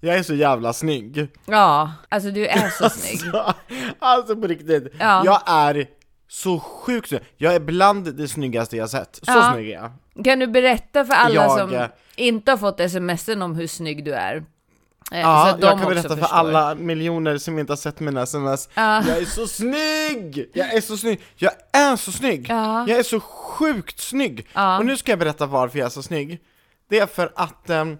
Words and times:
Jag 0.00 0.16
är 0.16 0.22
så 0.22 0.34
jävla 0.34 0.72
snygg. 0.72 1.28
Ja, 1.46 1.92
alltså 2.08 2.30
du 2.30 2.46
är 2.46 2.70
så 2.70 2.90
snygg. 2.90 3.34
Alltså, 3.34 3.54
alltså 3.98 4.36
på 4.36 4.46
riktigt, 4.46 4.92
Ja. 4.98 5.22
jag 5.24 5.42
är 5.46 5.86
så 6.28 6.60
sjukt 6.60 7.08
snygg. 7.08 7.22
Jag 7.36 7.54
är 7.54 7.60
bland 7.60 8.14
det 8.16 8.28
snyggaste 8.28 8.76
jag 8.76 8.90
sett. 8.90 9.16
Så 9.16 9.22
Ja. 9.32 9.50
snygg 9.54 9.70
är 9.70 9.74
jag. 9.74 10.24
Kan 10.24 10.38
du 10.38 10.46
berätta 10.46 11.04
för 11.04 11.14
alla 11.14 11.34
Jag, 11.34 11.58
som 11.58 11.86
inte 12.16 12.50
har 12.50 12.58
fått 12.58 12.90
smsen 12.90 13.42
om 13.42 13.54
hur 13.54 13.66
snygg 13.66 14.04
du 14.04 14.14
är? 14.14 14.36
Eh, 15.12 15.20
Ja, 15.20 15.58
jag 15.60 15.78
kan 15.78 15.88
berätta 15.88 16.08
för 16.08 16.16
förstår. 16.16 16.36
alla 16.36 16.74
miljoner 16.74 17.38
som 17.38 17.58
inte 17.58 17.72
har 17.72 17.76
sett 17.76 18.00
mina 18.00 18.22
sms. 18.22 18.68
Ja. 18.74 19.02
Jag 19.08 19.18
är 19.18 19.24
så 19.24 19.46
snygg! 19.46 20.50
Jag 20.54 20.74
är 20.74 20.80
så 20.80 20.96
snygg! 20.96 21.20
Jag 21.36 21.52
är 21.72 21.96
så 21.96 22.12
snygg! 22.12 22.46
Ja. 22.48 22.88
Jag 22.88 22.98
är 22.98 23.02
så 23.02 23.20
sjukt 23.20 24.00
snygg! 24.00 24.46
Ja. 24.52 24.78
Och 24.78 24.86
nu 24.86 24.96
ska 24.96 25.12
jag 25.12 25.18
berätta 25.18 25.46
varför 25.46 25.78
jag 25.78 25.86
är 25.86 25.90
så 25.90 26.02
snygg. 26.02 26.40
Det 26.90 26.98
är 26.98 27.06
för 27.06 27.32
att 27.36 27.70
ehm, 27.70 27.98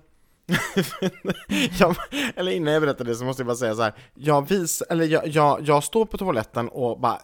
jag, 1.78 1.96
eller 2.36 2.52
innan 2.52 2.72
jag 2.72 2.82
berättar 2.82 3.04
det 3.04 3.14
så 3.14 3.24
måste 3.24 3.40
jag 3.40 3.46
bara 3.46 3.56
säga 3.56 3.74
så 3.74 3.82
här. 3.82 3.94
Jag, 4.14 4.48
vis, 4.48 4.82
eller 4.82 5.04
jag, 5.04 5.28
jag, 5.28 5.60
jag 5.62 5.84
står 5.84 6.04
på 6.06 6.18
toaletten 6.18 6.68
och 6.68 7.00
bara 7.00 7.18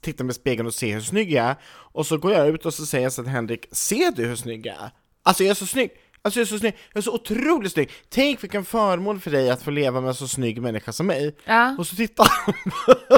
tittar 0.00 0.24
med 0.24 0.34
spegeln 0.34 0.66
och 0.66 0.74
ser 0.74 0.94
hur 0.94 1.00
snygg 1.00 1.32
jag 1.32 1.46
är 1.46 1.56
Och 1.68 2.06
så 2.06 2.18
går 2.18 2.32
jag 2.32 2.48
ut 2.48 2.66
och 2.66 2.74
så 2.74 2.86
säger 2.86 3.04
jag 3.04 3.12
så 3.12 3.22
till 3.22 3.32
Henrik, 3.32 3.66
ser 3.72 4.10
du 4.10 4.26
hur 4.26 4.36
snygg 4.36 4.66
jag 4.66 4.76
är? 4.76 4.90
Alltså 5.22 5.42
jag 5.44 5.50
är 5.50 5.54
så 5.54 5.66
snygg! 5.66 5.90
Alltså 6.24 6.40
jag 6.40 6.44
är 6.44 6.48
så 6.48 6.58
snygg, 6.58 6.76
jag 6.92 6.98
är 6.98 7.02
så 7.02 7.14
otroligt 7.14 7.72
snygg! 7.72 7.90
Tänk 8.08 8.42
vilken 8.42 8.64
förmån 8.64 9.20
för 9.20 9.30
dig 9.30 9.50
att 9.50 9.62
få 9.62 9.70
leva 9.70 10.00
med 10.00 10.08
en 10.08 10.14
så 10.14 10.28
snygg 10.28 10.62
människa 10.62 10.92
som 10.92 11.06
mig! 11.06 11.36
Ja. 11.44 11.76
Och 11.78 11.86
så 11.86 11.96
tittar 11.96 12.26
han, 12.28 12.54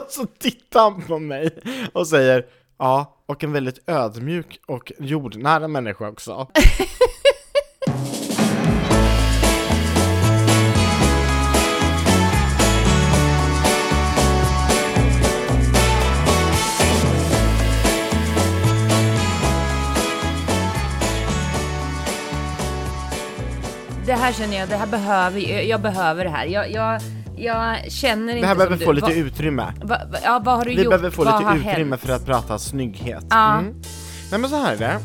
så 0.09 0.27
tittar 0.27 0.81
han 0.81 1.03
på 1.03 1.19
mig 1.19 1.59
och 1.93 2.09
säger 2.09 2.45
Ja, 2.79 3.23
och 3.27 3.45
en 3.45 3.53
väldigt 3.53 3.79
ödmjuk 3.87 4.61
och 4.67 4.93
jordnära 4.99 5.69
människa 5.69 6.09
också. 6.09 6.51
Det 24.07 24.13
här 24.13 24.33
känner 24.33 24.57
jag, 24.59 24.69
det 24.69 24.77
här 24.77 24.87
behöver 24.87 25.41
jag, 25.41 25.65
jag 25.65 25.81
behöver 25.81 26.25
det 26.25 26.31
här. 26.31 26.47
Jag, 26.47 26.71
jag, 26.73 27.01
jag 27.37 27.93
känner 27.93 28.33
inte 28.33 28.41
Det 28.43 28.47
här 28.47 28.55
behöver 28.55 28.77
få 28.77 28.93
du. 28.93 28.97
lite 28.97 29.07
Va- 29.07 29.13
utrymme. 29.15 29.73
Va, 29.83 29.99
va, 30.13 30.19
ja, 30.25 30.43
vad 30.45 30.57
har 30.57 30.65
du 30.65 30.71
Vi 30.71 30.77
gjort? 30.83 30.91
behöver 30.91 31.11
få 31.11 31.25
vad 31.25 31.41
lite 31.55 31.71
utrymme 31.71 31.91
hänt? 31.97 32.01
för 32.03 32.13
att 32.13 32.27
prata 32.27 32.59
snygghet. 32.59 33.25
Ja. 33.31 33.59
Mm. 33.59 33.75
Nej 34.31 34.41
men 34.41 34.51
så 34.51 34.57
här 34.57 34.73
är 34.73 34.79
det. 34.79 34.99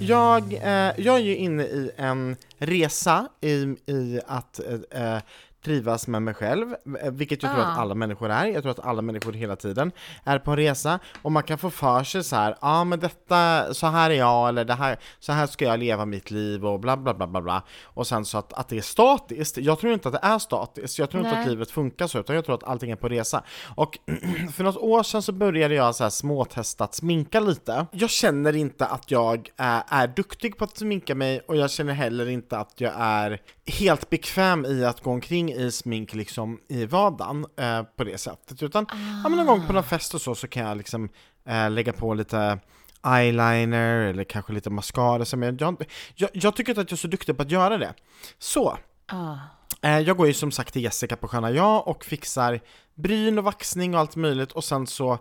Jag, 0.00 0.52
eh, 0.52 0.92
jag 0.96 1.14
är 1.16 1.18
ju 1.22 1.36
inne 1.36 1.62
i 1.62 1.90
en 1.96 2.36
resa 2.58 3.26
i, 3.40 3.50
i 3.92 4.20
att 4.26 4.60
eh, 4.92 5.14
eh, 5.14 5.18
trivas 5.64 6.06
med 6.06 6.22
mig 6.22 6.34
själv, 6.34 6.74
eh, 7.02 7.10
vilket 7.10 7.42
jag 7.42 7.52
tror 7.52 7.64
Ah. 7.64 7.66
att 7.66 7.78
alla 7.78 7.94
människor 7.94 8.30
är. 8.30 8.46
Jag 8.46 8.62
tror 8.62 8.70
att 8.70 8.86
alla 8.86 9.02
människor 9.02 9.32
hela 9.32 9.56
tiden 9.56 9.92
är 10.24 10.38
på 10.38 10.50
en 10.50 10.56
resa 10.56 10.98
och 11.22 11.32
man 11.32 11.42
kan 11.42 11.58
få 11.58 11.70
för 11.70 12.04
sig 12.04 12.24
så 12.24 12.36
här, 12.36 12.50
ja 12.50 12.56
ah, 12.60 12.84
men 12.84 13.00
detta, 13.00 13.74
så 13.74 13.86
här 13.86 14.10
är 14.10 14.14
jag 14.14 14.48
eller 14.48 14.64
det 14.64 14.74
här, 14.74 14.98
så 15.20 15.32
här 15.32 15.46
ska 15.46 15.64
jag 15.64 15.80
leva 15.80 16.04
mitt 16.04 16.30
liv 16.30 16.66
och 16.66 16.80
bla 16.80 16.96
bla 16.96 17.14
bla 17.14 17.26
bla 17.26 17.40
bla. 17.40 17.62
Och 17.84 18.06
sen 18.06 18.24
så 18.24 18.38
att, 18.38 18.52
att 18.52 18.68
det 18.68 18.78
är 18.78 18.82
statiskt. 18.82 19.56
Jag 19.56 19.78
tror 19.78 19.92
inte 19.92 20.08
att 20.08 20.14
det 20.14 20.26
är 20.26 20.38
statiskt. 20.38 20.98
Jag 20.98 21.10
tror 21.10 21.24
inte 21.24 21.34
Nej. 21.34 21.42
att 21.42 21.48
livet 21.50 21.70
funkar 21.70 22.06
så, 22.06 22.18
utan 22.18 22.36
jag 22.36 22.44
tror 22.44 22.54
att 22.54 22.64
allting 22.64 22.90
är 22.90 22.96
på 22.96 23.08
resa. 23.08 23.42
Och 23.74 23.98
för 24.54 24.64
något 24.64 24.76
år 24.76 25.02
sedan 25.02 25.22
så 25.22 25.32
började 25.32 25.74
jag 25.74 25.94
så 25.94 26.02
här 26.02 26.10
småtesta 26.10 26.84
att 26.84 26.94
sminka 26.94 27.40
lite. 27.40 27.86
Jag 27.90 28.10
känner 28.10 28.56
inte 28.56 28.86
att 28.86 29.10
jag 29.10 29.48
är, 29.56 29.82
är 29.88 30.06
duktig 30.06 30.56
på 30.56 30.64
att 30.64 30.76
sminka 30.76 31.14
mig 31.14 31.40
och 31.48 31.56
jag 31.56 31.70
känner 31.70 31.92
heller 31.92 32.28
inte 32.28 32.58
att 32.58 32.80
jag 32.80 32.92
är 32.96 33.40
helt 33.66 34.10
bekväm 34.10 34.66
i 34.66 34.84
att 34.84 35.00
gå 35.00 35.10
omkring 35.10 35.51
i 35.52 35.70
smink 35.72 36.14
liksom 36.14 36.60
i 36.68 36.86
vardagen 36.86 37.46
eh, 37.56 37.82
på 37.82 38.04
det 38.04 38.18
sättet. 38.18 38.62
Utan 38.62 38.86
ja, 39.22 39.28
men 39.28 39.36
någon 39.36 39.46
gång 39.46 39.66
på 39.66 39.72
någon 39.72 39.84
fest 39.84 40.14
och 40.14 40.20
så, 40.20 40.34
så 40.34 40.48
kan 40.48 40.66
jag 40.66 40.76
liksom 40.76 41.08
eh, 41.44 41.70
lägga 41.70 41.92
på 41.92 42.14
lite 42.14 42.58
eyeliner 43.06 43.98
eller 43.98 44.24
kanske 44.24 44.52
lite 44.52 44.70
mascara. 44.70 45.24
Så, 45.24 45.54
jag, 45.58 45.84
jag, 46.14 46.30
jag 46.32 46.56
tycker 46.56 46.72
att 46.72 46.76
jag 46.78 46.92
är 46.92 46.96
så 46.96 47.08
duktig 47.08 47.36
på 47.36 47.42
att 47.42 47.50
göra 47.50 47.78
det. 47.78 47.94
Så, 48.38 48.78
Ah. 49.06 49.36
Eh, 49.82 49.98
Jag 49.98 50.16
går 50.16 50.26
ju 50.26 50.34
som 50.34 50.50
sagt 50.50 50.72
till 50.72 50.82
Jessica 50.82 51.16
på 51.16 51.28
Sköna 51.28 51.50
Jag 51.50 51.88
och 51.88 52.04
fixar 52.04 52.60
bryn 52.94 53.38
och 53.38 53.44
vaxning 53.44 53.94
och 53.94 54.00
allt 54.00 54.16
möjligt 54.16 54.52
och 54.52 54.64
sen 54.64 54.86
så 54.86 55.18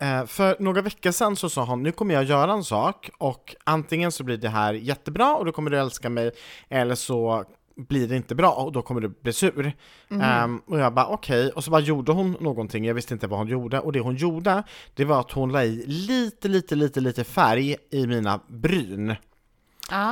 eh, 0.00 0.26
för 0.26 0.56
några 0.60 0.82
veckor 0.82 1.10
sedan 1.10 1.36
så 1.36 1.48
sa 1.50 1.64
hon, 1.64 1.82
nu 1.82 1.92
kommer 1.92 2.14
jag 2.14 2.24
göra 2.24 2.52
en 2.52 2.64
sak 2.64 3.10
och 3.18 3.56
antingen 3.64 4.12
så 4.12 4.24
blir 4.24 4.36
det 4.36 4.48
här 4.48 4.74
jättebra 4.74 5.36
och 5.36 5.44
då 5.44 5.52
kommer 5.52 5.70
du 5.70 5.78
älska 5.78 6.10
mig 6.10 6.30
eller 6.68 6.94
så 6.94 7.44
blir 7.76 8.08
det 8.08 8.16
inte 8.16 8.34
bra 8.34 8.52
och 8.52 8.72
då 8.72 8.82
kommer 8.82 9.00
du 9.00 9.08
bli 9.08 9.32
sur. 9.32 9.72
Ehm, 10.10 10.62
och 10.66 10.78
jag 10.78 10.94
bara 10.94 11.06
okej, 11.06 11.50
och 11.50 11.64
så 11.64 11.70
bara 11.70 11.80
gjorde 11.80 12.12
hon 12.12 12.36
någonting, 12.40 12.84
jag 12.84 12.94
visste 12.94 13.14
inte 13.14 13.26
vad 13.26 13.38
hon 13.38 13.48
gjorde 13.48 13.80
och 13.80 13.92
det 13.92 14.00
hon 14.00 14.16
gjorde 14.16 14.62
det 14.94 15.04
var 15.04 15.20
att 15.20 15.30
hon 15.30 15.52
la 15.52 15.64
i 15.64 15.84
lite, 15.86 16.48
lite, 16.48 16.74
lite, 16.74 17.00
lite 17.00 17.24
färg 17.24 17.76
i 17.90 18.06
mina 18.06 18.40
bryn. 18.48 19.14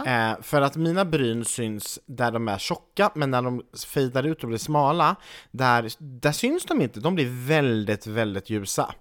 Eh, 0.06 0.42
för 0.42 0.62
att 0.62 0.76
mina 0.76 1.04
bryn 1.04 1.44
syns 1.44 1.98
där 2.06 2.32
de 2.32 2.48
är 2.48 2.58
tjocka, 2.58 3.10
men 3.14 3.30
när 3.30 3.42
de 3.42 3.62
fejdar 3.86 4.26
ut 4.26 4.42
och 4.42 4.48
blir 4.48 4.58
smala, 4.58 5.16
där, 5.50 5.90
där 5.98 6.32
syns 6.32 6.64
de 6.64 6.82
inte. 6.82 7.00
De 7.00 7.14
blir 7.14 7.46
väldigt, 7.46 8.06
väldigt 8.06 8.50
ljusa. 8.50 8.94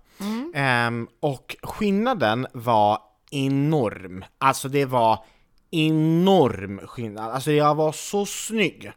Ehm, 0.53 1.07
och 1.19 1.55
skillnaden 1.63 2.47
var 2.53 2.99
enorm. 3.31 4.25
Alltså 4.37 4.69
det 4.69 4.85
var 4.85 5.25
enorm 5.71 6.79
skillnad. 6.87 7.31
Alltså 7.31 7.51
jag 7.51 7.75
var 7.75 7.91
så 7.91 8.25
snygg. 8.25 8.91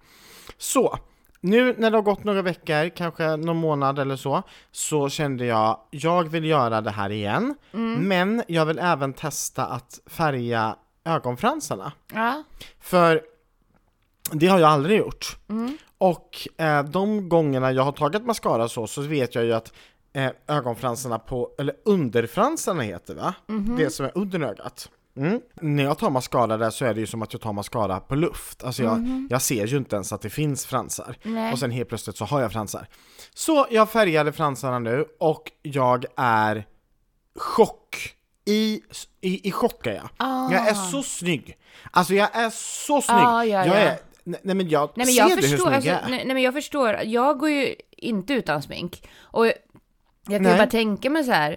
Så, 0.59 0.99
nu 1.41 1.75
när 1.79 1.91
det 1.91 1.97
har 1.97 2.03
gått 2.03 2.25
några 2.25 2.43
veckor, 2.43 2.89
kanske 2.97 3.37
någon 3.37 3.57
månad 3.57 3.99
eller 3.99 4.17
så, 4.17 4.43
så 4.71 5.09
kände 5.09 5.45
jag, 5.45 5.81
jag 5.91 6.29
vill 6.29 6.45
göra 6.45 6.81
det 6.81 6.91
här 6.91 7.11
igen, 7.11 7.55
men 8.01 8.43
jag 8.49 8.67
vill 8.67 8.79
även 8.79 9.13
testa 9.13 9.67
att 9.67 10.01
färga 10.07 10.77
ögonfransarna. 11.05 11.93
Ja. 12.15 12.43
För 12.81 13.23
det 14.33 14.47
har 14.47 14.59
jag 14.59 14.71
aldrig 14.71 14.99
gjort. 14.99 15.37
Och 15.99 16.49
eh, 16.57 16.83
de 16.85 17.29
gångerna 17.29 17.73
jag 17.73 17.83
har 17.83 17.93
tagit 17.93 18.27
mascara 18.27 18.69
så, 18.69 18.87
så 18.87 19.03
vet 19.03 19.35
jag 19.35 19.45
ju 19.45 19.53
att 19.53 19.73
eh, 20.13 20.31
ögonfransarna 20.47 21.19
på, 21.19 21.51
eller 21.59 21.75
underfransarna 21.85 22.83
heter 22.83 23.15
va? 23.15 23.35
Det 23.79 23.91
som 23.91 24.07
är 24.07 24.13
under 24.15 24.41
ögat. 24.41 24.91
Mm. 25.17 25.41
När 25.61 25.85
jag 25.85 25.99
tar 25.99 26.11
mascara 26.11 26.57
där 26.57 26.71
så 26.71 26.85
är 26.85 26.95
det 26.95 27.01
ju 27.01 27.07
som 27.07 27.23
att 27.23 27.33
jag 27.33 27.43
tar 27.43 27.53
mascara 27.53 28.01
på 28.01 28.15
luft. 28.15 28.65
Alltså 28.65 28.83
jag, 28.83 29.27
jag 29.31 29.43
ser 29.43 29.67
ju 29.67 29.77
inte 29.77 29.97
ens 29.97 30.13
att 30.13 30.23
det 30.23 30.31
finns 30.31 30.67
fransar. 30.67 31.17
Nej. 31.23 31.53
Och 31.53 31.59
sen 31.59 31.71
helt 31.71 31.89
plötsligt 31.89 32.17
så 32.17 32.25
har 32.25 32.41
jag 32.41 32.53
fransar. 32.53 32.87
Så 33.35 33.67
jag 33.71 33.91
färgade 33.91 34.33
fransarna 34.33 34.79
nu 34.79 35.07
och 35.21 35.53
jag 35.63 36.05
är 36.17 36.67
chock. 37.37 38.15
I, 38.45 38.83
i, 39.21 39.49
i 39.49 39.53
chock 39.53 39.87
är 39.87 39.95
jag. 39.95 40.09
Ah. 40.17 40.53
Jag 40.53 40.69
är 40.69 40.75
så 40.75 41.03
snygg. 41.03 41.57
Alltså 41.91 42.15
jag 42.15 42.37
är 42.37 42.51
så 42.51 43.03
snygg. 43.03 43.19
Ah, 43.19 43.45
ja, 43.45 43.67
jag 43.67 43.67
ja. 43.67 43.75
är, 43.75 43.99
nej 44.25 44.41
nej, 44.43 44.55
men 44.55 44.69
jag, 44.69 44.91
Nej 44.95 45.07
men 45.07 45.15
ser 45.15 45.19
jag 45.19 45.29
du 45.29 45.35
hur 45.35 45.43
förstår, 45.43 45.57
snygg 45.57 45.75
alltså, 45.75 45.91
jag 45.91 46.03
är? 46.03 46.09
nej, 46.09 46.25
nej 46.25 46.35
men 46.35 46.43
jag 46.43 46.55
förstår, 46.55 47.01
jag 47.05 47.39
går 47.39 47.51
ju 47.51 47.75
inte 47.91 48.35
utan 48.35 48.63
smink. 48.63 49.09
Och 49.21 49.47
jag 49.47 49.55
kan 50.25 50.35
ju 50.35 50.41
Nej. 50.41 50.59
bara 50.59 50.67
tänka 50.67 51.11
mig 51.11 51.25
så 51.25 51.33
här, 51.33 51.57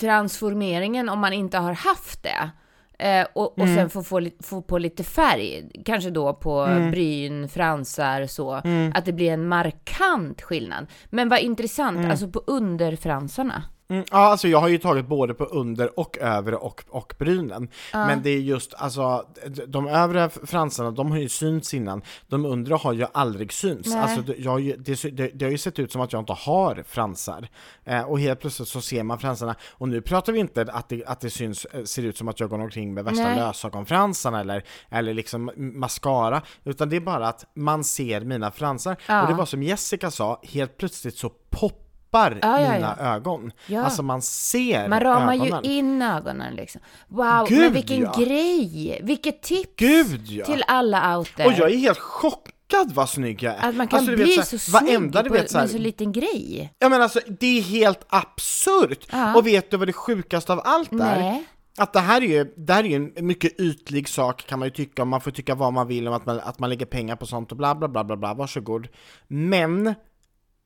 transformeringen 0.00 1.08
om 1.08 1.18
man 1.18 1.32
inte 1.32 1.58
har 1.58 1.72
haft 1.72 2.22
det. 2.22 2.50
Eh, 2.98 3.26
och, 3.32 3.58
och 3.58 3.64
Mm. 3.66 3.76
sen 3.76 3.90
få, 3.90 4.02
få, 4.02 4.20
få 4.42 4.62
på 4.62 4.78
lite 4.78 5.04
färg, 5.04 5.70
kanske 5.84 6.10
då 6.10 6.34
på 6.34 6.60
Mm. 6.60 6.90
bryn, 6.90 7.48
fransar, 7.48 8.26
så. 8.26 8.52
Att 8.94 9.04
det 9.04 9.12
blir 9.12 9.30
en 9.32 9.48
markant 9.48 10.42
skillnad. 10.42 10.86
Men 11.10 11.28
vad 11.28 11.38
intressant, 11.40 11.98
Mm. 11.98 12.10
alltså 12.10 12.28
på 12.28 12.42
underfransarna. 12.46 13.62
Mm, 13.90 14.04
ja, 14.10 14.16
alltså 14.18 14.48
jag 14.48 14.58
har 14.60 14.68
ju 14.68 14.78
tagit 14.78 15.06
både 15.06 15.34
på 15.34 15.44
under 15.44 15.98
och 16.00 16.18
övre 16.18 16.56
och, 16.56 16.84
och 16.88 17.14
brynen. 17.18 17.68
Men 17.92 18.22
det 18.22 18.30
är 18.30 18.38
just, 18.38 18.74
alltså 18.74 19.26
de 19.66 19.86
övre 19.86 20.30
fransarna, 20.30 20.90
de 20.90 21.10
har 21.10 21.18
ju 21.18 21.28
synts 21.28 21.74
innan. 21.74 22.02
De 22.28 22.44
undre 22.44 22.74
har 22.74 22.92
ju 22.92 23.06
aldrig 23.12 23.52
synts. 23.52 23.88
Nej. 23.88 23.98
Alltså 23.98 24.20
det, 24.22 24.34
jag, 24.38 24.50
har 24.50 24.58
ju- 24.58 24.76
det, 24.76 25.16
det, 25.16 25.28
det 25.34 25.44
har 25.44 25.52
ju 25.52 25.58
sett 25.58 25.78
ut 25.78 25.92
som 25.92 26.00
att 26.00 26.12
jag 26.12 26.22
inte 26.22 26.32
har 26.32 26.84
fransar. 26.88 27.48
Eh, 27.84 28.02
och 28.02 28.20
helt 28.20 28.40
plötsligt 28.40 28.68
så 28.68 28.80
ser 28.80 29.02
man 29.02 29.18
fransarna. 29.18 29.54
Och 29.70 29.88
nu 29.88 30.00
pratar 30.00 30.32
vi 30.32 30.38
inte 30.38 30.62
att 30.72 30.88
det, 30.88 31.04
att 31.04 31.20
det 31.20 31.30
syns, 31.30 31.64
eh, 31.64 31.84
ser 31.84 32.02
ut 32.02 32.16
som 32.16 32.28
att 32.28 32.40
jag 32.40 32.50
går 32.50 32.58
omkring 32.60 32.94
med 32.94 33.04
värsta 33.04 33.22
Nej. 33.22 33.36
lösögonfransarna 33.36 34.40
eller, 34.40 34.64
eller 34.90 35.14
liksom 35.14 35.50
mascara. 35.56 36.42
Utan 36.64 36.88
det 36.88 36.96
är 36.96 37.00
bara 37.00 37.28
att 37.28 37.44
man 37.56 37.84
ser 37.84 38.20
mina 38.20 38.50
fransar. 38.50 38.96
Ja. 39.08 39.22
Och 39.22 39.28
det 39.28 39.34
var 39.34 39.46
som 39.46 39.62
Jessica 39.62 40.10
sa, 40.10 40.40
helt 40.42 40.76
plötsligt 40.76 41.16
så 41.16 41.28
poppar 41.50 41.89
Ja, 42.42 42.60
ja, 42.60 42.72
mina 42.72 42.96
ögon. 43.00 43.52
Ja. 43.66 43.82
Alltså 43.82 44.02
man 44.02 44.22
ser 44.22 44.88
Man 44.88 45.00
ramar 45.00 45.34
ögonen. 45.34 45.64
ju 45.64 45.70
in 45.70 46.02
ögonen 46.02 46.54
liksom. 46.54 46.80
Wow, 47.08 47.46
Gud, 47.48 47.58
men 47.60 47.72
vilken 47.72 48.00
grej! 48.12 49.00
Vilket 49.02 49.42
tips 49.42 49.72
Gud 49.76 50.44
till 50.46 50.64
alla 50.66 51.16
out 51.18 51.36
there. 51.36 51.48
Och 51.48 51.54
jag 51.58 51.70
är 51.70 51.76
helt 51.76 51.98
chockad 51.98 52.92
vad 52.94 53.08
snygg 53.08 53.42
jag 53.42 53.54
är! 53.54 53.68
Att 53.68 53.76
man 53.76 53.88
kan 53.88 53.98
Alltså, 53.98 54.10
vet, 54.16 54.24
bli 54.24 54.36
här, 54.36 54.42
så 54.42 54.58
snygg 54.58 54.82
Varenda 54.82 55.22
på, 55.22 55.24
vet 55.24 55.32
med 55.32 55.42
en 55.42 55.48
såhär, 55.48 55.66
så 55.66 55.78
liten 55.78 56.12
grej. 56.12 56.72
ja 56.78 56.88
men 56.88 57.02
alltså 57.02 57.20
det 57.40 57.58
är 57.58 57.62
helt 57.62 58.06
absurt! 58.08 59.06
Ja. 59.12 59.36
Och 59.36 59.46
vet 59.46 59.70
du 59.70 59.76
vad 59.76 59.88
det 59.88 59.92
sjukaste 59.92 60.52
av 60.52 60.60
allt 60.64 60.92
är? 60.92 60.96
Nej. 60.96 61.44
att 61.78 61.92
det 61.92 62.00
här 62.00 62.20
är 62.22 62.26
ju, 62.26 62.44
det 62.56 62.72
här 62.72 62.84
är 62.84 62.88
ju 62.88 62.94
en 63.16 63.26
mycket 63.26 63.60
ytlig 63.60 64.08
sak 64.08 64.46
kan 64.46 64.58
man 64.58 64.68
ju 64.68 64.72
tycka, 64.74 65.02
om 65.02 65.08
man 65.08 65.20
får 65.20 65.30
tycka 65.30 65.54
vad 65.54 65.72
man 65.72 65.86
vill 65.86 66.08
om 66.08 66.14
att 66.14 66.26
man, 66.26 66.40
att 66.40 66.58
man 66.58 66.70
lägger 66.70 66.86
pengar 66.86 67.16
på 67.16 67.26
sånt 67.26 67.50
och 67.50 67.56
bla 67.58 67.74
bla 67.74 67.88
bla 67.88 68.04
bla 68.04 68.16
bla, 68.16 68.34
varsågod. 68.34 68.88
Men 69.28 69.94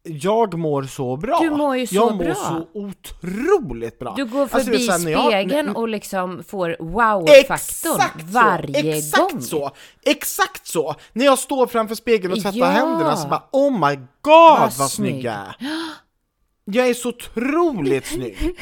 jag 0.07 0.59
mår 0.59 0.83
så 0.83 1.17
bra. 1.17 1.39
Du 1.41 1.51
mår 1.51 1.77
ju 1.77 1.87
så 1.87 1.95
jag 1.95 2.17
mår 2.17 2.25
bra. 2.25 2.35
så 2.35 2.67
otroligt 2.75 3.99
bra. 3.99 4.15
Du 4.17 4.25
går 4.25 4.43
Alltså, 4.43 4.59
förbi 4.59 4.79
så 4.79 4.93
här, 4.93 4.99
när 4.99 5.11
jag- 5.11 5.25
spegeln 5.27 5.69
och 5.77 5.89
liksom 5.89 6.45
får 6.49 6.77
wow-faktorn 6.81 7.95
Exakt 8.01 8.23
varje 8.23 8.97
exakt 8.99 9.33
gång. 9.33 9.43
så, 9.43 9.71
exakt 10.03 10.67
så! 10.67 10.95
När 11.13 11.25
jag 11.25 11.39
står 11.39 11.67
framför 11.67 11.95
spegeln 11.95 12.33
och 12.33 12.43
tvättar 12.43 12.59
Ja. 12.59 12.67
händerna 12.67 13.17
så 13.17 13.29
bara 13.29 13.43
oh 13.53 13.89
my 13.89 13.97
god 13.97 14.59
vad, 14.61 14.73
Vad 14.79 14.91
snygg 14.91 15.25
jag 15.25 15.35
är! 15.35 15.57
Jag 16.67 16.89
är 16.89 16.95
så 16.95 17.09
otroligt 17.09 18.07
snygg! 18.07 18.57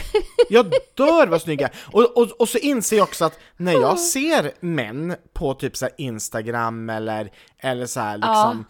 Jag 0.50 0.72
dör 0.96 1.26
vad 1.26 1.42
snygg 1.42 1.60
jag 1.60 1.70
är! 1.70 1.76
Och, 1.92 2.16
och, 2.16 2.40
och 2.40 2.48
så 2.48 2.58
inser 2.58 2.96
jag 2.96 3.04
också 3.04 3.24
att 3.24 3.38
när 3.56 3.72
jag 3.72 3.98
ser 3.98 4.52
män 4.60 5.14
på 5.34 5.54
typ 5.54 5.76
så 5.76 5.88
Instagram 5.98 6.90
eller, 6.90 7.30
eller 7.58 7.86
så 7.86 8.00
här 8.00 8.16
liksom 8.18 8.58
eh, 8.58 8.64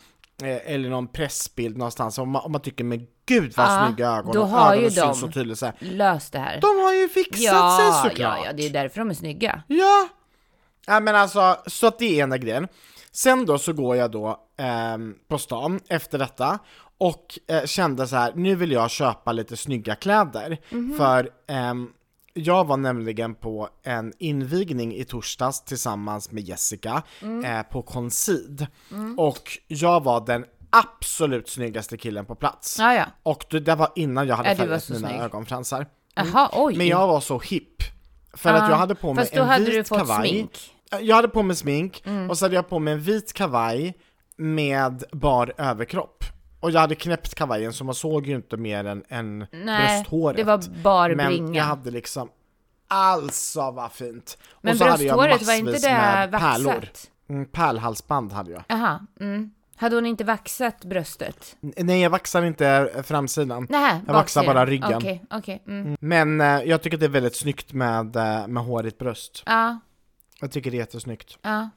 eller 0.44 0.88
någon 0.90 1.08
pressbild 1.08 1.76
någonstans, 1.76 2.18
om 2.18 2.30
man, 2.30 2.42
om 2.44 2.52
man 2.52 2.60
tycker 2.60 2.84
men 2.84 3.06
gud 3.26 3.52
vad 3.56 3.66
Ja, 3.66 3.86
snygga 3.86 4.08
ögon, 4.10 4.32
då 4.32 4.42
har 4.42 4.74
ju 4.74 4.78
ögonen 4.78 4.90
syns 4.90 5.20
de- 5.20 5.26
så 5.26 5.32
tydligt 5.32 5.58
så 5.58 5.66
här. 5.66 5.74
Lös 5.78 6.30
det 6.30 6.38
här. 6.38 6.60
De 6.60 6.78
har 6.84 6.92
ju 6.92 7.08
fixat 7.08 7.40
sig 7.40 7.86
ja, 7.86 8.02
såklart! 8.04 8.38
ja, 8.38 8.44
ja, 8.46 8.52
det 8.52 8.66
är 8.66 8.70
därför 8.70 8.98
de 8.98 9.10
är 9.10 9.14
snygga. 9.14 9.62
Ja! 9.66 10.08
Ja 10.86 11.00
men 11.00 11.16
alltså, 11.16 11.56
så 11.66 11.86
att 11.86 11.98
det 11.98 12.04
är 12.20 12.22
ena 12.24 12.38
grejen. 12.38 12.68
Sen 13.12 13.46
då 13.46 13.58
så 13.58 13.72
går 13.72 13.96
jag 13.96 14.10
då 14.10 14.40
ehm, 14.58 15.14
på 15.28 15.38
stan 15.38 15.80
efter 15.88 16.18
detta 16.18 16.58
och 16.98 17.38
eh, 17.48 17.64
kände 17.64 18.06
så 18.06 18.16
här, 18.16 18.32
nu 18.34 18.54
vill 18.54 18.72
jag 18.72 18.90
köpa 18.90 19.32
lite 19.32 19.56
snygga 19.56 19.94
kläder. 19.94 20.58
För 20.98 21.30
ehm, 21.48 21.88
jag 22.34 22.66
var 22.66 22.76
nämligen 22.76 23.34
på 23.34 23.68
en 23.82 24.12
invigning 24.18 24.94
i 24.94 25.04
torsdags 25.04 25.64
tillsammans 25.64 26.30
med 26.30 26.42
Jessica 26.44 27.02
eh, 27.44 27.62
på 27.62 27.82
Concid. 27.82 28.66
Och 29.16 29.58
jag 29.68 30.02
var 30.04 30.26
den 30.26 30.44
absolut 30.70 31.48
snyggaste 31.48 31.96
killen 31.96 32.24
på 32.26 32.34
plats. 32.34 32.76
Ja, 32.78 32.94
ja. 32.94 33.04
Och 33.22 33.44
det, 33.50 33.60
det 33.60 33.74
var 33.74 33.92
innan 33.94 34.26
jag 34.26 34.36
hade 34.36 34.48
var 34.48 34.56
färgat 34.56 34.88
mina 34.90 35.08
snygg. 35.08 35.20
ögonfransar. 35.20 35.86
Jaha, 36.14 36.48
oj. 36.52 36.76
Men 36.76 36.86
jag 36.86 37.06
var 37.06 37.20
så 37.20 37.38
hipp. 37.38 37.82
För 38.34 38.50
Ja, 38.50 38.56
att 38.62 38.70
jag 38.70 38.76
hade 38.76 38.94
på 38.94 39.14
mig 39.14 39.28
en 39.32 39.46
hade 39.46 39.64
vit 39.64 39.88
kavaj. 39.88 40.28
smink. 40.28 40.70
Jag 41.00 41.16
hade 41.16 41.28
på 41.28 41.42
mig 41.42 41.56
smink, 41.56 42.02
Mm. 42.06 42.30
och 42.30 42.38
så 42.38 42.44
hade 42.44 42.54
jag 42.54 42.68
på 42.68 42.78
mig 42.78 42.94
en 42.94 43.00
vit 43.00 43.32
kavaj 43.32 43.94
med 44.36 45.04
bar 45.12 45.52
överkropp. 45.58 46.24
Och 46.62 46.70
jag 46.70 46.80
hade 46.80 46.94
knäppt 46.94 47.34
kavajen 47.34 47.72
så 47.72 47.84
man 47.84 47.94
såg 47.94 48.26
ju 48.26 48.34
inte 48.36 48.56
mer 48.56 48.84
än, 48.84 49.04
än 49.08 49.46
Nej, 49.52 49.98
brösthåret. 49.98 50.36
det 50.36 50.44
var 50.44 50.82
bar 50.82 51.14
Men 51.14 51.26
bringa. 51.26 51.56
jag 51.58 51.64
hade 51.64 51.90
liksom, 51.90 52.28
alltså 52.88 53.70
vad 53.70 53.92
fint! 53.92 54.38
Men 54.60 54.72
och 54.72 54.78
så 54.78 54.84
hade 54.84 55.04
jag 55.04 55.18
brösthåret, 55.18 55.46
var 55.46 55.54
inte 55.54 55.72
det 55.72 55.92
med 55.94 56.30
vaxat? 56.30 56.52
pärlor. 56.52 56.88
Mm, 57.28 57.46
pärlhalsband 57.46 58.32
hade 58.32 58.50
jag. 58.50 58.62
Jaha, 58.68 59.06
mm. 59.20 59.50
Hade 59.76 59.94
hon 59.96 60.06
inte 60.06 60.24
vaxat 60.24 60.84
bröstet? 60.84 61.56
Nej 61.60 62.00
jag 62.00 62.10
vaxar 62.10 62.42
inte 62.42 62.90
framsidan. 63.04 63.66
Nej, 63.70 64.00
Jag 64.06 64.12
vaxar 64.14 64.44
bara 64.46 64.66
ryggen. 64.66 64.94
Okej, 64.94 65.24
okej. 65.30 65.62
Mm. 65.66 65.96
Men 66.00 66.40
eh, 66.40 66.46
jag 66.46 66.82
tycker 66.82 66.96
det 66.96 67.04
är 67.06 67.08
väldigt 67.10 67.36
snyggt 67.36 67.72
med, 67.72 68.16
eh, 68.16 68.46
med 68.46 68.62
hårigt 68.64 68.98
bröst. 68.98 69.42
Ja, 69.46 69.80
Jag 70.40 70.52
tycker 70.52 70.70
det 70.70 70.76
är 70.76 70.78
jättesnyggt. 70.78 71.38
ja. 71.42 71.70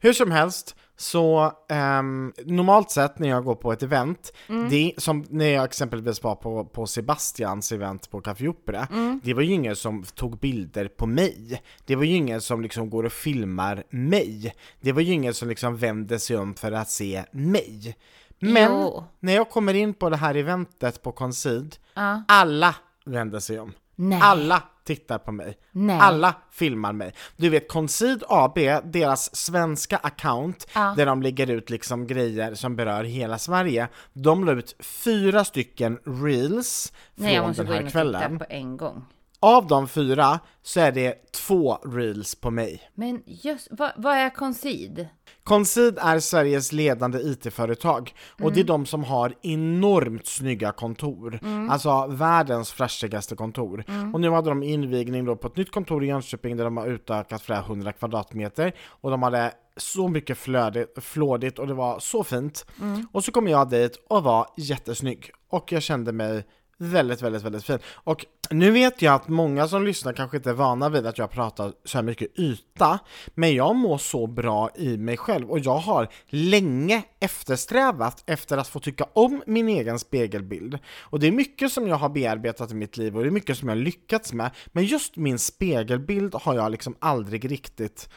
Hur 0.00 0.12
som 0.12 0.30
helst, 0.30 0.76
så 0.96 1.52
ehm, 1.68 2.32
normalt 2.44 2.90
sett 2.90 3.18
när 3.18 3.28
jag 3.28 3.44
går 3.44 3.54
på 3.54 3.72
ett 3.72 3.82
event, 3.82 4.32
det, 4.70 4.92
som 4.96 5.24
när 5.30 5.46
jag 5.48 5.64
exempelvis 5.64 6.22
var 6.22 6.34
på, 6.34 6.64
på 6.64 6.86
Sebastians 6.86 7.72
event 7.72 8.10
på 8.10 8.20
Café 8.20 8.48
Opera, 8.48 8.88
det 9.22 9.34
var 9.34 9.42
ju 9.42 9.52
ingen 9.52 9.76
som 9.76 10.02
tog 10.02 10.38
bilder 10.38 10.88
på 10.88 11.06
mig. 11.06 11.62
Det 11.84 11.96
var 11.96 12.04
ju 12.04 12.14
ingen 12.14 12.40
som 12.40 12.62
liksom 12.62 12.90
går 12.90 13.04
och 13.04 13.12
filmar 13.12 13.84
mig. 13.90 14.54
Det 14.80 14.92
var 14.92 15.00
ju 15.02 15.12
ingen 15.12 15.34
som 15.34 15.48
liksom 15.48 15.76
vänder 15.76 16.18
sig 16.18 16.36
om 16.36 16.54
för 16.54 16.72
att 16.72 16.90
se 16.90 17.24
mig. 17.32 17.96
Men 18.38 18.72
Jo. 18.72 19.04
när 19.20 19.34
jag 19.34 19.50
kommer 19.50 19.74
in 19.74 19.94
på 19.94 20.10
det 20.10 20.16
här 20.16 20.34
eventet 20.34 21.02
på 21.02 21.12
Concid, 21.12 21.76
Ja. 21.94 22.22
alla 22.28 22.74
vänder 23.04 23.40
sig 23.40 23.60
om. 23.60 23.72
Nej. 23.96 24.18
Alla 24.22 24.62
tittar 24.96 25.18
på 25.18 25.32
mig. 25.32 25.56
Nej. 25.72 25.98
Alla 26.00 26.34
filmar 26.50 26.92
mig. 26.92 27.14
Du 27.36 27.48
vet 27.48 27.68
Concid 27.68 28.22
AB, 28.28 28.58
deras 28.84 29.36
svenska 29.36 29.96
account, 29.96 30.66
Ja. 30.74 30.94
där 30.96 31.06
de 31.06 31.22
lägger 31.22 31.50
ut 31.50 31.70
liksom 31.70 32.06
grejer 32.06 32.54
som 32.54 32.76
berör 32.76 33.04
hela 33.04 33.38
Sverige, 33.38 33.88
de 34.12 34.44
la 34.44 34.52
ut 34.52 34.76
fyra 34.80 35.44
stycken 35.44 35.98
reels 36.04 36.92
Nej, 37.14 37.34
jag 37.34 37.40
från 37.40 37.48
måste 37.48 37.62
den 37.62 37.68
gå 37.72 37.76
in 37.76 37.78
här 37.80 37.86
och 37.86 37.92
kvällen. 37.92 38.22
titta 38.32 38.44
på 38.44 38.52
en 38.54 38.76
gång. 38.76 39.04
Av 39.42 39.66
de 39.66 39.88
fyra 39.88 40.40
så 40.62 40.80
är 40.80 40.92
det 40.92 41.32
två 41.32 41.74
reels 41.74 42.34
på 42.34 42.50
mig. 42.50 42.90
Men 42.94 43.22
just, 43.26 43.68
vad, 43.70 43.90
vad 43.96 44.16
är 44.16 44.30
Concid? 44.30 45.08
Concid 45.44 45.98
är 46.00 46.20
Sveriges 46.20 46.72
ledande 46.72 47.18
IT-företag 47.18 48.14
och 48.32 48.40
Mm. 48.40 48.54
det 48.54 48.60
är 48.60 48.64
de 48.64 48.86
som 48.86 49.04
har 49.04 49.34
enormt 49.42 50.26
snygga 50.26 50.72
kontor. 50.72 51.38
Mm. 51.42 51.70
Alltså 51.70 52.06
världens 52.06 52.72
flashigaste 52.72 53.36
kontor. 53.36 53.84
Och 54.14 54.20
nu 54.20 54.30
hade 54.30 54.48
de 54.50 54.62
invigning 54.62 55.24
då 55.24 55.36
på 55.36 55.46
ett 55.46 55.56
nytt 55.56 55.72
kontor 55.72 56.04
i 56.04 56.06
Jönköping 56.06 56.56
där 56.56 56.64
de 56.64 56.76
har 56.76 56.86
utökat 56.86 57.42
flera 57.42 57.60
hundra 57.60 57.92
kvadratmeter 57.92 58.72
och 58.86 59.10
de 59.10 59.22
hade 59.22 59.52
så 59.76 60.08
mycket 60.08 60.38
flödigt, 60.38 60.94
flådigt 61.04 61.58
och 61.58 61.66
det 61.66 61.74
var 61.74 61.98
så 61.98 62.24
fint. 62.24 62.66
Mm. 62.80 63.06
Och 63.12 63.24
så 63.24 63.32
kom 63.32 63.48
jag 63.48 63.70
dit 63.70 64.04
och 64.08 64.22
var 64.22 64.46
jättesnygg 64.56 65.30
och 65.50 65.72
jag 65.72 65.82
kände 65.82 66.12
mig 66.12 66.44
väldigt, 66.78 67.22
väldigt, 67.22 67.42
väldigt 67.42 67.64
fin. 67.64 67.78
Och 67.94 68.26
nu 68.50 68.70
vet 68.70 69.02
jag 69.02 69.14
att 69.14 69.28
många 69.28 69.68
som 69.68 69.84
lyssnar 69.84 70.12
kanske 70.12 70.36
inte 70.36 70.50
är 70.50 70.54
vana 70.54 70.88
vid 70.88 71.06
att 71.06 71.18
jag 71.18 71.30
pratar 71.30 71.72
så 71.84 71.98
här 71.98 72.02
mycket 72.02 72.38
yta, 72.38 72.98
men 73.34 73.54
jag 73.54 73.76
mår 73.76 73.98
så 73.98 74.26
bra 74.26 74.70
i 74.76 74.96
mig 74.96 75.16
själv 75.16 75.50
och 75.50 75.58
jag 75.58 75.76
har 75.76 76.08
länge 76.26 77.02
eftersträvat 77.20 78.22
efter 78.26 78.58
att 78.58 78.68
få 78.68 78.80
tycka 78.80 79.06
om 79.12 79.42
min 79.46 79.68
egen 79.68 79.98
spegelbild. 79.98 80.78
Och 81.00 81.20
det 81.20 81.26
är 81.26 81.32
mycket 81.32 81.72
som 81.72 81.88
jag 81.88 81.96
har 81.96 82.08
bearbetat 82.08 82.70
i 82.70 82.74
mitt 82.74 82.96
liv 82.96 83.16
och 83.16 83.22
det 83.22 83.28
är 83.28 83.32
mycket 83.32 83.58
som 83.58 83.68
jag 83.68 83.76
har 83.76 83.82
lyckats 83.82 84.32
med, 84.32 84.50
men 84.66 84.84
just 84.84 85.16
min 85.16 85.38
spegelbild 85.38 86.34
har 86.34 86.54
jag 86.54 86.70
liksom 86.70 86.96
aldrig 86.98 87.50
riktigt 87.50 88.08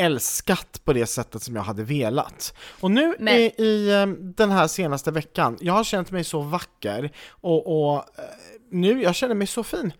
älskat 0.00 0.80
på 0.84 0.92
det 0.92 1.06
sättet 1.06 1.42
som 1.42 1.56
jag 1.56 1.62
hade 1.62 1.82
velat. 1.82 2.54
Och 2.80 2.90
nu 2.90 3.14
Men- 3.18 3.34
i, 3.34 3.52
i 3.58 3.90
eh, 4.02 4.06
den 4.20 4.50
här 4.50 4.66
senaste 4.66 5.10
veckan, 5.10 5.58
jag 5.60 5.72
har 5.72 5.84
känt 5.84 6.10
mig 6.10 6.24
så 6.24 6.40
vacker 6.40 7.10
och, 7.30 7.90
och 7.92 7.96
eh, 7.96 8.24
nu, 8.70 9.02
jag 9.02 9.14
känner 9.14 9.34
mig 9.34 9.46
så 9.46 9.64
fin. 9.64 9.92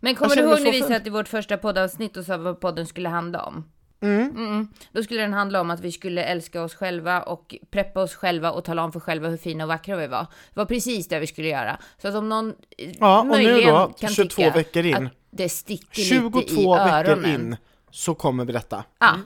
Men 0.00 0.14
kommer 0.14 0.36
du 0.36 0.42
ihåg 0.42 0.60
när 0.60 0.72
vi 0.72 0.82
satt 0.82 1.06
i 1.06 1.10
vårt 1.10 1.28
första 1.28 1.56
poddavsnitt 1.56 2.16
och 2.16 2.24
sa 2.24 2.36
vad 2.36 2.60
podden 2.60 2.86
skulle 2.86 3.08
handla 3.08 3.42
om? 3.42 3.64
Mm. 4.00 4.68
Då 4.92 5.02
skulle 5.02 5.20
den 5.20 5.32
handla 5.32 5.60
om 5.60 5.70
att 5.70 5.80
vi 5.80 5.92
skulle 5.92 6.24
älska 6.24 6.62
oss 6.62 6.74
själva 6.74 7.22
och 7.22 7.54
preppa 7.70 8.00
oss 8.02 8.14
själva 8.14 8.50
och 8.52 8.64
tala 8.64 8.84
om 8.84 8.92
för 8.92 9.00
själva 9.00 9.28
hur 9.28 9.36
fina 9.36 9.64
och 9.64 9.68
vackra 9.68 9.96
vi 9.96 10.06
var. 10.06 10.26
Det 10.54 10.60
var 10.60 10.64
precis 10.64 11.08
det 11.08 11.18
vi 11.18 11.26
skulle 11.26 11.48
göra. 11.48 11.78
Så 12.02 12.08
att 12.08 12.14
om 12.14 12.28
någon 12.28 12.54
eh, 12.78 12.90
Ja, 13.00 13.20
och 13.20 13.26
nu 13.26 13.32
möjligen 13.32 13.74
då, 13.74 13.92
kan 14.00 14.10
22 14.10 14.28
tycka 14.28 14.50
veckor 14.50 14.84
in. 14.86 14.94
att 15.06 15.12
det 15.30 15.48
sticker 15.48 16.02
lite 16.02 16.02
i 16.02 16.54
22 16.54 16.74
veckor 16.74 16.88
öronen. 16.94 17.34
in 17.34 17.56
så 17.96 18.14
kommer 18.14 18.44
vi 18.44 18.52
detta. 18.52 18.84
Ja. 18.98 19.16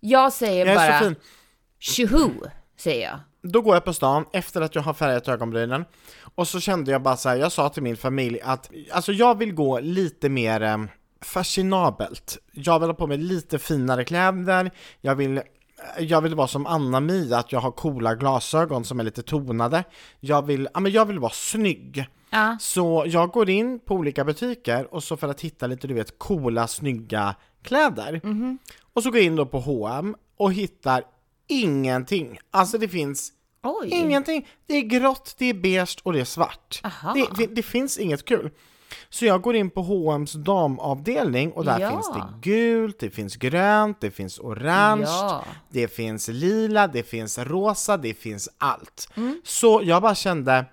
Jag 0.00 0.32
säger 0.32 0.66
Jag 0.66 0.76
bara 0.76 1.14
tjoho, 1.78 2.30
säger 2.76 3.08
jag. 3.08 3.20
Då 3.52 3.62
går 3.62 3.76
jag 3.76 3.84
på 3.84 3.92
stan 3.92 4.24
efter 4.32 4.60
att 4.60 4.74
jag 4.74 4.82
har 4.82 4.94
färgat 4.94 5.28
ögonbrynen 5.28 5.84
och 6.34 6.48
så 6.48 6.60
kände 6.60 6.90
jag 6.90 7.02
bara 7.02 7.16
så 7.16 7.28
här, 7.28 7.36
jag 7.36 7.52
sa 7.52 7.68
till 7.68 7.82
min 7.82 7.96
familj 7.96 8.40
att 8.40 8.70
alltså 8.92 9.12
jag 9.12 9.38
vill 9.38 9.52
gå 9.52 9.80
lite 9.80 10.28
mer 10.28 10.62
eh, 10.62 10.78
fashionabelt. 11.20 12.38
Jag 12.52 12.80
vill 12.80 12.88
ha 12.88 12.94
på 12.94 13.06
mig 13.06 13.18
lite 13.18 13.58
finare 13.58 14.04
kläder, 14.04 14.70
jag 15.00 15.14
vill 15.14 15.42
jag 15.98 16.20
vill 16.20 16.34
vara 16.34 16.48
som 16.48 16.66
Anna-Mia, 16.66 17.38
att 17.38 17.52
jag 17.52 17.60
har 17.60 17.70
coola 17.70 18.14
glasögon 18.14 18.84
som 18.84 19.00
är 19.00 19.04
lite 19.04 19.22
tonade. 19.22 19.84
Jag 20.20 20.46
vill, 20.46 20.68
ja, 20.74 20.80
men 20.80 20.92
jag 20.92 21.06
vill 21.06 21.18
vara 21.18 21.32
snygg. 21.32 22.06
Ja. 22.30 22.56
Så 22.60 23.04
jag 23.06 23.30
går 23.30 23.50
in 23.50 23.78
på 23.78 23.94
olika 23.94 24.24
butiker 24.24 24.94
och 24.94 25.04
så 25.04 25.16
för 25.16 25.28
att 25.28 25.40
hitta 25.40 25.66
lite, 25.66 25.86
du 25.86 25.94
vet, 25.94 26.18
coola, 26.18 26.66
snygga 26.66 27.34
kläder. 27.62 28.20
Mhm. 28.24 28.58
Och 28.92 29.02
så 29.02 29.10
går 29.10 29.18
jag 29.18 29.26
in 29.26 29.36
då 29.36 29.46
på 29.46 29.60
H&M 29.60 30.16
och 30.36 30.52
hittar 30.52 31.04
ingenting. 31.48 32.38
Alltså 32.50 32.78
det 32.78 32.88
finns 32.88 33.32
Oj. 33.62 33.88
ingenting. 33.90 34.48
Det 34.66 34.74
är 34.74 34.82
grått, 34.82 35.34
det 35.38 35.46
är 35.46 35.54
beige 35.54 35.98
och 36.02 36.12
det 36.12 36.20
är 36.20 36.24
svart. 36.24 36.82
Det, 37.14 37.26
det, 37.36 37.54
det 37.54 37.62
finns 37.62 37.98
inget 37.98 38.24
kul. 38.24 38.50
Så 39.08 39.24
jag 39.26 39.42
går 39.42 39.56
in 39.56 39.70
på 39.70 39.82
H&M's 39.82 40.36
damavdelning 40.36 41.52
och 41.52 41.64
där 41.64 41.78
Ja. 41.80 41.90
finns 41.90 42.10
det 42.14 42.50
gult, 42.50 42.98
det 43.00 43.10
finns 43.10 43.36
grönt, 43.36 44.00
det 44.00 44.10
finns 44.10 44.38
orange, 44.38 45.04
Ja. 45.06 45.44
det 45.68 45.88
finns 45.88 46.28
lila, 46.28 46.86
det 46.86 47.02
finns 47.02 47.38
rosa, 47.38 47.96
det 47.96 48.14
finns 48.14 48.48
allt. 48.58 49.08
Mm. 49.16 49.40
Så 49.44 49.80
jag 49.84 50.02
bara 50.02 50.14
kände 50.14 50.64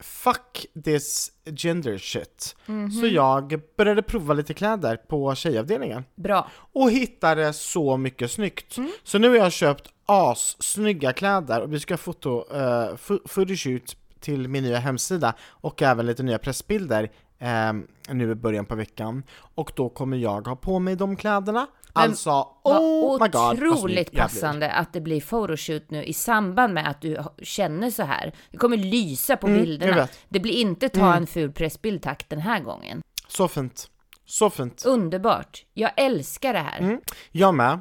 Fuck 0.00 0.66
this 0.84 1.32
gender 1.56 1.98
shit. 1.98 2.56
Mhm. 2.66 2.90
Så 2.90 3.06
jag 3.06 3.60
började 3.76 4.02
prova 4.02 4.34
lite 4.34 4.54
kläder 4.54 4.96
på 4.96 5.34
tjejavdelningen 5.34 6.04
Bra. 6.14 6.48
och 6.72 6.90
hittade 6.90 7.52
så 7.52 7.96
mycket 7.96 8.30
snyggt. 8.30 8.76
Mm. 8.76 8.90
Så 9.02 9.18
nu 9.18 9.28
har 9.28 9.36
jag 9.36 9.52
köpt 9.52 9.88
assnygga 10.06 11.12
kläder 11.12 11.60
och 11.60 11.72
vi 11.72 11.80
ska 11.80 11.96
foto, 11.96 12.44
uh, 12.56 12.96
photoshoot 13.28 13.96
till 14.20 14.48
min 14.48 14.64
nya 14.64 14.78
hemsida 14.78 15.34
och 15.48 15.82
även 15.82 16.06
lite 16.06 16.22
nya 16.22 16.38
pressbilder 16.38 17.10
eh, 17.38 17.72
nu 18.14 18.30
i 18.30 18.34
början 18.34 18.66
på 18.66 18.74
veckan. 18.74 19.22
Och 19.54 19.72
då 19.76 19.88
kommer 19.88 20.16
jag 20.16 20.46
ha 20.46 20.56
på 20.56 20.78
mig 20.78 20.96
de 20.96 21.16
kläderna. 21.16 21.66
Men 21.94 22.04
alltså, 22.04 22.30
oh 22.62 23.22
my 23.22 23.28
god. 23.28 23.58
snygg 23.58 23.72
otroligt 23.72 24.12
passande 24.12 24.70
att 24.70 24.92
det 24.92 25.00
blir 25.00 25.20
photoshoot 25.20 25.90
nu 25.90 26.04
i 26.04 26.12
samband 26.12 26.74
med 26.74 26.88
att 26.90 27.00
du 27.00 27.18
känner 27.42 27.90
så 27.90 28.02
här. 28.02 28.32
Det 28.50 28.56
kommer 28.56 28.76
lysa 28.76 29.36
på 29.36 29.46
Mm, 29.46 29.60
bilderna. 29.60 30.08
Det 30.28 30.40
blir 30.40 30.52
inte 30.52 30.88
ta 30.88 31.14
en 31.14 31.26
ful 31.26 31.52
pressbild 31.52 32.02
tack 32.02 32.28
den 32.28 32.40
här 32.40 32.60
gången. 32.60 33.02
Så 33.28 33.48
fint. 33.48 33.90
Så 34.26 34.50
fint. 34.50 34.84
Underbart. 34.86 35.64
Jag 35.74 35.90
älskar 35.96 36.52
det 36.52 36.58
här. 36.58 36.78
Mm. 36.78 37.00
Jag 37.30 37.54
med. 37.54 37.80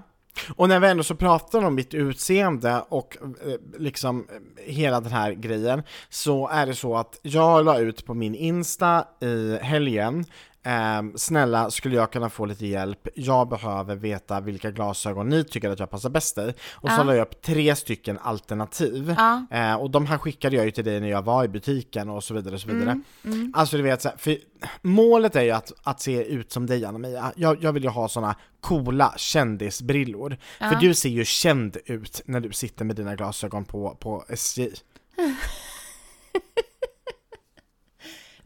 Och 0.56 0.70
när 0.70 0.80
vi 0.80 0.88
ändå 0.88 1.04
så 1.04 1.16
pratar 1.16 1.64
om 1.64 1.76
mitt 1.76 1.94
utseende 1.94 2.84
och 2.90 3.18
eh, 3.22 3.80
liksom 3.80 4.28
hela 4.66 5.02
den 5.02 5.12
här 5.12 5.32
grejen 5.32 5.84
så 6.10 6.48
är 6.48 6.66
det 6.66 6.76
så 6.76 6.96
att 6.96 7.20
jag 7.22 7.66
la 7.66 7.80
ut 7.80 8.06
på 8.06 8.14
min 8.14 8.36
Insta 8.36 9.06
i 9.22 9.58
helgen 9.62 10.26
eh, 10.68 11.02
snälla, 11.16 11.72
skulle 11.72 11.96
jag 11.96 12.12
kunna 12.12 12.30
få 12.30 12.46
lite 12.46 12.68
hjälp? 12.68 13.08
Jag 13.16 13.50
behöver 13.50 13.96
veta 13.96 14.40
vilka 14.40 14.72
glasögon 14.72 15.30
ni 15.30 15.44
tycker 15.44 15.70
att 15.70 15.80
jag 15.80 15.90
passar 15.90 16.10
bäst 16.10 16.38
i. 16.38 16.54
Och 16.74 16.90
så 16.90 16.96
Ja. 16.98 17.04
la 17.04 17.16
jag 17.16 17.28
upp 17.28 17.42
tre 17.42 17.76
stycken 17.76 18.18
alternativ. 18.22 19.16
Ja. 19.18 19.46
Eh, 19.52 19.76
och 19.76 19.90
de 19.92 20.06
här 20.06 20.18
skickade 20.18 20.56
jag 20.56 20.66
ju 20.66 20.72
till 20.72 20.86
dig 20.86 21.00
när 21.00 21.08
jag 21.10 21.22
var 21.22 21.44
i 21.44 21.48
butiken 21.48 22.10
och 22.10 22.24
så 22.24 22.34
vidare. 22.34 22.56
Och 22.56 22.62
så 22.62 22.68
vidare. 22.68 23.02
Mm, 23.26 23.54
Alltså 23.56 23.78
du 23.78 23.84
vet, 23.84 24.02
så 24.02 24.10
här, 24.10 24.18
för 24.18 24.38
målet 24.82 25.36
är 25.36 25.42
ju 25.44 25.52
att, 25.52 25.72
att 25.84 26.02
se 26.02 26.24
ut 26.24 26.52
som 26.52 26.66
dig 26.66 26.86
Anna-Mia. 26.86 27.34
Jag, 27.36 27.64
jag 27.64 27.74
vill 27.74 27.84
ju 27.84 27.90
ha 27.90 28.08
såna 28.10 28.36
coola 28.62 29.14
kändisbrillor. 29.18 30.38
För 30.60 30.66
Ja. 30.74 30.78
du 30.82 30.94
ser 30.94 31.10
ju 31.10 31.26
känd 31.26 31.78
ut 31.86 32.22
när 32.26 32.40
du 32.40 32.52
sitter 32.52 32.86
med 32.86 32.96
dina 32.96 33.16
glasögon 33.16 33.66
på, 33.66 33.98
på 34.00 34.26
SJ. 34.30 34.70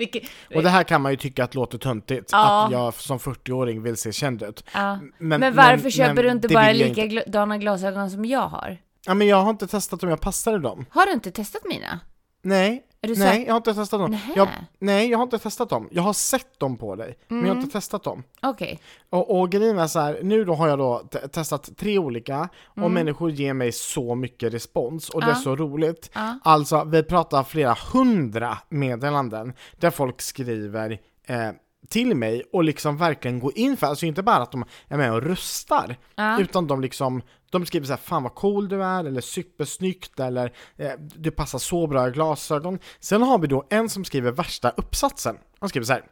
Vilket, 0.01 0.23
Och 0.55 0.63
det 0.63 0.69
här 0.69 0.83
kan 0.83 1.01
man 1.01 1.11
ju 1.11 1.17
tycka 1.17 1.43
att 1.43 1.55
låter 1.55 1.77
töntigt, 1.77 2.29
Ja. 2.31 2.65
att 2.65 2.71
jag 2.71 2.93
som 2.93 3.19
40-åring 3.19 3.83
vill 3.83 3.97
se 3.97 4.11
känd 4.11 4.43
ut. 4.43 4.63
ja. 4.73 4.99
Men, 5.17 5.39
Men, 5.39 5.55
varför 5.55 5.81
men- 5.83 5.91
köper 5.91 6.13
men 6.15 6.23
du 6.23 6.31
inte 6.31 6.47
bara 6.47 6.71
inte. 6.71 7.05
likadana 7.07 7.57
glasögon 7.57 8.11
som 8.11 8.25
jag 8.25 8.47
har? 8.47 8.77
Ja 9.05 9.13
men 9.13 9.27
jag 9.27 9.37
har 9.37 9.49
inte 9.49 9.67
testat 9.67 10.03
om 10.03 10.09
jag 10.09 10.21
passar 10.21 10.55
i 10.55 10.59
dem. 10.61 10.85
Har 10.89 11.05
du 11.05 11.11
inte 11.11 11.31
testat 11.31 11.61
mina? 11.65 11.99
Nej, 12.41 12.83
nej 13.01 13.15
säker? 13.15 13.45
jag 13.45 13.53
har 13.53 13.57
inte 13.57 13.73
testat 13.73 13.99
dem. 13.99 14.11
Nähä. 14.11 14.33
Jag, 14.35 14.47
nej, 14.79 15.09
jag 15.09 15.17
har 15.17 15.23
inte 15.23 15.39
testat 15.39 15.69
dem. 15.69 15.87
Jag 15.91 16.03
har 16.03 16.13
sett 16.13 16.59
dem 16.59 16.77
på 16.77 16.95
dig, 16.95 17.17
men 17.27 17.37
jag 17.37 17.45
har 17.45 17.51
Mm. 17.51 17.63
inte 17.63 17.73
testat 17.73 18.03
dem. 18.03 18.23
Okej. 18.41 18.79
Och, 19.09 19.39
och 19.39 19.49
grejen 19.51 19.79
är 19.79 19.87
så 19.87 19.99
här, 19.99 20.19
nu 20.23 20.45
då 20.45 20.53
har 20.53 20.67
jag 20.67 20.79
då 20.79 20.99
te- 21.11 21.27
testat 21.27 21.69
tre 21.77 21.97
olika 21.97 22.49
och 22.65 22.91
människor 22.91 23.31
ger 23.31 23.53
mig 23.53 23.71
så 23.71 24.15
mycket 24.15 24.53
respons 24.53 25.09
och 25.09 25.21
det 25.21 25.27
är 25.27 25.31
Mm. 25.31 25.41
Så 25.43 25.55
roligt. 25.55 26.09
Ja. 26.13 26.39
Alltså, 26.43 26.83
vi 26.83 27.03
pratar 27.03 27.43
flera 27.43 27.75
hundra 27.93 28.57
meddelanden 28.69 29.53
där 29.79 29.89
folk 29.89 30.21
skriver 30.21 30.99
eh, 31.27 31.49
till 31.89 32.15
mig 32.15 32.43
och 32.53 32.63
liksom 32.63 32.97
verkligen 32.97 33.39
går 33.39 33.51
in 33.57 33.77
för, 33.77 33.87
alltså 33.87 34.05
inte 34.05 34.23
bara 34.23 34.37
att 34.37 34.51
de 34.51 34.65
är 34.87 34.97
med 34.97 35.13
och 35.13 35.21
röstar, 35.23 35.95
Ja. 36.15 36.39
utan 36.39 36.67
de 36.67 36.81
liksom, 36.81 37.21
de 37.51 37.65
skriver 37.65 37.87
så 37.87 37.93
här, 37.93 37.97
fan 37.97 38.23
vad 38.23 38.35
cool 38.35 38.69
du 38.69 38.83
är, 38.83 39.03
eller 39.03 39.21
supersnyggt, 39.21 40.19
eller 40.19 40.53
eh, 40.77 40.91
du 40.97 41.31
passar 41.31 41.59
så 41.59 41.87
bra 41.87 42.07
i 42.07 42.11
glasögon. 42.11 42.79
Sen 42.99 43.21
har 43.21 43.39
vi 43.39 43.47
då 43.47 43.65
en 43.69 43.89
som 43.89 44.05
skriver 44.05 44.31
värsta 44.31 44.69
uppsatsen. 44.69 45.37
Han 45.59 45.69
skriver 45.69 45.85
så 45.85 45.93
här. 45.93 46.03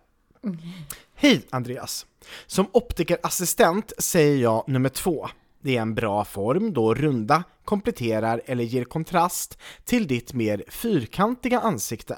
Hej 1.15 1.41
Andreas! 1.50 2.05
Som 2.46 2.67
optikerassistent 2.72 3.93
säger 3.98 4.38
jag 4.38 4.63
nummer 4.67 4.89
två. 4.89 5.29
Det 5.62 5.77
är 5.77 5.81
en 5.81 5.96
bra 5.96 6.25
form 6.25 6.74
då 6.74 6.93
runda 6.93 7.43
kompletterar 7.65 8.41
eller 8.46 8.63
ger 8.63 8.84
kontrast 8.84 9.58
till 9.86 10.08
ditt 10.08 10.34
mer 10.34 10.63
fyrkantiga 10.67 11.60
ansikte. 11.60 12.17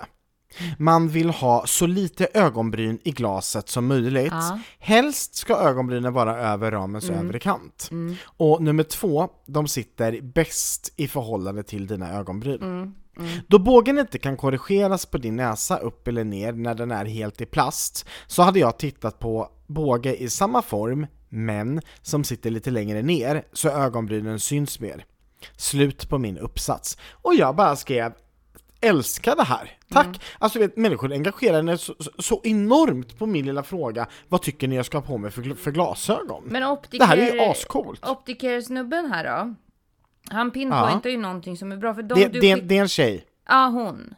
Man 0.77 1.09
vill 1.09 1.29
ha 1.29 1.67
så 1.67 1.87
lite 1.87 2.27
ögonbryn 2.33 2.99
i 3.03 3.11
glaset 3.11 3.69
som 3.69 3.87
möjligt. 3.87 4.31
Ja. 4.31 4.59
Helst 4.79 5.35
ska 5.35 5.55
ögonbrynen 5.55 6.13
vara 6.13 6.37
över 6.37 6.71
ramens 6.71 7.09
övre 7.09 7.39
kant. 7.39 7.89
Och 8.25 8.63
nummer 8.63 8.83
två, 8.83 9.29
de 9.45 9.67
sitter 9.67 10.21
bäst 10.21 10.93
i 10.97 11.07
förhållande 11.07 11.63
till 11.63 11.87
dina 11.87 12.11
ögonbryn. 12.19 12.95
Då 13.47 13.59
bågen 13.59 13.99
inte 13.99 14.19
kan 14.19 14.37
korrigeras 14.37 15.05
på 15.05 15.17
din 15.17 15.35
näsa 15.35 15.77
upp 15.77 16.07
eller 16.07 16.23
ner 16.23 16.53
när 16.53 16.75
den 16.75 16.91
är 16.91 17.05
helt 17.05 17.41
i 17.41 17.45
plast 17.45 18.05
så 18.27 18.41
hade 18.41 18.59
jag 18.59 18.77
tittat 18.79 19.19
på 19.19 19.49
båge 19.67 20.15
i 20.15 20.29
samma 20.29 20.61
form 20.61 21.07
men 21.29 21.81
som 22.01 22.23
sitter 22.23 22.49
lite 22.49 22.71
längre 22.71 23.01
ner 23.01 23.43
så 23.53 23.69
ögonbrynen 23.69 24.39
syns 24.39 24.79
mer. 24.79 25.05
Slut 25.57 26.09
på 26.09 26.17
min 26.17 26.37
uppsats. 26.37 26.97
Och 27.11 27.35
jag 27.35 27.55
bara 27.55 27.75
skrev 27.75 28.13
älskar 28.81 29.35
det 29.35 29.43
här. 29.43 29.77
Tack! 29.91 30.21
Alltså 30.39 30.59
vet, 30.59 30.77
människor 30.77 31.13
engagerar 31.13 31.63
sig 31.63 31.77
så, 31.77 31.95
så, 32.17 32.41
enormt 32.43 33.19
på 33.19 33.25
min 33.25 33.45
lilla 33.45 33.63
fråga 33.63 34.07
Vad 34.27 34.41
tycker 34.41 34.67
ni 34.67 34.75
jag 34.75 34.85
ska 34.85 34.97
ha 34.97 35.05
på 35.05 35.17
mig 35.17 35.31
för, 35.31 35.55
för 35.55 35.71
glasögon? 35.71 36.43
Men 36.45 36.63
optiker... 36.63 36.99
det 36.99 37.05
här 37.05 37.17
är 37.17 37.33
ju 37.33 37.39
ascoolt! 37.39 38.07
Optikersnubben 38.09 39.11
här 39.11 39.23
då? 39.23 39.55
Han 40.29 40.51
pinpointar 40.51 41.09
ju 41.09 41.17
någonting 41.17 41.57
som 41.57 41.71
är 41.71 41.77
bra 41.77 41.93
för 41.93 42.03
de 42.03 42.19
Det, 42.19 42.27
du 42.27 42.39
det, 42.39 42.55
det 42.55 42.77
är 42.77 42.81
en 42.81 42.87
tjej. 42.87 43.25
Ja, 43.47 43.65
hon. 43.67 44.15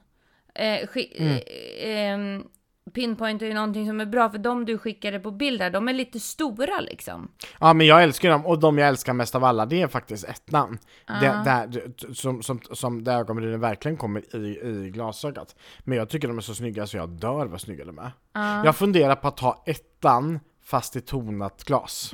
Eh, 0.56 0.89
Mm. 1.20 2.39
eh, 2.39 2.46
ehm, 2.98 3.16
pinpointar 3.16 3.46
ju 3.46 3.54
någonting 3.54 3.88
som 3.88 4.02
är 4.02 4.06
bra 4.06 4.30
för 4.30 4.38
de 4.38 4.66
du 4.66 4.78
skickade 4.78 5.20
på 5.20 5.32
bild 5.32 5.60
där, 5.60 5.70
de 5.70 5.88
är 5.90 5.94
lite 5.94 6.20
stora 6.20 6.80
liksom. 6.80 7.32
Ja 7.60 7.74
men 7.74 7.88
jag 7.88 8.04
älskar 8.04 8.30
dem, 8.30 8.46
och 8.46 8.60
de 8.60 8.78
jag 8.78 8.88
älskar 8.88 9.14
mest 9.14 9.36
av 9.36 9.44
alla 9.44 9.66
det 9.66 9.82
är 9.82 9.88
faktiskt 9.88 10.24
ett 10.24 10.52
namn. 10.52 10.78
Det, 11.08 11.42
där, 11.46 11.92
som, 12.14 12.44
som, 12.44 12.60
som 12.72 13.04
där 13.04 13.20
ögonbrynen 13.20 13.60
verkligen 13.60 13.98
kommer 13.98 14.36
i, 14.36 14.60
i 14.86 14.90
glasögat. 14.90 15.56
Men 15.80 15.98
jag 15.98 16.10
tycker 16.10 16.28
de 16.28 16.38
är 16.38 16.42
så 16.42 16.56
snygga 16.56 16.88
så 16.88 16.98
jag 16.98 17.10
dör 17.10 17.46
vad 17.46 17.62
snygga 17.62 17.86
de 17.86 18.00
är. 18.00 18.12
Jag 18.66 18.76
funderar 18.76 19.16
på 19.16 19.28
att 19.28 19.38
ta 19.38 19.64
ettan 19.66 20.40
fast 20.64 20.96
i 20.96 21.02
tonat 21.02 21.64
glas. 21.64 22.12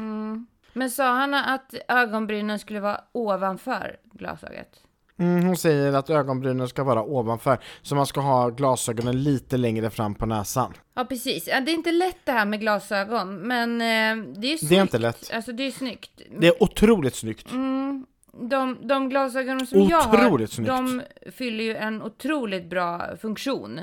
Men 0.74 0.90
sa 0.90 1.16
han 1.16 1.34
att 1.34 1.74
ögonbrynen 1.88 2.60
skulle 2.60 2.80
vara 2.80 3.02
ovanför 3.12 3.98
glasögat? 4.14 4.84
Mm, 5.20 5.46
hon 5.46 5.58
säger 5.58 5.94
att 5.94 6.10
ögonbrynen 6.10 6.68
ska 6.68 6.84
vara 6.84 7.04
ovanför, 7.04 7.58
så 7.82 7.96
man 7.96 8.06
ska 8.06 8.22
ha 8.22 8.50
glasögonen 8.50 9.24
lite 9.24 9.58
längre 9.58 9.90
fram 9.90 10.16
på 10.16 10.26
näsan. 10.26 10.74
Ja, 10.96 11.06
precis. 11.06 11.48
Ja, 11.48 11.60
det 11.62 11.72
är 11.72 11.74
inte 11.74 11.92
lätt 11.92 12.18
det 12.24 12.32
här 12.32 12.46
med 12.46 12.60
glasögon, 12.60 13.36
men 13.36 13.82
eh, 13.82 14.26
det 14.40 14.54
är 14.54 14.58
snyggt. 14.58 14.70
Det 14.70 14.78
är 14.78 14.82
inte 14.82 14.98
lätt. 14.98 15.32
Alltså, 15.34 15.52
det 15.52 15.64
är 15.64 15.72
snyggt. 15.72 16.12
Det 16.40 16.48
är 16.48 16.64
otroligt 16.64 17.16
snyggt. 17.16 17.52
Mm, 17.52 18.06
de, 18.34 18.78
de 18.88 19.10
glasögon 19.10 19.68
som 19.68 19.82
jag 19.82 20.02
har, 20.02 20.18
Otroligt 20.26 20.52
snyggt. 20.52 20.68
de 20.70 21.02
fyller 21.32 21.64
ju 21.64 21.76
en 21.76 22.02
otroligt 22.02 22.70
bra 22.70 23.02
funktion. 23.22 23.80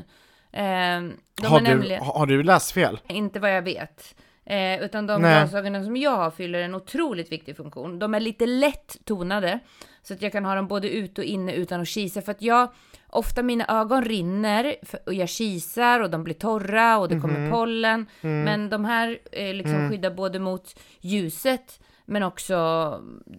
Eh, 0.53 0.63
Har 0.63 1.59
du, 1.59 1.65
nämligen... 1.65 2.03
har 2.03 2.27
du 2.27 2.43
läst 2.43 2.71
fel? 2.73 3.01
Inte 3.09 3.41
vad 3.41 3.57
jag 3.57 3.63
vet. 3.63 4.15
Eh, 4.47 4.85
utan 4.85 5.07
de 5.07 5.23
Nej. 5.23 5.31
glasögonen 5.43 5.85
som 5.85 5.97
jag 5.97 6.17
har 6.17 6.31
fyller 6.31 6.59
en 6.63 6.75
otroligt 6.75 7.33
viktig 7.33 7.57
funktion. 7.57 7.99
De 7.99 8.15
är 8.15 8.21
lite 8.21 8.47
lätt 8.47 8.97
tonade. 9.05 9.59
Så 10.03 10.15
att 10.15 10.23
jag 10.23 10.33
kan 10.33 10.45
ha 10.45 10.55
dem 10.55 10.67
både 10.69 10.91
ute 10.91 11.21
och 11.21 11.25
inne 11.25 11.53
utan 11.53 11.81
att 11.81 11.89
kisa. 11.89 12.23
För 12.23 12.33
att 12.33 12.43
jag, 12.43 12.69
ofta 13.11 13.43
mina 13.43 13.81
ögon 13.81 14.05
rinner 14.05 14.75
och 15.07 15.15
jag 15.15 15.29
kisar 15.29 16.01
och 16.01 16.11
de 16.11 16.25
blir 16.25 16.35
torra 16.35 16.99
och 16.99 17.09
det 17.09 17.15
Mhm. 17.15 17.23
kommer 17.23 17.51
pollen. 17.51 18.07
Mm. 18.21 18.43
Men 18.45 18.71
de 18.71 18.85
här 18.85 19.19
eh, 19.33 19.55
liksom 19.55 19.91
skyddar 19.91 20.11
både 20.11 20.39
mot 20.39 20.79
ljuset 21.01 21.81
men 22.07 22.23
också 22.23 22.57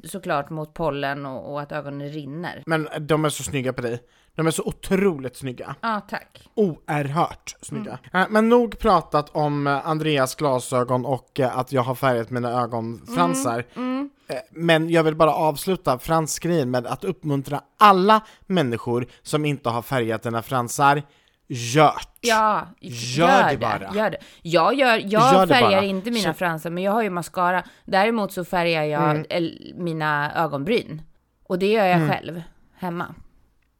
såklart 0.03 0.49
mot 0.49 0.73
pollen 0.73 1.25
och, 1.25 1.51
och 1.53 1.61
att 1.61 1.71
ögonen 1.71 2.09
rinner. 2.09 2.63
Men 2.65 2.87
de 2.99 3.25
är 3.25 3.29
så 3.29 3.43
snygga 3.43 3.73
på 3.73 3.81
dig. 3.81 4.03
De 4.35 4.47
är 4.47 4.51
så 4.51 4.63
otroligt 4.63 5.35
snygga. 5.35 5.75
Ja, 5.81 6.01
tack. 6.09 6.47
Oerhört 6.53 7.55
snygga. 7.61 7.99
Mm. 8.13 8.21
Eh, 8.21 8.27
Men 8.29 8.49
nog 8.49 8.79
pratat 8.79 9.29
om 9.35 9.67
eh, 9.67 9.87
Andreas 9.87 10.35
glasögon 10.35 11.05
och 11.05 11.39
eh, 11.39 11.57
att 11.57 11.71
jag 11.71 11.81
har 11.81 11.95
färgat 11.95 12.29
mina 12.29 12.51
ögonfransar. 12.61 13.63
Mm, 13.75 14.09
Eh, 14.29 14.37
Men 14.51 14.89
jag 14.89 15.03
vill 15.03 15.15
bara 15.15 15.33
avsluta 15.33 15.99
fransgrejen 15.99 16.71
med 16.71 16.87
att 16.87 17.03
uppmuntra 17.03 17.61
alla 17.77 18.21
människor 18.45 19.07
som 19.21 19.45
inte 19.45 19.69
har 19.69 19.81
färgat 19.81 20.23
dina 20.23 20.41
fransar. 20.41 21.03
Gjort! 21.49 22.09
Ja, 22.21 22.67
Gör 22.81 23.49
det 23.51 23.57
bara. 23.57 23.91
Gör 23.95 24.09
det. 24.09 24.17
Jag, 24.41 24.73
gör, 24.73 24.97
jag 24.97 25.05
Gör 25.33 25.47
färgar 25.47 25.81
inte 25.81 26.11
mina 26.11 26.33
Så- 26.33 26.37
fransar, 26.37 26.69
men 26.69 26.83
jag 26.83 26.91
har 26.91 27.03
ju 27.03 27.09
mascara. 27.09 27.63
Däremot 27.85 28.31
så 28.33 28.45
färgar 28.45 28.83
jag 28.83 29.09
Mm. 29.31 29.53
mina 29.75 30.33
ögonbryn. 30.35 31.01
Och 31.43 31.59
det 31.59 31.67
gör 31.71 31.85
jag 31.85 32.09
själv, 32.09 32.41
hemma. 32.77 33.15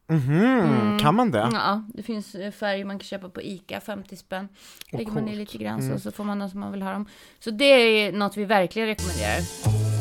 Mhm, 0.10 1.00
kan 1.00 1.16
man 1.16 1.32
det? 1.32 1.50
Ja, 1.54 1.84
det 1.94 2.04
finns 2.04 2.36
eh, 2.36 2.52
färger 2.52 2.86
man 2.86 3.00
kan 3.00 3.06
köpa 3.06 3.30
på 3.30 3.42
ICA, 3.42 3.80
50 3.82 4.16
spänn. 4.16 4.48
Lägger 4.92 5.12
man 5.12 5.28
i 5.28 5.36
lite 5.36 5.58
grann 5.58 5.80
Mm. 5.80 5.94
så, 5.94 6.00
så 6.00 6.12
får 6.12 6.24
man 6.24 6.40
dem 6.40 6.50
som 6.50 6.60
man 6.60 6.72
vill 6.72 6.82
ha 6.82 6.92
dem. 6.92 7.06
Så 7.40 7.52
det 7.52 7.66
är 7.66 8.12
något 8.12 8.38
vi 8.38 8.46
verkligen 8.46 8.88
rekommenderar. 8.88 9.97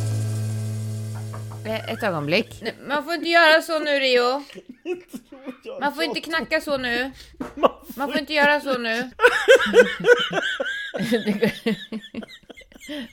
Eh, 1.67 1.91
Ett 1.93 2.03
ögonblick. 2.03 2.59
Nej, 2.63 2.75
Man 2.89 3.05
får 3.05 3.15
inte 3.15 3.29
göra 3.29 3.63
så 3.63 3.79
nu 3.79 3.91
Rio. 3.91 4.45
Man 5.81 5.95
får 5.95 6.05
inte 6.05 6.21
knacka 6.21 6.61
så 6.61 6.77
nu. 6.77 7.13
Man 7.97 8.09
får 8.13 8.19
inte 8.19 8.35
göra 8.35 8.61
så 8.61 8.79
nu. 8.79 9.11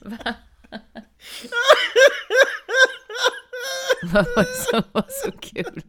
Va? 0.01 0.33
Vad 4.03 4.25
var 4.36 4.43
det 4.43 4.55
som 4.72 4.83
var 4.91 5.05
så 5.10 5.31
kul? 5.31 5.83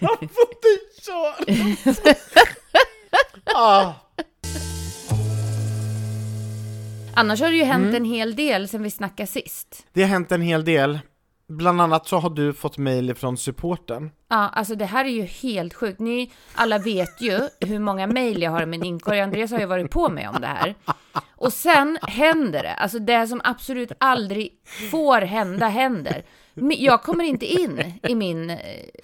Man 0.00 0.28
får 0.28 0.48
inte 0.50 0.68
köra! 1.02 1.34
ah. 3.54 3.92
Annars 7.18 7.40
har 7.40 7.50
det 7.50 7.56
ju 7.56 7.64
hänt 7.64 7.82
Mm. 7.84 7.94
en 7.96 8.04
hel 8.04 8.36
del 8.36 8.68
sen 8.68 8.82
vi 8.82 8.90
snackade 8.90 9.26
sist. 9.26 9.86
Det 9.92 10.02
har 10.02 10.08
hänt 10.08 10.32
en 10.32 10.42
hel 10.42 10.64
del. 10.64 10.98
Bland 11.48 11.80
annat 11.80 12.06
så 12.06 12.16
har 12.18 12.30
du 12.30 12.52
fått 12.52 12.78
mejl 12.78 13.14
från 13.14 13.36
supporten. 13.38 14.10
Ja, 14.28 14.36
alltså 14.36 14.74
det 14.74 14.84
här 14.84 15.04
är 15.04 15.08
ju 15.08 15.22
helt 15.22 15.74
sjukt. 15.74 16.00
Ni 16.00 16.30
alla 16.54 16.78
vet 16.78 17.20
ju 17.20 17.40
hur 17.60 17.78
många 17.78 18.06
mejl 18.06 18.42
jag 18.42 18.50
har 18.50 18.62
i 18.62 18.66
min 18.66 18.84
inkorg. 18.84 19.20
Andreas 19.20 19.50
har 19.50 19.58
ju 19.58 19.66
varit 19.66 19.90
på 19.90 20.08
mig 20.08 20.28
om 20.28 20.40
det 20.40 20.46
här. 20.46 20.74
Och 21.36 21.52
sen 21.52 21.98
händer 22.02 22.62
det. 22.62 22.74
Alltså 22.74 22.98
det 22.98 23.26
som 23.26 23.40
absolut 23.44 23.92
aldrig 24.00 24.50
får 24.90 25.20
hända 25.20 25.68
händer. 25.68 26.22
Jag 26.76 27.02
kommer 27.02 27.24
inte 27.24 27.46
in 27.46 27.82
i 28.02 28.14
min 28.14 28.50
eh, 28.50 28.56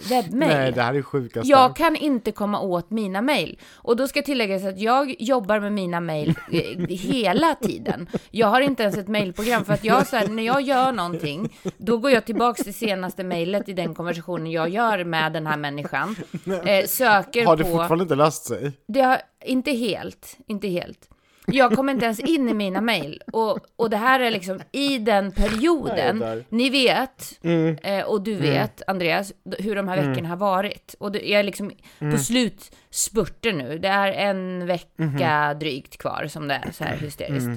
webbmail. 0.08 0.56
Nej, 0.56 0.72
det 0.72 0.82
här 0.82 0.94
är 0.94 1.02
sjukaste. 1.02 1.48
Jag 1.48 1.76
kan 1.76 1.96
inte 1.96 2.32
komma 2.32 2.60
åt 2.60 2.90
mina 2.90 3.22
mejl. 3.22 3.58
Och 3.74 3.96
då 3.96 4.08
ska 4.08 4.22
tilläggas 4.22 4.64
att 4.64 4.80
jag 4.80 5.14
jobbar 5.18 5.60
med 5.60 5.72
mina 5.72 6.00
mejl 6.00 6.34
eh, 6.52 6.86
hela 6.88 7.54
tiden. 7.54 8.08
Jag 8.30 8.46
har 8.46 8.60
inte 8.60 8.82
ens 8.82 8.96
ett 8.98 9.08
mejlprogram 9.08 9.64
för 9.64 9.72
att 9.72 9.84
jag 9.84 10.06
så 10.06 10.16
här, 10.16 10.28
när 10.28 10.42
jag 10.42 10.60
gör 10.62 10.92
någonting, 10.92 11.56
då 11.76 11.98
går 11.98 12.10
jag 12.10 12.24
tillbaks 12.24 12.62
till 12.62 12.74
senaste 12.74 13.24
mejlet 13.24 13.68
i 13.68 13.72
den 13.72 13.94
konversationen 13.94 14.50
jag 14.50 14.68
gör 14.68 15.04
med 15.04 15.32
den 15.32 15.46
här 15.46 15.56
människan. 15.56 16.16
Eh, 16.64 16.86
söker 16.86 17.46
Har 17.46 17.56
det 17.56 17.64
på... 17.64 17.70
fortfarande 17.70 18.02
inte 18.02 18.14
löst 18.14 18.44
sig? 18.44 18.72
Det 18.88 19.00
har, 19.00 19.18
inte 19.44 19.70
helt, 19.70 20.36
inte 20.46 20.68
helt. 20.68 21.08
Jag 21.46 21.72
kommer 21.72 21.92
inte 21.92 22.04
ens 22.04 22.20
in 22.20 22.48
i 22.48 22.54
mina 22.54 22.80
mejl. 22.80 23.22
Och, 23.32 23.58
och 23.76 23.90
det 23.90 23.96
här 23.96 24.20
är 24.20 24.30
liksom 24.30 24.60
i 24.72 24.98
den 24.98 25.32
perioden, 25.32 26.44
ni 26.48 26.70
vet, 26.70 27.38
Mm. 27.42 27.76
eh, 27.82 28.04
och 28.04 28.22
du 28.22 28.34
vet, 28.34 28.82
Andreas, 28.86 29.32
d- 29.44 29.56
hur 29.60 29.76
de 29.76 29.88
här 29.88 29.96
veckorna 30.08 30.28
har 30.28 30.36
varit. 30.36 30.94
Och 30.98 31.12
det, 31.12 31.18
jag 31.30 31.40
är 31.40 31.44
liksom 31.44 31.70
Mm. 32.00 32.12
på 32.14 32.18
slutspurten 32.22 33.58
nu. 33.58 33.78
Det 33.78 33.88
är 33.88 34.12
en 34.12 34.66
vecka 34.66 34.86
Mm-hmm. 34.96 35.54
drygt 35.54 35.98
kvar 35.98 36.26
som 36.28 36.48
det 36.48 36.54
är 36.54 36.70
så 36.72 36.84
här 36.84 36.96
hysteriskt. 36.96 37.48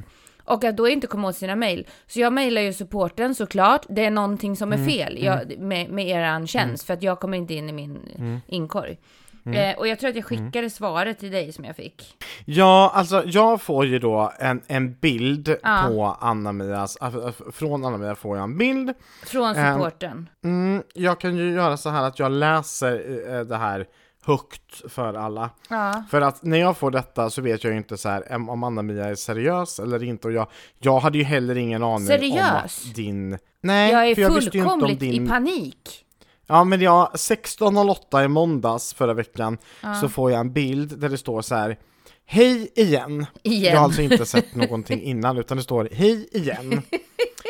Och 0.44 0.64
att 0.64 0.78
då 0.78 0.88
inte 0.90 1.08
komma 1.08 1.28
åt 1.28 1.36
sina 1.36 1.56
mejl. 1.56 1.88
Så 2.08 2.20
jag 2.20 2.34
mejlar 2.34 2.62
ju 2.62 2.74
supporten 2.74 3.36
såklart. 3.36 3.86
Det 3.90 4.06
är 4.06 4.12
någonting 4.12 4.56
som 4.56 4.72
är 4.74 4.78
Mm. 4.78 4.90
fel 4.90 5.24
jag, 5.24 5.58
med, 5.60 5.90
med 5.90 6.08
eran 6.08 6.48
tjänst. 6.48 6.84
För 6.88 6.94
att 6.94 7.04
jag 7.04 7.20
kommer 7.20 7.38
inte 7.38 7.54
in 7.54 7.70
i 7.70 7.74
min 7.74 8.42
Mm. 9.48 9.70
Eh, 9.72 9.78
och 9.78 9.88
jag 9.88 10.00
tror 10.00 10.10
att 10.10 10.16
jag 10.16 10.26
skickade 10.26 10.70
svaret 10.70 11.20
till 11.20 11.32
dig 11.32 11.54
som 11.54 11.66
jag 11.66 11.76
fick. 11.76 12.24
Ja, 12.46 12.92
alltså 12.96 13.24
jag 13.26 13.62
får 13.62 13.86
ju 13.86 14.00
då 14.00 14.32
en, 14.40 14.62
en 14.68 14.94
bild 14.94 15.56
Ja. 15.64 15.84
på 15.88 16.18
Anna-Mias, 16.20 16.98
äh, 17.02 17.32
från 17.54 17.86
Anna-Mia 17.86 18.16
får 18.16 18.38
jag 18.38 18.44
en 18.44 18.58
bild. 18.58 18.94
Från 19.26 19.56
Ehm, 19.56 19.74
supporten. 19.78 20.30
Mm, 20.44 20.84
jag 20.94 21.20
kan 21.20 21.38
ju 21.38 21.52
göra 21.54 21.78
så 21.78 21.90
här 21.90 22.04
att 22.04 22.20
jag 22.20 22.32
läser 22.32 22.94
eh, 23.36 23.40
det 23.42 23.58
här 23.58 23.86
högt 24.26 24.92
för 24.92 25.14
alla. 25.14 25.50
Ja. 25.70 26.04
För 26.10 26.22
att 26.22 26.44
när 26.44 26.58
jag 26.58 26.78
får 26.78 26.92
detta 26.92 27.30
så 27.30 27.42
vet 27.42 27.64
jag 27.64 27.72
ju 27.72 27.78
inte 27.78 27.98
så 27.98 28.10
här 28.10 28.36
om 28.50 28.64
Anna-Mia 28.64 29.06
är 29.06 29.16
seriös 29.16 29.80
eller 29.80 30.04
inte 30.04 30.28
och 30.28 30.34
jag, 30.34 30.48
jag 30.80 31.00
hade 31.00 31.18
ju 31.18 31.24
heller 31.24 31.58
ingen 31.58 31.84
aning 31.84 31.96
om 31.96 32.08
Seriös? 32.08 32.86
att 32.90 32.96
din... 32.96 33.38
Nej, 33.62 33.92
Jag 33.92 34.08
är 34.10 34.16
för 34.16 34.22
jag 34.22 34.30
visste 34.30 34.58
ju 34.58 34.64
inte 34.64 34.74
om 34.74 34.80
fullkomligt 34.80 35.00
din... 35.00 35.26
i 35.26 35.30
panik. 35.30 36.04
Ja 36.48 36.64
men 36.64 36.82
jag, 36.82 37.10
16.08 37.14 38.26
i 38.26 38.28
måndags 38.28 38.94
förra 38.94 39.14
veckan 39.14 39.58
så 40.02 40.10
får 40.10 40.32
jag 40.32 40.40
en 40.40 40.54
bild 40.54 41.00
där 41.00 41.10
det 41.10 41.18
står 41.18 41.42
så 41.42 41.56
här 41.56 41.78
Hej 42.26 42.70
igen! 42.76 43.26
Igen. 43.44 43.72
Jag 43.74 43.80
har 43.80 43.86
alltså 43.86 44.02
inte 44.02 44.26
sett 44.26 44.56
någonting 44.56 45.02
innan 45.04 45.38
utan 45.38 45.58
det 45.58 45.64
står 45.64 45.90
Hej 45.92 46.30
igen! 46.32 46.82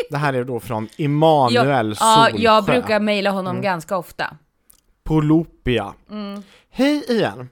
Det 0.09 0.17
här 0.17 0.33
är 0.33 0.43
då 0.43 0.59
från 0.59 0.87
Emanuel 0.97 1.87
jag, 1.87 1.89
ja, 1.89 2.25
Solsjö 2.25 2.43
jag 2.43 2.65
brukar 2.65 2.99
mejla 2.99 3.29
honom 3.31 3.51
Mm. 3.51 3.63
ganska 3.63 3.97
ofta. 3.97 4.37
Polopia. 5.03 5.93
Mm. 6.11 6.41
Hej 6.69 7.03
igen! 7.09 7.49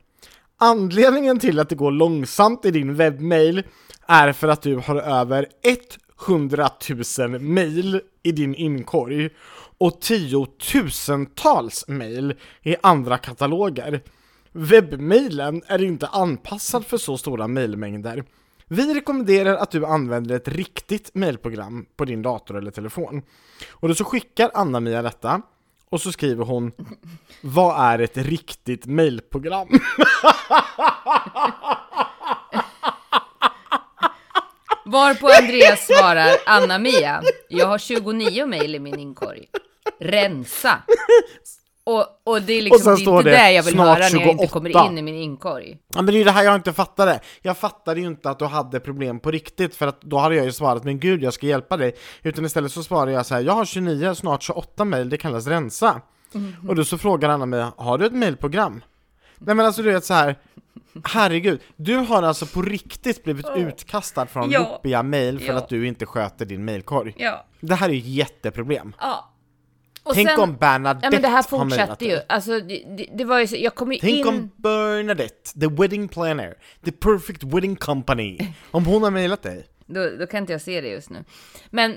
Anledningen 0.57 1.39
till 1.39 1.59
att 1.59 1.69
det 1.69 1.75
går 1.75 1.91
långsamt 1.91 2.65
i 2.65 2.71
din 2.71 2.95
webbmail 2.95 3.63
är 4.07 4.31
för 4.31 4.47
att 4.47 4.61
du 4.61 4.75
har 4.75 4.95
över 4.95 5.47
100 6.27 6.69
000 7.19 7.39
mail 7.39 8.01
i 8.23 8.31
din 8.31 8.55
inkorg 8.55 9.29
och 9.77 10.01
tiotusentals 10.01 11.85
mejl 11.87 12.33
i 12.63 12.75
andra 12.83 13.17
kataloger. 13.17 14.01
Webbmailen 14.51 15.61
är 15.67 15.83
inte 15.83 16.07
anpassad 16.07 16.85
för 16.85 16.97
så 16.97 17.17
stora 17.17 17.47
mejlmängder 17.47 18.23
Vi 18.67 18.93
rekommenderar 18.93 19.55
att 19.55 19.71
du 19.71 19.85
använder 19.85 20.35
ett 20.35 20.47
riktigt 20.47 21.11
mejlprogram 21.13 21.85
på 21.95 22.05
din 22.05 22.21
dator 22.21 22.57
eller 22.57 22.71
telefon. 22.71 23.21
Och 23.71 23.87
då 23.87 23.95
så 23.95 24.03
skickar 24.03 24.51
Anna-Mia 24.53 25.01
detta 25.01 25.41
och 25.89 26.01
så 26.01 26.11
skriver 26.11 26.45
hon 26.45 26.71
Vad 27.41 27.79
är 27.79 27.99
ett 27.99 28.17
riktigt 28.17 28.85
mejlprogram 28.85 29.67
Varpå 34.85 35.29
Andreas 35.41 35.87
svarar 35.87 36.31
Anna-Mia, 36.45 37.21
jag 37.49 37.67
har 37.67 37.77
29 37.77 38.45
mejl 38.45 38.75
i 38.75 38.79
min 38.79 38.99
inkorg. 38.99 39.45
Rensa. 39.99 40.83
Och, 41.83 42.05
och 42.23 42.41
det 42.41 42.53
är 42.53 42.57
Och 42.59 42.63
liksom 42.63 42.97
sen 42.97 43.05
det, 43.05 43.19
är 43.19 43.23
det, 43.23 43.31
det 43.31 43.51
jag 43.51 43.63
vill 43.63 43.79
höra 43.79 43.93
när 43.93 44.19
jag 44.19 44.29
inte 44.31 44.47
28. 44.47 44.47
kommer 44.47 44.85
in 44.85 44.97
i 44.97 45.01
min 45.01 45.15
inkorg. 45.15 45.77
Ja 45.93 46.01
men 46.01 46.05
det 46.05 46.11
är 46.11 46.17
ju 46.17 46.23
det 46.23 46.31
här 46.31 46.43
jag 46.43 46.55
inte 46.55 46.73
fattade. 46.73 47.19
Jag 47.41 47.57
fattade 47.57 47.99
ju 47.99 48.07
inte 48.07 48.29
att 48.29 48.39
du 48.39 48.45
hade 48.45 48.79
problem 48.79 49.19
på 49.19 49.31
riktigt 49.31 49.75
för 49.75 49.87
att 49.87 50.01
då 50.01 50.17
hade 50.17 50.35
jag 50.35 50.45
ju 50.45 50.51
svarat 50.51 50.83
men 50.83 50.99
gud 50.99 51.23
jag 51.23 51.33
ska 51.33 51.47
hjälpa 51.47 51.77
dig. 51.77 51.95
Utan 52.23 52.45
istället 52.45 52.71
så 52.71 52.83
svarade 52.83 53.11
jag 53.11 53.25
så 53.25 53.35
här, 53.35 53.41
jag 53.41 53.53
har 53.53 53.65
29, 53.65 54.15
snart 54.15 54.43
28 54.43 54.85
mail, 54.85 55.09
det 55.09 55.17
kallas 55.17 55.47
rensa. 55.47 56.01
Mhm. 56.31 56.69
Och 56.69 56.75
då 56.75 56.85
så 56.85 56.97
frågar 56.97 57.29
Anna 57.29 57.45
mig, 57.45 57.65
har 57.77 57.97
du 57.97 58.05
ett 58.05 58.13
mailprogram? 58.13 58.81
Nej 59.37 59.55
men 59.55 59.65
alltså 59.65 59.81
du 59.81 59.91
vet 59.91 60.05
så 60.05 60.13
här. 60.13 60.35
Herregud, 61.03 61.61
du 61.75 61.95
har 61.95 62.23
alltså 62.23 62.45
på 62.45 62.61
riktigt 62.61 63.23
blivit 63.23 63.45
utkastad 63.55 64.25
från 64.25 64.51
Ja. 64.51 64.59
Lopia 64.59 65.03
mail 65.03 65.39
för 65.39 65.47
Ja. 65.47 65.53
att 65.57 65.69
du 65.69 65.87
inte 65.87 66.05
sköter 66.05 66.45
din 66.45 66.65
mailkorg. 66.65 67.13
Ja. 67.17 67.45
Det 67.59 67.75
här 67.75 67.89
är 67.89 67.93
ju 67.93 67.99
ett 67.99 68.05
jätteproblem. 68.05 68.95
ja. 68.99 69.31
Och 70.03 70.13
Tänk 70.13 70.29
sen, 70.29 70.39
om 70.39 70.55
Bernadette 70.55 71.05
Ja 71.07 71.11
men 71.11 71.21
det 71.21 71.27
här 71.27 71.43
fortsatte 71.43 72.05
ju. 72.05 72.19
Alltså 72.29 72.59
det, 72.59 72.83
det, 72.97 73.09
det 73.17 73.25
var 73.25 73.39
ju 73.39 73.47
så, 73.47 73.55
jag 73.55 73.75
kom 73.75 73.91
ju 73.91 73.99
Tänk 73.99 74.17
in... 74.19 74.27
om 74.27 74.51
Bernadette, 74.55 75.59
the 75.59 75.67
wedding 75.67 76.07
planner, 76.07 76.53
the 76.85 76.91
perfect 76.91 77.43
wedding 77.43 77.75
company, 77.75 78.39
om 78.71 78.85
hon 78.85 79.03
har 79.03 79.11
mejlat 79.11 79.41
dig. 79.43 79.65
Då, 79.85 80.09
då 80.19 80.27
kan 80.27 80.39
inte 80.39 80.53
jag 80.53 80.61
se 80.61 80.81
det 80.81 80.87
just 80.87 81.09
nu. 81.09 81.23
Men 81.69 81.95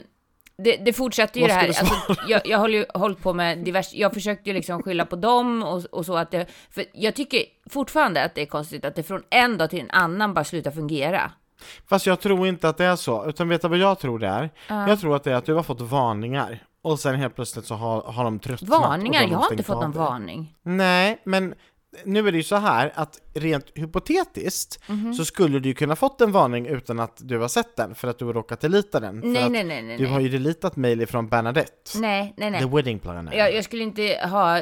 det, 0.63 0.77
det 0.77 0.93
fortsätter 0.93 1.41
ju 1.41 1.47
det 1.47 1.53
här. 1.53 1.67
Alltså, 1.67 2.15
jag, 2.29 2.47
jag 2.47 2.59
har 2.59 2.69
ju 2.69 2.87
hållit 2.95 3.23
på 3.23 3.33
med 3.33 3.59
divers... 3.59 3.95
Jag 3.95 4.15
försökte 4.15 4.51
ju 4.51 4.55
liksom 4.55 4.83
skylla 4.83 5.07
på 5.07 5.17
dem 5.17 5.63
och, 5.63 5.85
och 5.85 6.07
så 6.07 6.17
att 6.17 6.31
det... 6.31 6.47
För 6.71 6.85
jag 6.93 7.15
tycker 7.15 7.43
fortfarande 7.71 8.25
att 8.25 8.35
det 8.35 8.43
är 8.43 8.47
konstigt 8.47 8.85
att 8.85 8.95
det 8.95 9.03
från 9.03 9.23
en 9.31 9.59
dag 9.59 9.71
till 9.71 9.81
en 9.81 9.91
annan 9.91 10.35
bara 10.35 10.45
slutar 10.45 10.71
fungera. 10.71 11.33
Fast 11.89 12.07
jag 12.07 12.21
tror 12.21 12.47
inte 12.47 12.69
att 12.69 12.77
det 12.77 12.85
är 12.85 12.97
så, 12.97 13.29
utan 13.29 13.49
vet 13.49 13.63
du 13.63 13.69
vad 13.69 13.79
jag 13.79 13.99
tror 13.99 14.19
det 14.19 14.29
är? 14.29 14.51
Jag 14.69 15.01
tror 15.01 15.17
att 15.17 15.25
det 15.25 15.33
är 15.33 15.35
att 15.35 15.47
du 15.47 15.55
har 15.55 15.63
fått 15.63 15.81
varningar, 15.81 16.63
och 16.83 17.01
sen 17.01 17.15
helt 17.15 17.35
plötsligt 17.35 17.65
så 17.65 17.75
har, 17.75 18.03
har 18.03 18.25
de 18.25 18.39
tröttnat. 18.39 18.71
Varningar? 18.71 19.23
Jag 19.23 19.39
har 19.39 19.51
inte 19.51 19.63
fått 19.63 19.83
någon 19.83 19.93
varning. 19.93 20.55
Nej, 20.63 21.21
men 21.25 21.55
nu 22.05 22.29
är 22.29 22.33
det 22.33 22.39
ju 22.39 22.45
så 22.45 22.57
här 22.57 22.93
att 22.95 23.21
rent 23.35 23.67
hypotetiskt 23.75 24.81
Mhm. 24.89 25.15
så 25.15 25.25
skulle 25.25 25.59
du 25.59 25.69
ju 25.69 25.75
kunna 25.75 25.97
fått 25.97 26.21
en 26.21 26.33
varning 26.33 26.67
utan 26.67 27.01
att 27.01 27.17
du 27.21 27.39
har 27.39 27.49
sett 27.49 27.77
den, 27.77 27.95
för 27.95 28.09
att 28.09 28.19
du 28.19 28.25
har 28.25 28.33
råkat 28.33 28.61
delita 28.61 29.01
den. 29.01 29.21
Nej, 29.25 29.51
nej, 29.51 29.65
nej, 29.65 29.83
nej. 29.83 29.99
Du 29.99 30.07
har 30.07 30.21
ju 30.21 30.29
delitat 30.29 30.77
mejl 30.77 31.01
ifrån 31.01 31.29
Bernadette, 31.29 31.73
nej, 31.99 32.35
nej. 32.37 32.53
the 32.53 32.67
nej. 32.67 32.75
wedding 32.77 32.99
planner. 32.99 33.33
Jag, 33.37 33.55
jag 33.55 33.65
skulle 33.65 33.83
inte 33.83 34.21
ha 34.25 34.61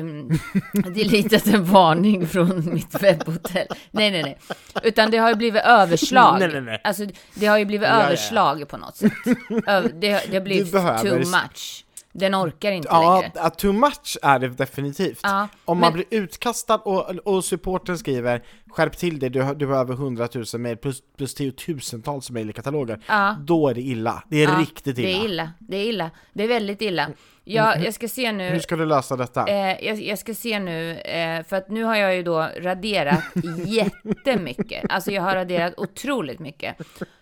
um, 0.00 0.30
deletat 0.94 1.46
en 1.46 1.64
varning 1.64 2.28
från 2.28 2.74
mitt 2.74 3.02
webbhotell. 3.02 3.66
Nej, 3.90 4.10
nej, 4.10 4.22
nej. 4.22 4.38
Utan 4.82 5.10
det 5.10 5.16
har 5.18 5.28
ju 5.28 5.34
blivit 5.36 5.62
överslag. 5.62 6.38
Nej, 6.38 6.48
nej, 6.48 6.60
nej. 6.60 6.80
Alltså, 6.84 7.06
det 7.34 7.46
har 7.46 7.58
ju 7.58 7.64
blivit 7.64 7.88
Ja, 7.88 7.94
ja, 7.94 8.00
ja. 8.00 8.06
överslag 8.06 8.68
på 8.68 8.76
något 8.76 8.96
sätt. 8.96 9.12
Det, 9.48 9.66
har- 9.72 9.90
det 10.00 10.34
har 10.34 10.40
blivit 10.40 10.72
too 10.72 11.18
much. 11.18 11.83
Den 12.16 12.34
orkar 12.34 12.72
inte 12.72 12.88
Ja, 12.90 13.20
längre. 13.20 13.32
att 13.40 13.58
too 13.58 13.72
much 13.72 14.18
är 14.22 14.38
det 14.38 14.48
definitivt. 14.48 15.20
Ja, 15.22 15.48
Om 15.64 15.78
man 15.78 15.92
men- 15.92 16.04
blir 16.08 16.20
utkastad 16.22 16.74
och, 16.76 17.10
och 17.10 17.44
supporten 17.44 17.98
skriver 17.98 18.42
skärp 18.70 18.96
till 18.96 19.18
dig, 19.18 19.30
du, 19.30 19.42
har- 19.42 19.54
du 19.54 19.66
har 19.66 19.76
över 19.80 19.94
100 19.94 20.28
000 20.34 20.44
mejl 20.58 20.76
plus, 20.76 21.02
plus 21.16 21.34
tiotusentals 21.34 22.30
mejl 22.30 22.50
i 22.50 22.52
kataloger. 22.52 23.00
Ja. 23.08 23.36
Då 23.40 23.68
är 23.68 23.74
det 23.74 23.80
illa. 23.80 24.22
Det 24.28 24.44
är 24.44 24.48
Ja, 24.48 24.58
riktigt 24.60 24.98
illa. 24.98 25.08
Det 25.08 25.14
är 25.20 25.24
illa. 25.24 25.50
Det 25.58 25.76
är 25.76 25.84
illa. 25.84 26.10
Det 26.32 26.44
är 26.44 26.48
väldigt 26.48 26.82
illa. 26.82 27.08
Jag, 27.46 27.84
jag 27.84 27.94
ska 27.94 28.08
se 28.08 28.32
nu. 28.32 28.48
Hur 28.50 28.58
ska 28.58 28.76
du 28.76 28.86
lösa 28.86 29.16
detta? 29.16 29.46
Eh, 29.48 29.84
jag, 29.86 30.02
jag 30.02 30.18
ska 30.18 30.34
se 30.34 30.58
nu, 30.60 30.90
eh, 30.98 31.44
för 31.44 31.56
att 31.56 31.68
nu 31.70 31.84
har 31.84 31.96
jag 31.96 32.16
ju 32.16 32.22
då 32.22 32.48
raderat 32.60 33.24
jättemycket. 33.66 34.84
Alltså 34.88 35.10
jag 35.10 35.22
har 35.22 35.34
raderat 35.34 35.74
otroligt 35.76 36.38
mycket. 36.38 36.76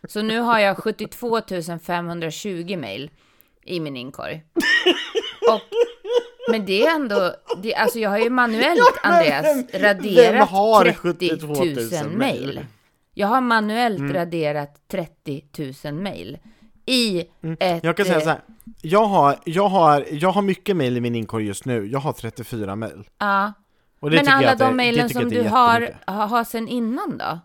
Så 0.09 0.23
nu 0.23 0.39
har 0.41 0.59
jag 0.59 0.77
72 0.79 1.41
520 1.83 2.77
mejl 2.77 3.11
i 3.65 3.81
min 3.81 3.97
inkorg. 3.97 4.43
Och, 5.53 5.61
men 6.51 6.67
det 6.67 6.83
är 6.87 6.95
ändå, 6.95 7.35
det, 7.63 7.75
alltså 7.75 7.99
jag 7.99 8.11
har 8.11 8.19
ju 8.19 8.31
manuellt, 8.31 8.81
Ja, 9.03 9.11
Andreas, 9.11 9.45
vem- 9.45 9.67
vem 9.73 9.83
raderat 9.83 10.49
har 10.49 10.85
30 10.85 10.95
72 10.97 11.47
000 11.47 11.57
000 11.57 11.65
mejl? 12.17 12.47
mejl. 12.47 12.61
Jag 13.15 13.27
har 13.29 13.41
manuellt 13.41 13.99
Mm. 13.99 14.13
raderat 14.13 14.89
30 14.91 15.43
000 15.85 15.95
mejl. 15.95 16.39
I 16.87 17.21
ett... 17.21 17.29
Mm. 17.43 17.81
Jag 17.83 17.97
kan 17.97 18.07
säga 18.07 18.19
eh, 18.19 18.23
så 18.23 18.29
här. 18.29 18.41
Jag 18.83 19.05
har, 19.05 19.39
jag, 19.45 19.69
har, 19.69 20.07
jag 20.11 20.33
har 20.33 20.43
mycket 20.43 20.77
mejl 20.77 20.97
i 20.97 21.01
min 21.01 21.15
inkorg 21.15 21.47
just 21.47 21.65
nu. 21.65 21.87
Jag 21.87 21.99
har 21.99 22.13
34 22.13 22.77
mejl. 22.77 23.09
Ja. 23.19 23.53
Men 24.01 24.29
alla 24.29 24.55
de 24.55 24.77
mejlen 24.77 25.09
tycker 25.09 25.21
som 25.21 25.31
du 25.31 25.43
har, 25.43 25.95
har 26.07 26.45
sen 26.45 26.69
innan 26.69 27.19
då? 27.19 27.39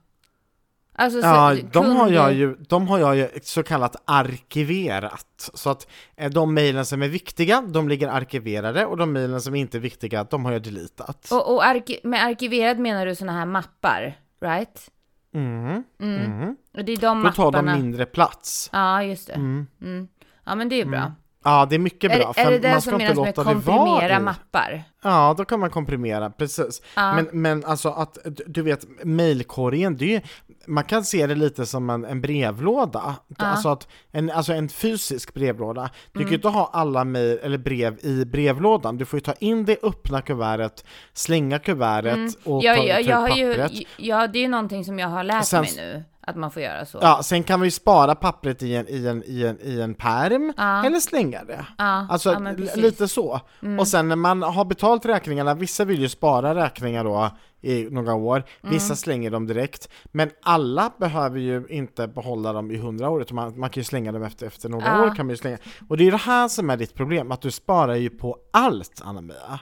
Alltså, 1.00 1.22
så- 1.22 1.28
Ja, 1.28 1.56
de 1.72 1.86
har, 1.86 2.06
kunder- 2.06 2.14
jag 2.22 2.34
ju, 2.34 2.56
de 2.56 2.88
har 2.88 3.00
jag 3.00 3.16
ju 3.18 3.30
så 3.44 3.64
kallat 3.64 3.96
arkiverat. 4.06 5.50
Så 5.54 5.70
att 5.70 5.88
eh, 6.16 6.32
de 6.32 6.54
mejlen 6.54 6.86
som 6.86 7.02
är 7.04 7.08
viktiga, 7.08 7.62
de 7.62 7.90
ligger 7.90 8.08
arkiverade 8.08 8.86
och 8.86 8.98
de 8.98 9.12
mejlen 9.12 9.42
som 9.42 9.56
inte 9.56 9.78
är 9.78 9.80
viktiga, 9.80 10.24
de 10.24 10.46
har 10.46 10.52
jag 10.52 10.64
deletat. 10.64 11.32
Och, 11.32 11.56
och 11.56 11.64
arki- 11.64 12.00
med 12.04 12.24
arkiverat 12.26 12.80
menar 12.80 13.06
du 13.06 13.16
såna 13.16 13.32
här 13.32 13.46
mappar, 13.46 14.18
right? 14.42 14.92
Mm. 15.34 15.84
Mm. 16.02 16.56
Och 16.78 16.86
det 16.86 16.92
är 16.92 16.98
de 16.98 17.24
Då 17.24 17.32
tar 17.32 17.46
mapparna. 17.46 17.74
de 17.76 17.82
mindre 17.82 18.06
plats. 18.06 18.70
Ja, 18.74 19.04
just 19.04 19.28
det. 19.28 19.34
Mm. 19.34 19.68
Mm. 19.82 20.08
Ja, 20.46 20.56
men 20.56 20.70
det 20.70 20.82
är 20.82 20.86
bra. 20.86 21.12
Ja, 21.44 21.66
det 21.70 21.76
är 21.76 21.80
mycket 21.80 22.12
Är, 22.12 22.20
bra, 22.20 22.34
är 22.36 22.52
det 22.52 22.60
det 22.60 22.72
man 22.72 22.82
som 22.82 22.94
ska 23.00 23.02
inte 23.02 23.16
menas 23.22 23.36
med 23.38 23.46
komprimera 23.46 24.20
mappar? 24.20 24.84
Ja, 25.04 25.36
då 25.38 25.46
kan 25.46 25.60
man 25.60 25.70
komprimera, 25.70 26.30
precis. 26.30 26.82
Ja. 26.96 27.14
Men, 27.16 27.28
men 27.32 27.66
alltså 27.66 27.90
att, 27.90 28.18
du- 28.48 28.62
vet, 28.62 28.86
mejlkorgen, 29.04 29.98
det 29.98 30.06
är 30.06 30.10
ju, 30.10 30.22
man 30.68 30.84
kan 30.84 31.04
se 31.04 31.28
det 31.28 31.36
lite 31.36 31.66
som 31.66 31.90
en, 31.90 32.06
en 32.06 32.22
brevlåda. 32.22 33.16
Alltså, 33.38 33.70
att 33.70 33.88
en, 34.12 34.32
alltså 34.32 34.54
en 34.54 34.70
fysisk 34.70 35.34
brevlåda. 35.34 35.90
Du 36.12 36.20
Mm. 36.20 36.26
kan 36.26 36.32
ju 36.32 36.36
inte 36.36 36.48
ha 36.48 36.70
alla 36.74 37.04
mejl 37.04 37.40
eller 37.44 37.58
brev 37.58 37.98
i 38.06 38.26
brevlådan. 38.26 38.98
Du 38.98 39.06
får 39.06 39.18
ju 39.18 39.22
ta 39.22 39.34
in 39.34 39.66
det, 39.66 39.78
öppna 39.84 40.22
kuvertet, 40.22 40.86
slänga 41.14 41.60
kuvertet 41.60 42.38
och 42.44 42.64
Ja, 42.64 42.76
ta, 42.76 42.84
ja, 42.84 42.96
ta 42.96 43.02
jag 43.02 43.30
ut 43.32 43.38
ju, 43.38 43.54
pappret. 43.62 43.72
ja, 43.98 44.28
det 44.28 44.40
är 44.40 44.42
ju 44.42 44.48
någonting 44.48 44.86
som 44.86 45.00
jag 45.00 45.08
har 45.08 45.24
lärt 45.24 45.46
Sen- 45.46 45.62
mig 45.62 45.74
nu, 45.76 46.04
att 46.28 46.36
man 46.36 46.52
får 46.52 46.62
göra 46.62 46.86
så. 46.86 47.00
Ja, 47.02 47.24
sen 47.24 47.44
kan 47.44 47.62
vi 47.62 47.68
ju 47.68 47.72
spara 47.72 48.16
pappret 48.16 48.64
i 48.64 48.76
en, 48.76 48.86
i 48.90 49.08
en, 49.08 49.24
i 49.26 49.44
en, 49.46 49.58
i 49.62 49.82
en 49.82 49.94
perm 49.94 50.54
Ja. 50.58 50.86
eller 50.86 51.00
slänga 51.00 51.44
det. 51.44 51.66
Ja, 51.78 52.08
Alltså 52.10 52.30
ja. 52.32 52.38
Mm. 52.38 52.68
lite 52.76 53.08
så. 53.08 53.40
Och 53.80 53.88
sen 53.88 54.08
när 54.08 54.16
man 54.16 54.44
har 54.44 54.66
betalt 54.66 55.06
räkningarna, 55.06 55.54
vissa 55.54 55.86
vill 55.86 56.02
ju 56.02 56.10
spara 56.10 56.56
räkningar 56.56 57.04
då 57.04 57.30
i 57.62 57.88
några 57.92 58.14
år, 58.14 58.44
vissa 58.62 58.86
Mm. 58.86 58.96
slänger 58.96 59.32
dem 59.32 59.48
direkt. 59.48 59.90
Men 60.06 60.30
alla 60.44 60.92
behöver 61.00 61.40
ju 61.40 61.66
inte 61.70 62.08
behålla 62.08 62.54
dem 62.54 62.72
i 62.72 62.78
hundra 62.78 63.10
år, 63.10 63.22
utan 63.22 63.36
man, 63.36 63.60
man 63.60 63.70
kan 63.70 63.82
ju 63.82 63.86
slänga 63.86 64.12
dem 64.12 64.24
efter, 64.24 64.48
efter 64.48 64.70
några 64.70 65.04
år. 65.04 65.16
kan 65.16 65.26
man 65.26 65.30
ju 65.34 65.38
slänga. 65.38 65.58
Och 65.90 65.98
det 65.98 66.08
är 66.08 66.12
det 66.12 66.18
här 66.18 66.48
som 66.48 66.70
är 66.70 66.78
ditt 66.78 66.94
problem, 66.94 67.32
att 67.32 67.42
du 67.42 67.52
sparar 67.52 67.96
ju 67.96 68.10
på 68.10 68.38
allt 68.54 69.02
Anna-Mia. 69.06 69.60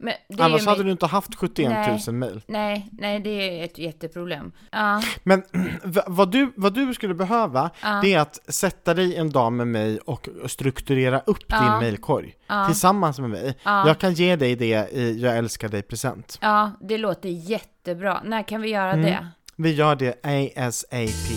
Ja, 0.00 0.44
Annars 0.44 0.66
hade 0.66 0.82
du 0.82 0.90
inte 0.90 1.06
haft 1.06 1.34
71 1.34 1.68
000 1.70 1.98
Nej. 2.06 2.12
mejl. 2.12 2.40
Nej, 2.46 2.88
nej, 2.92 3.20
det 3.20 3.60
är 3.60 3.64
ett 3.64 3.78
jätteproblem. 3.78 4.52
Ja, 4.70 5.02
Men 5.22 5.42
vad 6.06 6.30
du, 6.30 6.52
vad 6.56 6.74
du 6.74 6.94
skulle 6.94 7.14
behöva, 7.14 7.70
det 8.02 8.14
är 8.14 8.18
att 8.20 8.38
sätta 8.52 8.94
dig 8.94 9.16
en 9.16 9.30
dag 9.30 9.52
med 9.52 9.66
mig 9.66 9.98
och 9.98 10.28
strukturera 10.46 11.20
upp 11.26 11.48
din 11.48 11.78
mejlkorg 11.80 12.34
tillsammans 12.66 13.18
med 13.18 13.30
mig. 13.30 13.54
Jag 13.64 13.98
kan 13.98 14.12
ge 14.14 14.36
dig 14.36 14.56
det 14.56 14.88
i 14.92 15.20
Jag 15.22 15.38
älskar 15.38 15.68
dig-present. 15.68 16.38
ja, 16.40 16.70
det 16.80 16.98
låter 16.98 17.28
jättebra. 17.28 18.20
När 18.24 18.42
kan 18.42 18.60
vi 18.60 18.68
göra 18.68 18.92
Mm. 18.92 19.04
det? 19.04 19.28
Vi 19.56 19.72
gör 19.74 19.96
det 19.96 20.14
ASAP. 20.56 21.32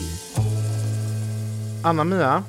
Anna-Mia, 1.84 2.43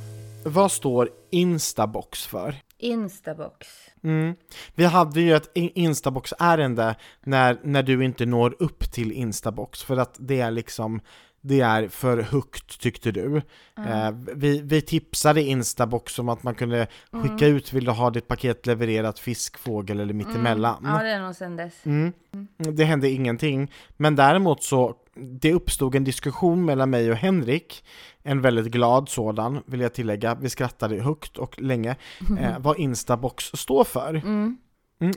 vad 0.45 0.73
står 0.73 1.09
Instabox 1.31 2.27
för? 2.27 2.55
Instabox. 2.79 3.67
Mm. 4.05 4.35
Vi 4.75 4.85
hade 4.85 5.21
ju 5.21 5.35
ett 5.35 5.51
in- 5.55 5.73
Instabox-ärende 5.75 6.95
när, 7.25 7.59
när 7.63 7.83
du 7.83 8.05
inte 8.05 8.27
når 8.27 8.57
upp 8.59 8.93
till 8.93 9.13
Instabox 9.13 9.83
för 9.83 9.97
att 9.97 10.17
det 10.19 10.41
är 10.41 10.51
liksom 10.51 11.01
det 11.45 11.61
är 11.61 11.89
för 11.89 12.19
högt 12.19 12.81
tyckte 12.81 13.13
du. 13.13 13.37
Eh, 13.77 14.11
vi, 14.35 14.61
vi 14.61 14.81
tipsade 14.81 15.43
Instabox 15.43 16.19
om 16.19 16.29
att 16.29 16.43
man 16.43 16.55
kunde 16.55 16.87
skicka 17.11 17.47
ut, 17.47 17.73
vill 17.73 17.85
du 17.85 17.91
ha 17.91 18.11
ditt 18.11 18.29
paket 18.29 18.67
levererat 18.67 19.19
fisk, 19.19 19.59
fågel 19.59 20.01
eller 20.01 20.15
mittemellan? 20.15 20.83
Ja, 20.85 21.03
det 21.03 21.09
är 21.11 21.21
nog 21.21 21.35
sen 21.35 21.57
dess. 21.57 21.87
Mm. 21.87 22.13
Det 22.57 22.85
hände 22.85 23.11
ingenting. 23.11 23.73
Men 23.97 24.17
däremot 24.17 24.63
så, 24.63 24.95
det 25.15 25.53
uppstod 25.53 25.95
en 25.95 26.05
diskussion 26.05 26.65
mellan 26.65 26.91
mig 26.91 27.11
och 27.11 27.17
Henrik, 27.17 27.85
en 28.23 28.41
väldigt 28.41 28.73
glad 28.73 29.09
sådan, 29.09 29.63
vill 29.67 29.81
jag 29.81 29.95
tillägga. 29.95 30.35
Vi 30.35 30.51
skrattade 30.51 31.03
högt 31.03 31.39
och 31.39 31.61
länge. 31.61 31.97
Eh, 32.39 32.59
vad 32.59 32.79
Instabox 32.79 33.45
står 33.45 33.85
för. 33.85 34.15
Mm, 34.15 34.59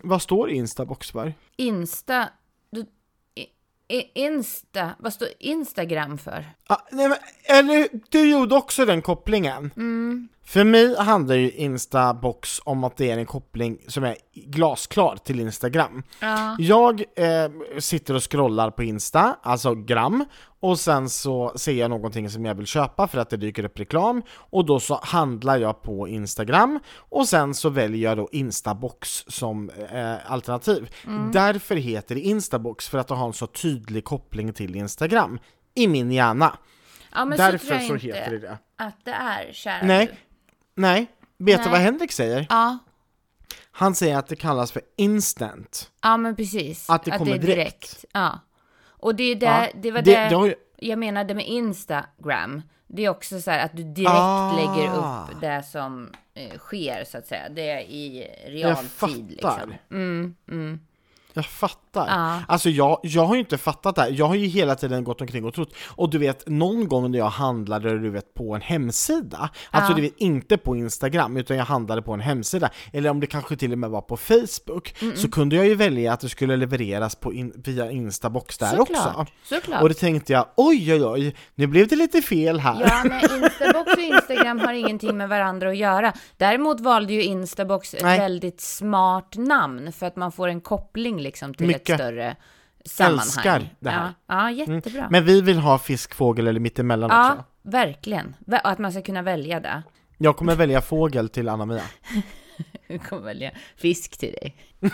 vad 0.03 0.21
står 0.21 0.49
Instabox 0.49 1.11
för? 1.11 1.33
Insta... 1.55 2.29
Du, 2.69 2.85
i, 3.87 4.25
Insta... 4.25 4.91
Vad 4.99 5.13
står 5.13 5.27
Instagram 5.39 6.17
för? 6.17 6.45
Ah, 6.67 6.77
nej, 6.91 7.09
men, 7.09 7.17
eller 7.43 7.89
du 8.09 8.29
gjorde 8.29 8.55
också 8.55 8.85
den 8.85 9.01
kopplingen. 9.01 9.71
För 10.47 10.63
mig 10.63 10.95
handlar 10.97 11.35
ju 11.35 11.51
Instabox 11.51 12.61
om 12.63 12.83
att 12.83 12.97
det 12.97 13.11
är 13.11 13.17
en 13.17 13.25
koppling 13.25 13.77
som 13.87 14.03
är 14.03 14.15
glasklar 14.33 15.17
till 15.17 15.39
Instagram. 15.39 16.03
Ja. 16.19 16.55
Jag 16.59 17.01
eh, 17.15 17.79
sitter 17.79 18.13
och 18.13 18.31
scrollar 18.31 18.71
på 18.71 18.83
Insta, 18.83 19.35
alltså 19.43 19.75
gram, 19.75 20.25
och 20.59 20.79
sen 20.79 21.09
så 21.09 21.53
ser 21.55 21.73
jag 21.73 21.89
någonting 21.89 22.29
som 22.29 22.45
jag 22.45 22.55
vill 22.55 22.65
köpa 22.65 23.07
för 23.07 23.17
att 23.17 23.29
det 23.29 23.37
dyker 23.37 23.65
upp 23.65 23.79
reklam, 23.79 24.21
och 24.29 24.65
då 24.65 24.79
så 24.79 24.99
handlar 25.03 25.57
jag 25.57 25.81
på 25.81 26.07
Instagram, 26.07 26.79
och 26.97 27.27
sen 27.27 27.53
så 27.53 27.69
väljer 27.69 28.09
jag 28.09 28.17
då 28.17 28.29
Instabox 28.31 29.25
som 29.27 29.69
eh, 29.69 30.31
alternativ. 30.31 30.89
Därför 31.33 31.75
heter 31.75 32.15
det 32.15 32.21
Instabox, 32.21 32.89
för 32.89 32.97
att 32.97 33.07
det 33.07 33.15
har 33.15 33.27
en 33.27 33.33
så 33.33 33.47
tydlig 33.47 34.03
koppling 34.03 34.53
till 34.53 34.75
Instagram 34.75 35.39
i 35.75 35.87
min 35.87 36.11
hjärna. 36.11 36.57
Ja, 37.11 37.25
så 37.31 37.37
Därför 37.37 37.79
så 37.79 37.93
inte 37.93 38.07
heter 38.07 38.31
det 38.31 38.39
det. 38.39 38.57
att 38.77 39.05
det 39.05 39.11
är, 39.11 39.53
kära 39.53 39.85
Nej. 39.85 40.09
Nej, 40.75 41.07
vet 41.37 41.57
du 41.57 41.63
Nej. 41.63 41.71
vad 41.71 41.79
Henrik 41.81 42.11
säger? 42.11 42.45
Ja, 42.49 42.77
Han 43.71 43.95
säger 43.95 44.17
att 44.17 44.27
det 44.27 44.35
kallas 44.35 44.71
för 44.71 44.81
instant. 44.97 45.91
ja, 46.01 46.17
men 46.17 46.35
precis. 46.35 46.89
Att 46.89 47.03
det 47.03 47.11
kommer 47.11 47.37
direkt. 47.37 48.05
Ja. 48.13 48.39
Och 48.87 49.15
det, 49.15 49.23
är 49.23 49.35
där, 49.35 49.61
Ja, 49.73 49.79
det 49.81 49.91
var 49.91 50.01
det- 50.01 50.15
det, 50.23 50.29
det 50.29 50.35
har 50.35 50.45
ju- 50.45 50.55
jag 50.77 50.99
menade 50.99 51.33
med 51.33 51.47
Instagram. 51.47 52.61
Det 52.87 53.05
är 53.05 53.09
också 53.09 53.41
så 53.41 53.51
här 53.51 53.65
att 53.65 53.77
du 53.77 53.83
direkt 53.83 54.09
Ah. 54.13 54.51
lägger 54.55 54.97
upp 54.97 55.41
det 55.41 55.63
som 55.71 56.09
eh, 56.33 56.57
sker, 56.57 57.03
så 57.05 57.17
att 57.17 57.27
säga. 57.27 57.49
Det 57.49 57.69
är 57.69 57.79
i 57.81 58.27
realtid. 58.47 58.89
fattar. 58.89 59.17
Liksom. 59.67 59.73
Mm, 59.91 60.35
mm. 60.51 60.79
Jag 61.33 61.45
fattar. 61.99 62.19
Ja. 62.19 62.41
Alltså 62.47 62.69
jag, 62.69 62.99
jag 63.03 63.25
har 63.25 63.35
ju 63.35 63.39
inte 63.39 63.57
fattat 63.57 63.95
det 63.95 64.01
här. 64.01 64.09
Jag 64.11 64.25
har 64.25 64.35
ju 64.35 64.47
hela 64.47 64.75
tiden 64.75 65.03
gått 65.03 65.21
omkring 65.21 65.45
och 65.45 65.53
trott. 65.53 65.73
Och 65.87 66.09
du 66.09 66.17
vet, 66.17 66.47
någon 66.47 66.87
gång 66.87 67.11
när 67.11 67.19
jag 67.19 67.29
handlade 67.29 67.99
du 67.99 68.09
vet, 68.09 68.33
på 68.33 68.55
en 68.55 68.61
hemsida, 68.61 69.49
alltså 69.71 69.91
Ja. 69.91 69.95
du 69.95 70.01
vet 70.01 70.17
inte 70.17 70.57
på 70.57 70.75
Instagram, 70.75 71.37
utan 71.37 71.57
jag 71.57 71.65
handlade 71.65 72.01
på 72.01 72.13
en 72.13 72.19
hemsida, 72.19 72.69
eller 72.93 73.09
om 73.09 73.19
det 73.19 73.27
kanske 73.27 73.55
till 73.55 73.71
och 73.71 73.77
med 73.77 73.89
var 73.89 74.01
på 74.01 74.17
Facebook, 74.17 74.95
så 75.15 75.31
kunde 75.31 75.55
jag 75.55 75.67
ju 75.67 75.75
välja 75.75 76.13
att 76.13 76.19
det 76.19 76.29
skulle 76.29 76.57
levereras 76.57 77.15
på 77.15 77.33
in, 77.33 77.53
via 77.55 77.91
Instabox 77.91 78.57
där 78.57 78.79
också. 78.79 78.93
Såklart, 78.95 79.31
såklart. 79.43 79.81
Och 79.81 79.89
då 79.89 79.95
tänkte 79.95 80.33
jag, 80.33 80.45
oj 80.57 80.93
oj 80.93 81.05
oj, 81.05 81.35
nu 81.55 81.67
blev 81.67 81.87
det 81.87 81.95
lite 81.95 82.21
fel 82.21 82.59
här. 82.59 82.81
Ja, 82.81 83.01
men 83.09 83.43
Instabox 83.43 83.93
och 83.93 83.99
Instagram 83.99 84.59
har 84.59 84.73
ingenting 84.73 85.17
med 85.17 85.29
varandra 85.29 85.69
att 85.69 85.77
göra. 85.77 86.13
Däremot 86.37 86.79
valde 86.79 87.13
ju 87.13 87.23
Instabox 87.23 87.93
ett 87.93 88.03
Nej. 88.03 88.19
väldigt 88.19 88.61
smart 88.61 89.33
namn 89.37 89.91
för 89.91 90.05
att 90.05 90.15
man 90.15 90.31
får 90.31 90.47
en 90.47 90.61
koppling 90.61 91.21
liksom 91.21 91.53
till 91.53 91.67
Mycket. 91.67 91.84
Ett 91.89 91.99
större 91.99 92.35
sammanhang. 92.85 93.19
Älskar 93.19 93.69
det 93.79 93.89
här. 93.89 94.13
Ja, 94.27 94.51
ja 94.51 94.51
jättebra. 94.51 95.07
Men 95.11 95.25
vi 95.25 95.41
vill 95.41 95.57
ha 95.59 95.77
fisk, 95.79 96.13
fågel 96.15 96.47
eller 96.47 96.59
mittemellan 96.59 97.09
ja, 97.09 97.31
också. 97.31 97.43
verkligen. 97.61 98.35
Va- 98.39 98.61
Och 98.63 98.69
att 98.69 98.79
man 98.79 98.91
ska 98.91 99.01
kunna 99.01 99.21
välja 99.21 99.59
det. 99.59 99.83
Jag 100.17 100.37
kommer 100.37 100.55
välja 100.55 100.81
fågel 100.81 101.29
till 101.29 101.49
Anna-Mia. 101.49 101.81
Jag 102.87 103.03
kommer 103.03 103.21
välja 103.23 103.51
fisk 103.77 104.17
till 104.17 104.31
dig. 104.33 104.55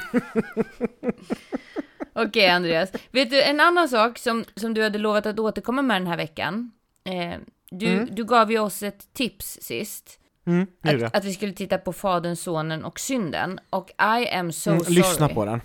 Okej, 2.15 2.47
Andreas. 2.49 2.89
Vet 3.11 3.29
du, 3.29 3.41
en 3.43 3.59
annan 3.59 3.89
sak 3.89 4.17
som, 4.17 4.45
som 4.55 4.73
du 4.73 4.83
hade 4.83 4.97
lovat 4.99 5.25
att 5.25 5.39
återkomma 5.39 5.81
med 5.81 6.01
den 6.01 6.07
här 6.07 6.17
veckan. 6.17 6.71
Eh, 7.03 7.39
du, 7.71 8.05
du 8.11 8.25
gav 8.25 8.51
ju 8.51 8.59
oss 8.59 8.83
ett 8.83 9.13
tips 9.13 9.57
sist. 9.61 10.19
Mm. 10.45 10.67
Att, 10.83 11.15
att 11.17 11.25
vi 11.25 11.33
skulle 11.33 11.53
titta 11.53 11.77
på 11.77 11.93
Fadern, 11.93 12.35
Sonen 12.35 12.85
och 12.85 12.99
Synden. 12.99 13.59
Och 13.69 13.89
I 14.21 14.29
am 14.29 14.51
so 14.51 14.69
Mm, 14.71 14.83
sorry. 14.83 14.95
lyssna 14.95 15.29
på 15.29 15.45
den. 15.45 15.61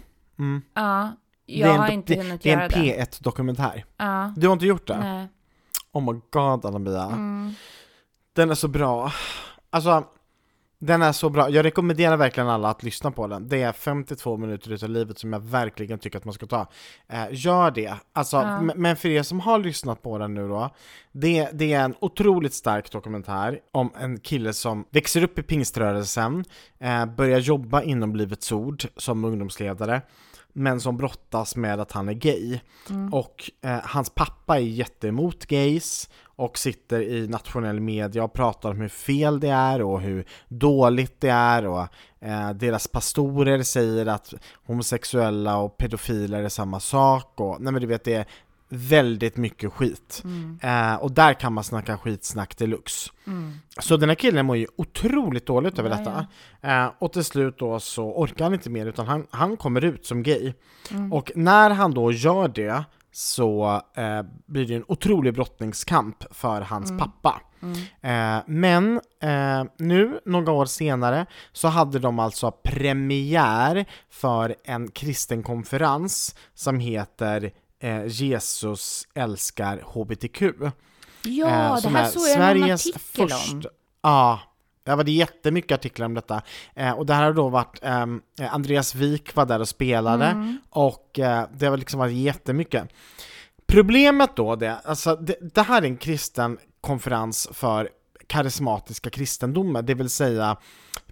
Ja, 0.74 1.12
Det 1.46 1.52
jag 1.52 1.74
är 1.74 1.78
har 1.78 1.88
inte 1.90 2.14
det, 2.14 2.20
kunnat 2.22 2.42
det 2.42 2.50
är 2.50 2.54
göra 2.54 2.64
en 2.64 2.70
det. 2.70 3.04
P1-dokumentär. 3.04 3.84
Ja, 3.96 4.32
Du 4.36 4.46
har 4.46 4.52
inte 4.52 4.66
gjort 4.66 4.86
det? 4.86 4.98
nej. 4.98 5.28
Oh 5.92 6.12
my 6.12 6.20
god 6.30 6.64
Anna-Mia. 6.66 7.02
Mm. 7.04 7.54
Den 8.32 8.50
är 8.50 8.54
så 8.54 8.68
bra. 8.68 9.12
Alltså, 9.70 10.04
den 10.78 11.02
är 11.02 11.12
så 11.12 11.30
bra. 11.30 11.50
Jag 11.50 11.64
rekommenderar 11.64 12.16
verkligen 12.16 12.48
alla 12.48 12.68
att 12.68 12.82
lyssna 12.82 13.10
på 13.10 13.26
den. 13.26 13.48
Det 13.48 13.62
är 13.62 13.72
52 13.72 14.36
minuter 14.36 14.72
utav 14.72 14.90
livet 14.90 15.18
som 15.18 15.32
jag 15.32 15.40
verkligen 15.40 15.98
tycker 15.98 16.18
att 16.18 16.24
man 16.24 16.34
ska 16.34 16.46
ta. 16.46 16.66
Eh, 17.08 17.26
gör 17.30 17.70
det. 17.70 17.94
Alltså, 18.12 18.36
Ja. 18.36 18.60
Men 18.60 18.96
för 18.96 19.08
er 19.08 19.22
som 19.22 19.40
har 19.40 19.58
lyssnat 19.58 20.02
på 20.02 20.18
den 20.18 20.34
nu 20.34 20.48
då, 20.48 20.70
det, 21.12 21.48
det 21.52 21.72
är 21.72 21.84
en 21.84 21.94
otroligt 22.00 22.54
stark 22.54 22.92
dokumentär 22.92 23.60
om 23.72 23.90
en 24.00 24.20
kille 24.20 24.52
som 24.52 24.84
växer 24.90 25.24
upp 25.24 25.38
i 25.38 25.42
pingströrelsen, 25.42 26.44
eh, 26.78 27.06
börjar 27.06 27.38
jobba 27.38 27.82
inom 27.82 28.16
Livets 28.16 28.52
Ord 28.52 28.84
som 28.96 29.24
ungdomsledare, 29.24 30.02
men 30.56 30.80
som 30.80 30.96
brottas 30.96 31.56
med 31.56 31.80
att 31.80 31.92
han 31.92 32.08
är 32.08 32.12
gay. 32.12 32.60
Och 33.12 33.50
eh, 33.62 33.78
hans 33.82 34.10
pappa 34.10 34.56
är 34.56 34.60
jätteemot 34.60 35.46
gays 35.46 36.10
och 36.24 36.58
sitter 36.58 37.02
i 37.02 37.28
nationell 37.28 37.80
media 37.80 38.24
och 38.24 38.32
pratar 38.32 38.70
om 38.70 38.80
hur 38.80 38.88
fel 38.88 39.40
det 39.40 39.48
är 39.48 39.82
och 39.82 40.00
hur 40.00 40.26
dåligt 40.48 41.20
det 41.20 41.28
är 41.28 41.66
och 41.66 41.86
eh, 42.20 42.50
deras 42.50 42.88
pastorer 42.88 43.62
säger 43.62 44.06
att 44.06 44.34
homosexuella 44.66 45.56
och 45.56 45.76
pedofiler 45.76 46.42
är 46.42 46.48
samma 46.48 46.80
sak 46.80 47.40
och 47.40 47.60
nej 47.60 47.72
men 47.72 47.80
du 47.80 47.86
vet 47.86 48.04
det 48.04 48.28
väldigt 48.68 49.36
mycket 49.36 49.72
skit. 49.72 50.22
Eh, 50.62 50.94
och 50.94 51.12
där 51.12 51.32
kan 51.34 51.52
man 51.52 51.64
snacka 51.64 51.98
skitsnack 51.98 52.56
deluxe. 52.56 53.10
Så 53.80 53.96
den 53.96 54.08
här 54.08 54.16
killen 54.16 54.46
mår 54.46 54.56
ju 54.56 54.66
otroligt 54.76 55.46
dåligt 55.46 55.78
över 55.78 55.90
Ja, 55.90 55.96
detta. 55.96 56.26
Eh, 56.84 56.92
och 56.98 57.12
till 57.12 57.24
slut 57.24 57.58
då 57.58 57.80
så 57.80 58.12
orkar 58.12 58.44
han 58.44 58.54
inte 58.54 58.70
mer 58.70 58.86
utan 58.86 59.06
han, 59.06 59.26
han 59.30 59.56
kommer 59.56 59.84
ut 59.84 60.06
som 60.06 60.22
gay. 60.22 60.52
Och 61.12 61.30
när 61.34 61.70
han 61.70 61.94
då 61.94 62.12
gör 62.12 62.48
det 62.48 62.84
så 63.12 63.82
eh, 63.96 64.22
blir 64.46 64.66
det 64.66 64.74
en 64.74 64.84
otrolig 64.88 65.34
brottningskamp 65.34 66.24
för 66.30 66.60
hans 66.60 66.98
pappa. 66.98 67.40
Eh, 68.00 68.38
men 68.46 69.00
eh, 69.22 69.64
nu, 69.78 70.20
några 70.24 70.52
år 70.52 70.66
senare, 70.66 71.26
så 71.52 71.68
hade 71.68 71.98
de 71.98 72.18
alltså 72.18 72.50
premiär 72.50 73.84
för 74.10 74.54
en 74.64 74.88
kristen 74.90 75.42
konferens 75.42 76.34
som 76.54 76.80
heter 76.80 77.50
eh, 77.80 78.06
Jesus 78.06 79.08
älskar 79.14 79.80
HBTQ. 79.84 80.42
Ja, 81.22 81.76
Eh, 81.76 81.82
det 81.82 81.88
här 81.88 82.04
är 82.06 82.10
såg 82.10 82.22
jag 82.28 82.56
en 82.56 82.72
artikel 82.72 83.22
om. 83.22 83.28
första- 83.28 83.68
Ja, 84.02 84.40
det 84.84 84.94
var 84.94 85.04
det 85.04 85.12
jättemycket 85.12 85.72
artiklar 85.78 86.06
om 86.06 86.14
detta. 86.14 86.42
Eh, 86.74 86.90
och 86.92 87.06
det 87.06 87.14
här 87.14 87.24
har 87.24 87.32
då 87.32 87.48
varit, 87.48 87.78
ehm, 87.82 88.20
eh, 88.40 88.54
Andreas 88.54 88.94
Wik 88.94 89.34
var 89.34 89.46
där 89.46 89.60
och 89.60 89.68
spelade 89.68 90.26
Mm. 90.26 90.58
och 90.70 91.18
eh, 91.18 91.44
det 91.54 91.66
har 91.66 91.76
liksom 91.76 91.98
varit 92.00 92.14
jättemycket. 92.16 92.88
Problemet 93.66 94.36
då, 94.36 94.56
det, 94.56 94.76
alltså, 94.84 95.16
det, 95.16 95.36
det 95.54 95.62
här 95.62 95.82
är 95.82 95.86
en 95.86 95.96
kristen 95.96 96.58
konferens 96.80 97.48
för 97.52 97.88
karismatiska 98.26 99.10
kristendomar, 99.10 99.82
det 99.82 99.94
vill 99.94 100.10
säga 100.10 100.56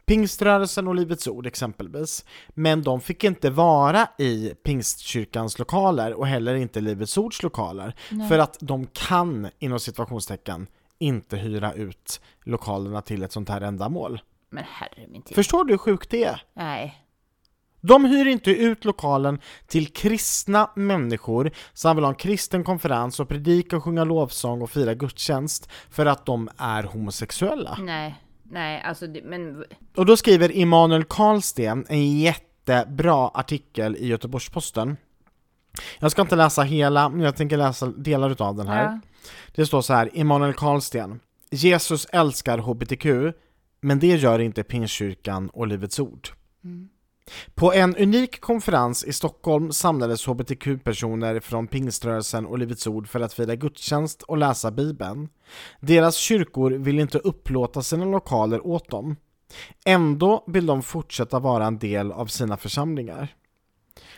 Pingströrelsen 0.06 0.88
och 0.88 0.94
Livets 0.94 1.28
Ord 1.28 1.46
exempelvis. 1.46 2.24
Men 2.48 2.82
de 2.82 3.00
fick 3.00 3.24
inte 3.24 3.50
vara 3.50 4.08
i 4.18 4.54
Pingstkyrkans 4.64 5.58
lokaler 5.58 6.14
och 6.14 6.26
heller 6.26 6.54
inte 6.54 6.80
Livets 6.80 7.18
Ords 7.18 7.42
lokaler. 7.42 7.94
För 8.28 8.38
att 8.38 8.56
de 8.60 8.86
kan, 8.86 9.48
inom 9.58 9.80
situationstecken, 9.80 10.66
inte 10.98 11.36
hyra 11.36 11.72
ut 11.72 12.20
lokalerna 12.44 13.02
till 13.02 13.22
ett 13.22 13.32
sånt 13.32 13.48
här 13.48 13.60
ändamål. 13.60 14.20
Men 14.50 14.64
herre 14.68 15.06
min 15.08 15.22
tid. 15.22 15.34
Förstår 15.34 15.64
du 15.64 15.72
hur 15.72 15.78
sjukt 15.78 16.10
det 16.10 16.24
är? 16.24 16.42
Nej. 16.54 17.00
De 17.80 18.04
hyr 18.04 18.26
inte 18.26 18.50
ut 18.50 18.84
lokalen 18.84 19.40
till 19.66 19.92
kristna 19.92 20.70
människor 20.76 21.50
som 21.72 21.96
vill 21.96 22.04
ha 22.04 22.10
en 22.10 22.16
kristen 22.16 22.64
konferens 22.64 23.20
och 23.20 23.28
predika 23.28 23.76
och 23.76 23.84
sjunga 23.84 24.04
lovsång 24.04 24.62
och 24.62 24.70
fira 24.70 24.94
gudstjänst 24.94 25.70
för 25.90 26.06
att 26.06 26.26
de 26.26 26.48
är 26.56 26.82
homosexuella. 26.82 27.78
Nej. 27.80 28.23
Nej, 28.50 28.82
alltså 28.82 29.06
det, 29.06 29.22
men 29.24 29.64
Och 29.96 30.06
då 30.06 30.16
skriver 30.16 30.52
Immanuel 30.52 31.04
Karlsten 31.04 31.86
en 31.88 32.18
jättebra 32.18 33.30
artikel 33.34 33.96
i 33.96 34.06
Göteborgs-Posten. 34.06 34.96
Jag 35.98 36.10
ska 36.10 36.22
inte 36.22 36.36
läsa 36.36 36.62
hela, 36.62 37.08
men 37.08 37.20
jag 37.20 37.36
tänker 37.36 37.56
läsa 37.56 37.86
delar 37.86 38.30
utav 38.30 38.56
den 38.56 38.68
här. 38.68 38.82
ja. 38.84 39.00
Det 39.54 39.66
står 39.66 39.82
så 39.82 39.92
här, 39.92 40.10
Immanuel 40.12 40.54
Karlsten. 40.54 41.20
Jesus 41.50 42.06
älskar 42.12 42.58
HBTQ, 42.58 43.06
men 43.80 43.98
det 43.98 44.16
gör 44.16 44.38
inte 44.38 44.62
Pingstkyrkan 44.62 45.48
och 45.48 45.66
Livets 45.66 46.00
Ord. 46.00 46.28
På 47.54 47.72
en 47.72 47.96
unik 47.96 48.40
konferens 48.40 49.04
i 49.04 49.12
Stockholm 49.12 49.72
samlades 49.72 50.26
HBTQ-personer 50.26 51.40
från 51.40 51.66
pingströrelsen 51.66 52.46
och 52.46 52.58
Livets 52.58 52.86
Ord 52.86 53.08
för 53.08 53.20
att 53.20 53.32
fira 53.32 53.54
gudstjänst 53.54 54.22
och 54.22 54.36
läsa 54.36 54.70
Bibeln. 54.70 55.28
Deras 55.80 56.16
kyrkor 56.16 56.70
vill 56.70 56.98
inte 56.98 57.18
upplåta 57.18 57.82
sina 57.82 58.04
lokaler 58.04 58.66
åt 58.66 58.90
dem. 58.90 59.16
Ändå 59.84 60.44
vill 60.46 60.66
de 60.66 60.82
fortsätta 60.82 61.38
vara 61.38 61.66
en 61.66 61.78
del 61.78 62.12
av 62.12 62.26
sina 62.26 62.56
församlingar. 62.56 63.34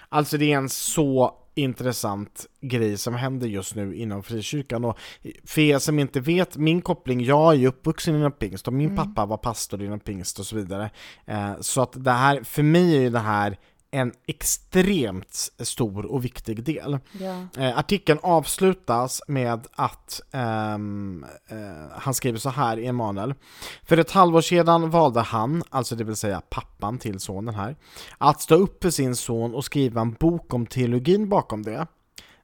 Alltså 0.08 0.38
det 0.38 0.52
är 0.52 0.56
en 0.56 0.68
så 0.68 1.45
intressant 1.56 2.46
grej 2.60 2.98
som 2.98 3.14
händer 3.14 3.48
just 3.48 3.74
nu 3.74 3.94
inom 3.96 4.22
frikyrkan 4.22 4.84
och 4.84 4.98
för 5.44 5.60
er 5.60 5.78
som 5.78 5.98
inte 5.98 6.20
vet, 6.20 6.56
min 6.56 6.82
koppling, 6.82 7.24
jag 7.24 7.52
är 7.52 7.56
ju 7.56 7.66
uppvuxen 7.66 8.14
inom 8.14 8.32
pingst 8.32 8.66
och 8.66 8.72
min 8.72 8.96
pappa 8.96 9.26
var 9.26 9.36
pastor 9.36 9.82
inom 9.82 10.00
pingst 10.00 10.38
och 10.38 10.46
så 10.46 10.56
vidare. 10.56 10.90
Eh, 11.26 11.52
så 11.60 11.82
att 11.82 12.04
det 12.04 12.12
här, 12.12 12.42
för 12.42 12.62
mig 12.62 12.96
är 12.96 13.00
ju 13.00 13.10
det 13.10 13.18
här 13.18 13.58
en 13.90 14.12
extremt 14.27 15.51
stor 15.59 16.07
och 16.07 16.25
viktig 16.25 16.64
del. 16.64 16.99
ja. 17.20 17.46
Eh, 17.59 17.79
artikeln 17.79 18.18
avslutas 18.22 19.22
med 19.29 19.66
att 19.72 20.20
ehm, 20.33 21.27
eh, 21.49 21.99
han 21.99 22.14
skriver 22.14 22.38
så 22.38 22.51
här 22.51 22.79
i 22.79 22.87
Emanuel. 22.87 23.35
För 23.83 23.96
ett 23.96 24.11
halvår 24.11 24.40
sedan 24.40 24.90
valde 24.90 25.20
han, 25.20 25.62
alltså 25.70 25.96
det 25.96 26.05
vill 26.05 26.16
säga 26.16 26.42
pappan 26.49 26.99
till 26.99 27.20
sonen 27.20 27.55
här, 27.55 27.77
att 28.18 28.40
stå 28.40 28.55
upp 28.55 28.83
för 28.83 28.90
sin 28.90 29.16
son 29.16 29.55
och 29.55 29.64
skriva 29.64 30.01
en 30.01 30.12
bok 30.12 30.55
om 30.55 30.66
teologin 30.66 31.29
bakom 31.29 31.62
det. 31.62 31.87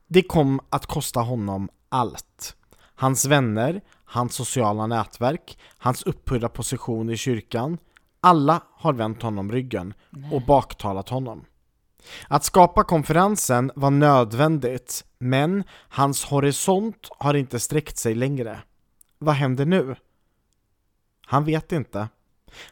Det 0.06 0.22
kom 0.22 0.60
att 0.70 0.86
kosta 0.86 1.20
honom 1.20 1.68
allt. 1.88 2.56
Hans 2.94 3.24
vänner, 3.24 3.80
hans 4.04 4.34
sociala 4.34 4.86
nätverk, 4.86 5.58
hans 5.78 6.02
upphöjda 6.02 6.48
position 6.48 7.10
i 7.10 7.16
kyrkan. 7.16 7.78
Alla 8.24 8.62
har 8.74 8.92
vänt 8.92 9.22
honom 9.22 9.52
ryggen 9.52 9.94
och 10.32 10.42
baktalat 10.42 11.08
honom. 11.08 11.44
Att 12.28 12.44
skapa 12.44 12.84
konferensen 12.84 13.70
var 13.76 13.90
nödvändigt, 13.90 15.04
men 15.18 15.64
hans 15.88 16.24
horisont 16.24 17.08
har 17.18 17.34
inte 17.34 17.60
sträckt 17.60 17.98
sig 17.98 18.14
längre. 18.14 18.58
Vad 19.18 19.34
händer 19.34 19.64
nu? 19.66 19.96
Han 21.26 21.44
vet 21.44 21.72
inte. 21.72 22.08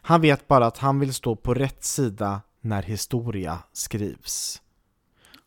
Han 0.01 0.21
vet 0.21 0.47
bara 0.47 0.65
att 0.65 0.77
han 0.77 0.99
vill 0.99 1.13
stå 1.13 1.35
på 1.35 1.53
rätt 1.53 1.83
sida 1.83 2.41
när 2.61 2.83
historia 2.83 3.59
skrivs. 3.73 4.61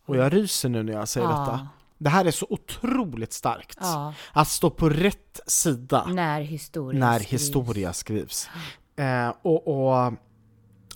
Och 0.07 0.17
jag 0.17 0.33
ryser 0.35 0.69
nu 0.69 0.83
när 0.83 0.93
jag 0.93 1.09
säger 1.09 1.27
Ja. 1.27 1.38
detta. 1.40 1.69
Det 1.99 2.11
här 2.11 2.25
är 2.25 2.31
så 2.31 2.47
otroligt 2.51 3.33
starkt. 3.33 3.79
Ja. 3.81 4.14
Att 4.33 4.49
stå 4.49 4.71
på 4.71 4.88
rätt 4.88 5.40
sida 5.47 6.05
När 6.07 6.40
historia 6.40 7.01
när 7.01 7.19
skrivs. 7.19 7.33
historia 7.43 7.93
skrivs. 7.93 8.49
Eh, 8.96 9.35
och, 9.42 9.68
och 9.68 10.12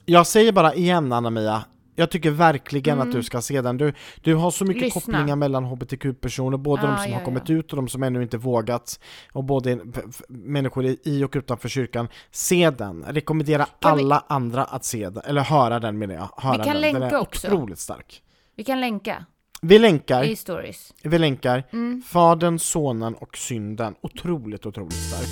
jag 0.04 0.26
säger 0.26 0.52
bara 0.52 0.74
igen 0.74 1.12
Anna-Mia, 1.12 1.64
jag 1.96 2.10
tycker 2.10 2.30
verkligen 2.30 3.00
att 3.00 3.12
du 3.12 3.22
ska 3.22 3.40
se 3.40 3.60
den. 3.60 3.76
Du, 3.76 3.92
du 4.22 4.34
har 4.34 4.50
så 4.50 4.64
mycket 4.64 4.76
Mm. 4.82 4.84
Lyssna. 4.94 5.00
kopplingar 5.18 5.36
mellan 5.36 5.64
hbtq-personer, 5.64 6.56
både 6.58 6.82
Ja, 6.82 6.88
de 6.90 6.96
som 7.02 7.12
ja, 7.12 7.18
har 7.18 7.24
kommit 7.24 7.48
ja. 7.48 7.54
ut 7.54 7.70
och 7.72 7.76
de 7.76 7.88
som 7.88 8.02
ännu 8.02 8.22
inte 8.22 8.36
vågat, 8.38 9.00
och 9.32 9.44
både 9.44 9.78
människor 10.28 10.84
i, 10.86 11.24
och 11.24 11.32
utanför 11.36 11.68
kyrkan. 11.68 12.08
Se 12.30 12.70
den, 12.70 13.04
rekommendera 13.08 13.64
Kan 13.80 13.96
vi- 13.96 14.02
alla 14.02 14.24
andra 14.28 14.64
att 14.64 14.84
se 14.84 15.10
den, 15.10 15.22
eller 15.26 15.40
höra 15.42 15.80
den 15.80 15.98
menar 15.98 16.14
jag. 16.14 16.28
Höra 16.36 16.58
Vi 16.58 16.64
kan 16.64 16.74
den. 16.74 16.82
den 16.82 17.00
länka 17.00 17.16
är 17.16 17.20
också. 17.20 17.46
otroligt 17.48 17.78
stark. 17.78 18.22
Vi 18.56 18.64
kan 18.64 18.80
länka 18.80 19.24
Vi 19.62 19.78
länkar, 19.78 20.24
i 20.24 20.36
stories. 20.36 20.94
vi 21.02 21.18
länkar 21.18 21.64
Mm. 21.72 22.02
Fadern, 22.06 22.58
Sonen 22.58 23.14
och 23.14 23.36
Synden. 23.36 23.94
Otroligt, 24.00 24.66
otroligt 24.66 24.92
stark. 24.94 25.28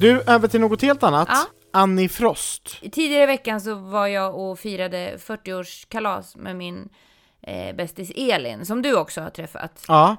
Du, 0.00 0.22
över 0.26 0.48
till 0.48 0.60
något 0.60 0.82
helt 0.82 1.02
annat. 1.02 1.28
Ja. 1.30 1.44
Annie 1.72 2.08
Frost. 2.08 2.80
Tidigare 2.92 3.22
i 3.22 3.26
veckan 3.26 3.60
så 3.60 3.74
var 3.74 4.06
jag 4.06 4.34
och 4.38 4.58
firade 4.58 5.16
40-årskalas 5.16 6.36
med 6.38 6.56
min 6.56 6.88
eh, 7.42 7.76
bästis 7.76 8.12
Elin, 8.16 8.66
som 8.66 8.82
du 8.82 8.96
också 8.96 9.20
har 9.20 9.30
träffat. 9.30 9.84
Ja. 9.88 10.16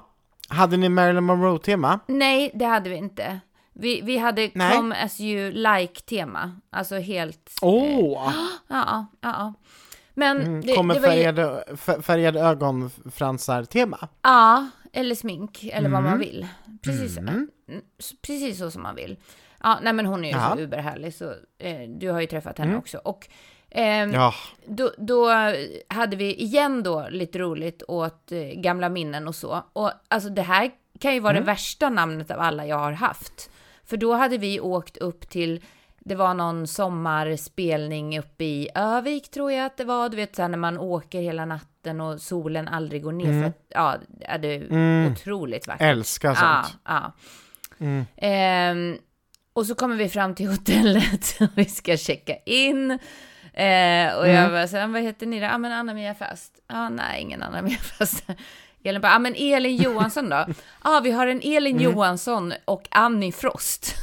Hade 0.48 0.76
ni 0.76 0.88
Marilyn 0.88 1.24
Monroe-tema? 1.24 2.00
Nej, 2.06 2.50
det 2.54 2.64
hade 2.64 2.90
vi 2.90 2.96
inte. 2.96 3.40
Vi, 3.72 4.00
vi 4.00 4.16
hade 4.18 4.50
Nej. 4.54 4.76
Come 4.76 5.04
as 5.04 5.20
you 5.20 5.50
like-tema. 5.52 6.52
Alltså 6.70 6.96
helt... 6.98 7.50
Åh! 7.62 8.32
Ja, 8.68 9.06
ja, 9.20 9.30
ja. 9.30 9.54
Men 10.14 10.40
Mm, 10.40 10.60
det, 10.60 10.74
kommer 10.74 10.94
det 10.94 11.00
var 11.00 11.08
ju, 11.08 11.14
färgade, 11.14 11.64
fär- 11.68 12.02
färgade 12.02 12.40
ögonfransar-tema? 12.40 14.08
Ja, 14.22 14.68
eller 14.92 15.14
smink, 15.14 15.64
eller 15.72 15.88
vad 15.88 15.98
Mm. 16.00 16.10
man 16.10 16.18
vill. 16.18 16.46
Precis, 16.82 17.18
mm, 17.18 17.48
precis 18.26 18.58
så 18.58 18.70
som 18.70 18.82
man 18.82 18.94
vill. 18.94 19.16
Ja, 19.62 19.78
nej 19.82 19.92
men 19.92 20.06
hon 20.06 20.24
är 20.24 20.28
ju 20.28 20.36
Ja. 20.36 20.52
så 20.56 20.60
uberhärlig 20.62 21.14
så 21.14 21.30
eh, 21.58 21.88
du 21.88 22.10
har 22.10 22.20
ju 22.20 22.26
träffat 22.26 22.58
henne 22.58 22.76
också. 22.76 22.98
Och 22.98 23.28
ehm, 23.70 24.12
Ja. 24.12 24.34
då, 24.66 24.90
då 24.98 25.28
hade 25.88 26.16
vi 26.16 26.34
igen 26.42 26.82
då 26.82 27.06
lite 27.10 27.38
roligt 27.38 27.82
åt 27.88 28.32
eh, 28.32 28.38
gamla 28.40 28.88
minnen 28.88 29.28
och 29.28 29.34
så. 29.34 29.62
Och 29.72 29.90
alltså 30.08 30.28
det 30.28 30.42
här 30.42 30.70
kan 31.00 31.14
ju 31.14 31.20
vara 31.20 31.30
Mm. 31.32 31.42
det 31.42 31.46
värsta 31.46 31.88
namnet 31.90 32.30
av 32.30 32.40
alla 32.40 32.66
jag 32.66 32.78
har 32.78 32.92
haft. 32.92 33.50
För 33.84 33.96
då 33.96 34.12
hade 34.14 34.38
vi 34.38 34.60
åkt 34.60 34.96
upp 34.96 35.28
till, 35.28 35.64
det 35.98 36.14
var 36.14 36.34
någon 36.34 36.66
sommarspelning 36.66 38.18
uppe 38.18 38.44
i 38.44 38.68
Övik 38.74 39.30
tror 39.30 39.52
jag 39.52 39.66
att 39.66 39.76
det 39.76 39.84
var. 39.84 40.08
Du 40.08 40.16
vet 40.16 40.36
så 40.36 40.42
här 40.42 40.48
när 40.48 40.58
man 40.58 40.78
åker 40.78 41.20
hela 41.20 41.44
natten 41.44 42.00
och 42.00 42.20
solen 42.20 42.68
aldrig 42.68 43.02
går 43.02 43.12
ner. 43.12 43.42
För 43.42 43.48
att, 43.48 43.64
ja, 43.68 43.94
det 44.38 44.48
är 44.54 44.62
Mm. 44.70 45.12
otroligt 45.12 45.66
vackert. 45.68 45.82
Älskar 45.82 46.28
Ja, 46.28 46.62
sånt. 46.64 46.78
ja. 46.84 47.12
Mm. 47.78 48.04
Ehm, 48.16 48.98
och 49.52 49.66
så 49.66 49.74
kommer 49.74 49.96
vi 49.96 50.08
fram 50.08 50.34
till 50.34 50.48
hotellet 50.48 51.36
och 51.40 51.46
vi 51.54 51.64
ska 51.64 51.96
checka 51.96 52.36
in. 52.46 52.90
Eh, 52.90 54.14
och 54.18 54.28
jag 54.28 54.50
bara, 54.50 54.66
här, 54.66 54.88
vad 54.88 55.02
heter 55.02 55.26
ni 55.26 55.40
då? 55.40 55.44
Ja, 55.46 55.58
men 55.58 55.72
Anna-Mia 55.72 56.14
Fast. 56.14 56.52
Ja, 56.68 56.88
nej, 56.88 57.20
ingen 57.22 57.42
Anna-Mia 57.42 57.78
Fast. 57.98 58.24
Elin 58.84 59.00
bara, 59.00 59.12
ja 59.12 59.18
men 59.18 59.34
Elin 59.34 59.76
Johansson 59.76 60.28
då? 60.28 60.46
Ja, 60.84 61.00
vi 61.04 61.10
har 61.10 61.26
en 61.26 61.40
Elin 61.42 61.80
Johansson 61.80 62.52
och 62.64 62.88
Annie 62.90 63.32
Frost. 63.32 63.94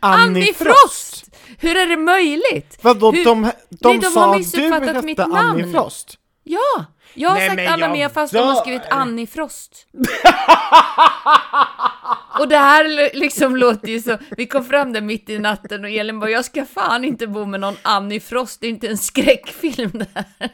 Annie 0.00 0.52
Frost! 0.54 1.36
Hur 1.58 1.76
är 1.76 1.86
det 1.86 1.96
möjligt? 1.96 2.78
Vadå, 2.82 3.12
Hur- 3.12 3.24
de, 3.24 3.42
de, 3.42 3.88
Nej, 3.88 3.98
de 3.98 4.06
sa 4.10 4.26
har 4.26 4.32
du 4.32 4.38
missuppfattat 4.38 4.88
hette 4.88 5.02
mitt 5.06 5.18
Annie 5.18 5.32
namn. 5.62 5.72
Frost? 5.72 6.18
Ja, 6.46 6.84
jag 7.14 7.28
har 7.28 7.36
Nej, 7.36 7.48
sagt 7.48 7.62
jag 7.62 7.72
Anna-Mia 7.72 8.08
fast 8.08 8.32
de 8.32 8.38
har 8.38 8.46
dör. 8.54 8.60
skrivit 8.60 8.82
Annie 8.90 9.26
Frost. 9.26 9.86
och 12.38 12.48
det 12.48 12.56
här 12.58 13.14
liksom 13.16 13.56
låter 13.56 13.88
ju 13.88 14.00
så, 14.00 14.18
vi 14.36 14.46
kom 14.46 14.64
fram 14.64 14.92
där 14.92 15.00
mitt 15.00 15.30
i 15.30 15.38
natten 15.38 15.84
och 15.84 15.90
Elin 15.90 16.20
bara, 16.20 16.30
jag 16.30 16.44
ska 16.44 16.64
fan 16.64 17.04
inte 17.04 17.26
bo 17.26 17.44
med 17.44 17.60
någon 17.60 17.76
Annie 17.82 18.20
Frost, 18.20 18.60
det 18.60 18.66
är 18.66 18.70
inte 18.70 18.88
en 18.88 18.98
skräckfilm 18.98 19.90
det 19.94 20.06
här. 20.14 20.26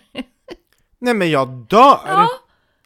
Nej 0.98 1.14
men 1.14 1.31
jag 1.31 1.48
dör! 1.48 2.00
Ja. 2.07 2.29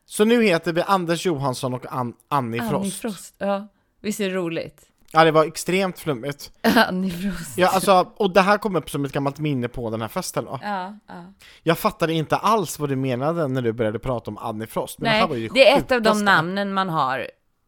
Så 0.07 0.25
nu 0.25 0.43
heter 0.45 0.73
vi 0.73 0.83
Anders 0.83 1.27
Johansson 1.27 1.75
och 1.75 1.93
An- 1.93 2.15
Annie 2.29 2.59
Frost. 2.61 2.75
Annie 2.75 2.91
Frost, 2.91 3.35
ja. 3.39 3.69
Visst 4.01 4.21
är 4.21 4.29
det 4.29 4.35
roligt? 4.35 4.83
Ja 5.15 5.25
det 5.25 5.31
var 5.31 5.45
extremt 5.45 5.99
flummigt. 5.99 6.53
Ja, 7.57 7.69
alltså, 7.69 8.13
och 8.17 8.33
det 8.33 8.41
här 8.41 8.59
kom 8.59 8.77
upp 8.77 8.91
som 8.91 9.05
ett 9.05 9.13
gammalt 9.13 9.39
minne 9.39 9.69
på 9.69 9.91
den 9.91 10.01
här 10.01 10.09
festen 10.09 10.45
då. 10.45 10.59
Ja, 10.63 10.99
ja. 11.09 11.15
Jag 11.63 11.79
fattade 11.79 12.13
inte 12.13 12.37
alls 12.37 12.79
vad 12.79 12.89
du 12.89 12.97
menade 12.97 13.49
när 13.49 13.63
du 13.63 13.73
började 13.73 13.99
prata 13.99 14.31
om 14.31 14.39
Annie 14.39 14.67
Frost. 14.67 14.99
Men 14.99 15.13
det 15.13 15.19
här 15.19 15.27
var 15.27 15.37
ju 15.37 15.41
Nej, 15.41 15.51
det 15.55 15.71
är 15.71 15.79
ett 15.79 15.93
av 15.93 16.03
de 16.03 16.11
sjukaste. 16.11 16.25
namnen 16.25 16.73
man 16.75 16.89
har 16.89 17.27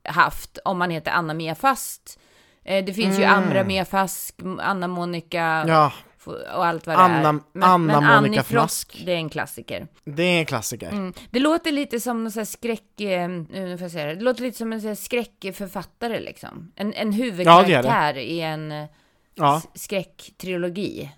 haft 0.08 0.58
om 0.64 0.78
man 0.78 0.90
heter 0.90 1.10
Anna-Mia 1.10 1.54
Fast. 1.54 2.18
Eh, 2.64 2.84
Det 2.84 2.92
finns 2.94 3.18
ju 3.18 3.22
Mm. 3.22 3.38
Amra-Mia 3.38 3.84
Fast, 3.84 4.34
Anna-Monica 4.60 5.64
Ja, 5.68 5.92
och 6.26 6.66
allt 6.66 6.86
vad 6.86 6.96
det 6.96 7.00
Anna- 7.00 7.28
är. 7.28 7.32
Men, 7.52 7.62
Anna 7.62 7.78
men 8.00 8.04
Monica 8.04 8.12
Annie 8.16 8.36
Frost, 8.42 8.50
Fnask. 8.50 9.02
det 9.06 9.12
är 9.12 9.16
en 9.16 9.28
klassiker. 9.30 9.86
det 10.04 10.22
är 10.22 10.38
en 10.38 10.46
klassiker. 10.46 10.88
Mm. 10.88 11.12
Det 11.30 11.38
låter 11.38 11.72
lite 11.72 12.00
som 12.00 12.22
någon 12.24 12.32
sån 12.32 12.40
här 12.40 12.44
skräck... 12.44 13.00
eh, 13.00 13.28
Nu 13.28 13.76
får 13.78 13.84
jag 13.84 13.90
säga 13.92 14.06
det. 14.06 14.14
Det 14.14 14.24
låter 14.24 14.42
lite 14.42 14.58
som 14.58 14.72
en 14.72 14.80
sån 14.80 14.88
här 14.88 14.94
skräckförfattare 14.94 16.20
liksom. 16.20 16.72
En, 16.76 16.92
en 16.94 17.12
Ja, 17.12 17.16
det 17.18 17.24
huvudkaraktär 17.24 18.14
är 18.14 18.18
i 18.18 18.40
en 18.40 18.72
eh, 18.72 18.84
Ja, 19.34 19.62
skräcktrilogi. 19.74 21.10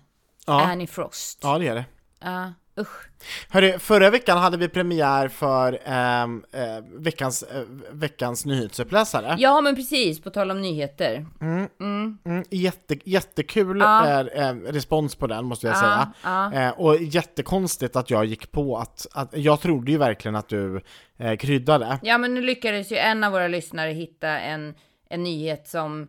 ja, 0.47 0.61
Annie 0.65 0.87
Frost. 0.87 1.39
ja 1.41 1.57
det 1.59 1.67
är 1.67 1.75
det. 1.75 1.85
Ja, 2.19 2.53
usch. 2.79 3.09
Hörru, 3.49 3.79
förra 3.79 4.09
veckan 4.09 4.37
hade 4.37 4.57
vi 4.57 4.69
premiär 4.69 5.27
för 5.27 5.79
ehm, 5.85 6.43
eh, 6.51 6.61
veckans, 6.99 7.43
eh, 7.43 7.61
veckans 7.91 8.45
nyhetsuppläsare. 8.45 9.35
Ja, 9.39 9.61
men 9.61 9.75
precis. 9.75 10.21
På 10.21 10.29
tal 10.29 10.51
om 10.51 10.61
nyheter. 10.61 11.25
Mm, 11.41 12.43
jätte, 12.49 12.95
jättekul 13.09 13.79
Ja. 13.79 14.07
eh, 14.07 14.49
eh, 14.49 14.55
respons 14.55 15.15
på 15.15 15.27
den 15.27 15.45
måste 15.45 15.67
jag 15.67 15.75
Ja, 15.75 15.79
säga. 15.79 16.13
ja. 16.23 16.53
Eh, 16.53 16.69
och 16.79 16.97
jättekonstigt 17.01 17.95
att 17.95 18.09
jag 18.09 18.25
gick 18.25 18.51
på 18.51 18.77
att, 18.77 19.07
att 19.13 19.37
jag 19.37 19.61
trodde 19.61 19.91
ju 19.91 19.97
verkligen 19.97 20.35
att 20.35 20.49
du 20.49 20.81
eh, 21.17 21.35
kryddade. 21.35 21.99
Ja, 22.03 22.17
men 22.17 22.33
nu 22.33 22.41
lyckades 22.41 22.91
ju 22.91 22.95
en 22.97 23.23
av 23.23 23.31
våra 23.31 23.47
lyssnare 23.47 23.91
hitta 23.91 24.27
en, 24.39 24.75
en 25.09 25.23
nyhet 25.23 25.67
som 25.67 26.07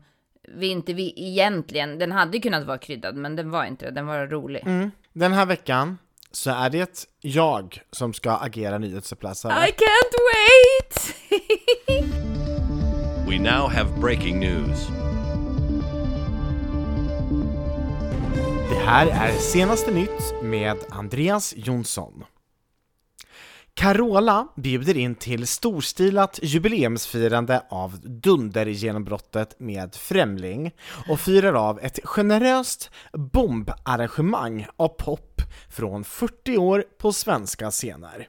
vi 0.54 0.66
inte 0.66 0.92
vi 0.92 1.14
egentligen, 1.16 1.98
den 1.98 2.12
hade 2.12 2.38
kunnat 2.38 2.64
vara 2.66 2.78
kryddad, 2.78 3.16
men 3.16 3.36
den 3.36 3.50
var 3.50 3.64
inte 3.64 3.84
det, 3.84 3.90
den 3.90 4.06
var 4.06 4.26
rolig. 4.26 4.62
Mm. 4.66 4.90
Den 5.12 5.32
här 5.32 5.46
veckan 5.46 5.98
så 6.32 6.50
är 6.50 6.70
det 6.70 7.06
jag 7.20 7.80
som 7.92 8.12
ska 8.12 8.30
agera 8.32 8.78
nyhetsuppläsare. 8.78 9.68
I 9.68 9.72
can't 9.72 10.14
wait! 10.30 11.14
We 13.28 13.38
now 13.38 13.68
have 13.70 14.00
breaking 14.00 14.40
news. 14.40 14.88
Det 18.70 18.76
här 18.86 19.06
är 19.06 19.38
senaste 19.38 19.90
nytt 19.90 20.34
med 20.42 20.76
Andreas 20.90 21.54
Jonsson. 21.56 22.24
Carola 23.74 24.48
bjuder 24.56 24.96
in 24.96 25.14
till 25.14 25.46
storstilat 25.46 26.38
jubileumsfirande 26.42 27.62
av 27.70 28.00
dundergenombrottet 28.00 29.60
med 29.60 29.94
Främling 29.94 30.72
och 31.08 31.20
firar 31.20 31.54
av 31.54 31.80
ett 31.80 31.98
generöst 32.04 32.90
bombarrangemang 33.12 34.66
av 34.76 34.88
pop 34.88 35.42
från 35.68 36.04
40 36.04 36.58
år 36.58 36.84
på 36.98 37.12
svenska 37.12 37.70
scener. 37.70 38.28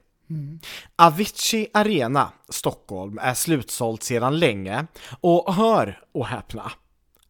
Avicii 0.95 1.67
Arena, 1.73 2.31
Stockholm, 2.49 3.19
är 3.21 3.33
slutsålt 3.33 4.03
sedan 4.03 4.39
länge 4.39 4.85
och 5.21 5.53
hör 5.53 5.99
och 6.11 6.27
häpna, 6.27 6.71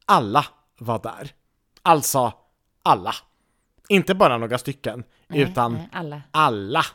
alla 0.05 0.45
var 0.79 0.99
där. 0.99 1.31
Alltså, 1.81 2.33
alla. 2.83 3.15
Inte 3.89 4.15
bara 4.15 4.37
några 4.37 4.57
stycken, 4.57 5.03
utan 5.29 5.73
Nej, 5.73 5.89
alla. 5.91 6.21
alla. 6.31 6.85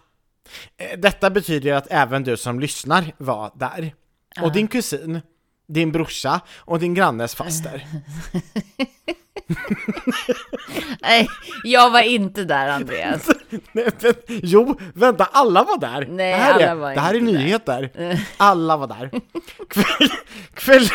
Eh, 0.77 0.99
Detta 0.99 1.31
betyder 1.31 1.73
att 1.73 1.87
även 1.91 2.25
du 2.25 2.37
som 2.37 2.61
lyssnar 2.61 3.13
var 3.19 3.51
där. 3.55 3.95
Och 4.43 4.53
din 4.53 4.69
kusin, 4.69 5.21
din 5.69 5.93
brorsa 5.93 6.41
och 6.57 6.79
din 6.79 6.95
grannes 6.95 7.35
faster. 7.35 7.87
Nej, 11.03 11.29
jag 11.65 11.91
var 11.91 12.01
inte 12.01 12.45
där, 12.45 12.69
Andreas. 12.69 13.29
Nej, 13.73 13.91
men, 14.03 14.15
jo, 14.29 14.79
vänta, 14.95 15.25
alla 15.33 15.65
var 15.65 15.79
där! 15.79 16.07
Nej, 16.11 16.33
det 16.33 16.37
här 16.39 16.53
alla 16.55 16.65
är, 16.65 16.75
var 16.75 16.95
det 16.95 17.01
här 17.01 17.15
är 17.15 17.19
inte 17.19 17.33
där. 17.33 17.39
nyheter. 17.39 17.91
Alla 18.37 18.77
var 18.77 18.87
där. 18.87 19.11
Kväll, 19.69 20.11
kväll, 20.55 20.89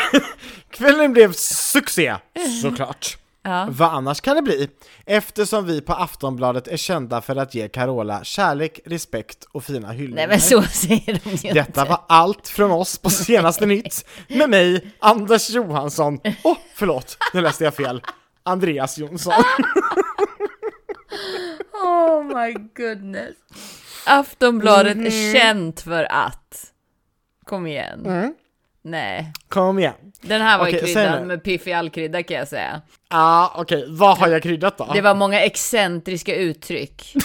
kvällen 0.70 1.12
blev 1.12 1.32
succé, 1.32 2.16
såklart. 2.62 3.16
Ja. 3.44 3.66
Vad 3.70 3.88
annars 3.94 4.20
kan 4.20 4.36
det 4.36 4.42
bli? 4.42 4.68
Eftersom 5.06 5.66
vi 5.66 5.80
på 5.80 5.92
Aftonbladet 5.92 6.68
är 6.68 6.76
kända 6.76 7.20
för 7.20 7.36
att 7.36 7.54
ge 7.54 7.68
Carola 7.68 8.24
kärlek, 8.24 8.80
respekt 8.84 9.44
och 9.52 9.64
fina 9.64 9.92
hyllningar. 9.92 10.16
Nej, 10.16 10.28
men 10.28 10.40
så 10.40 10.62
säger 10.62 11.20
de 11.24 11.30
ju 11.30 11.52
Detta 11.54 11.80
inte. 11.80 11.90
var 11.90 12.00
allt 12.08 12.48
från 12.48 12.70
oss 12.70 12.98
på 12.98 13.10
senaste 13.10 13.66
nytt 13.66 14.04
med 14.28 14.50
mig, 14.50 14.92
Anders 14.98 15.50
Johansson. 15.50 16.20
Åh, 16.24 16.52
oh, 16.52 16.56
förlåt, 16.74 17.16
nu 17.34 17.40
läste 17.40 17.64
jag 17.64 17.74
fel. 17.74 18.02
Andreas 18.42 18.98
Jonsson. 18.98 19.32
Oh 21.72 22.22
my 22.24 22.52
goodness. 22.76 23.36
Aftonbladet 24.06 24.96
Mhm. 24.96 25.06
är 25.06 25.32
känt 25.34 25.80
för 25.80 26.06
att... 26.12 26.72
Kom 27.44 27.66
igen. 27.66 28.06
Mm. 28.06 28.34
Nej. 28.84 29.32
Kom 29.48 29.78
igen. 29.78 29.94
Den 30.20 30.42
här 30.42 30.58
var 30.58 30.70
säg 30.70 30.80
kryddad 30.80 31.26
med 31.26 31.44
piffig 31.44 31.72
allkrydda 31.72 32.22
kan 32.22 32.36
jag 32.36 32.48
säga. 32.48 32.80
Ja, 33.10 33.16
ah, 33.18 33.52
okej, 33.60 33.84
vad 33.88 34.18
har 34.18 34.28
jag 34.28 34.42
kryddat 34.42 34.78
då? 34.78 34.90
Det 34.94 35.00
var 35.00 35.14
många 35.14 35.40
excentriska 35.40 36.34
uttryck. 36.34 37.14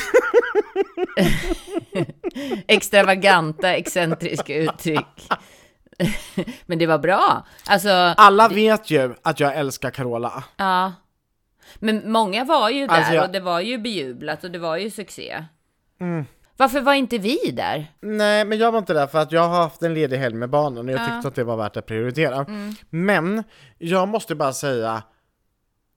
Extravaganta 2.67 3.75
excentriska 3.75 4.55
uttryck. 4.55 5.27
Men 6.65 6.79
det 6.79 6.87
var 6.87 6.97
bra. 6.97 7.45
Alltså, 7.65 7.89
Alla 8.17 8.47
vet 8.47 8.91
ju 8.91 9.15
att 9.23 9.39
jag 9.39 9.55
älskar 9.55 9.89
Carola. 9.91 10.43
ja. 10.57 10.93
Men 11.79 12.11
många 12.11 12.43
var 12.43 12.69
ju 12.69 12.87
där 12.87 12.95
Alltså, 12.95 13.13
jag- 13.13 13.25
och 13.25 13.31
det 13.31 13.39
var 13.39 13.59
ju 13.59 13.77
bejublat 13.77 14.43
och 14.43 14.51
det 14.51 14.59
var 14.59 14.77
ju 14.77 14.89
succé. 14.89 15.43
Varför 16.57 16.81
var 16.81 16.93
inte 16.93 17.17
vi 17.17 17.51
där? 17.51 17.91
Nej, 18.01 18.45
men 18.45 18.57
jag 18.57 18.71
var 18.71 18.79
inte 18.79 18.93
där 18.93 19.07
för 19.07 19.19
att 19.19 19.31
jag 19.31 19.47
har 19.47 19.61
haft 19.61 19.81
en 19.83 19.93
ledig 19.93 20.17
helg 20.17 20.35
med 20.35 20.49
barnen 20.49 20.89
och 20.89 20.93
jag 20.95 20.99
tyckte 21.13 21.27
att 21.27 21.35
det 21.35 21.43
var 21.43 21.57
värt 21.57 21.77
att 21.77 21.85
prioritera. 21.85 22.45
Men 22.89 23.43
jag 23.77 24.07
måste 24.07 24.35
bara 24.35 24.53
säga, 24.53 25.03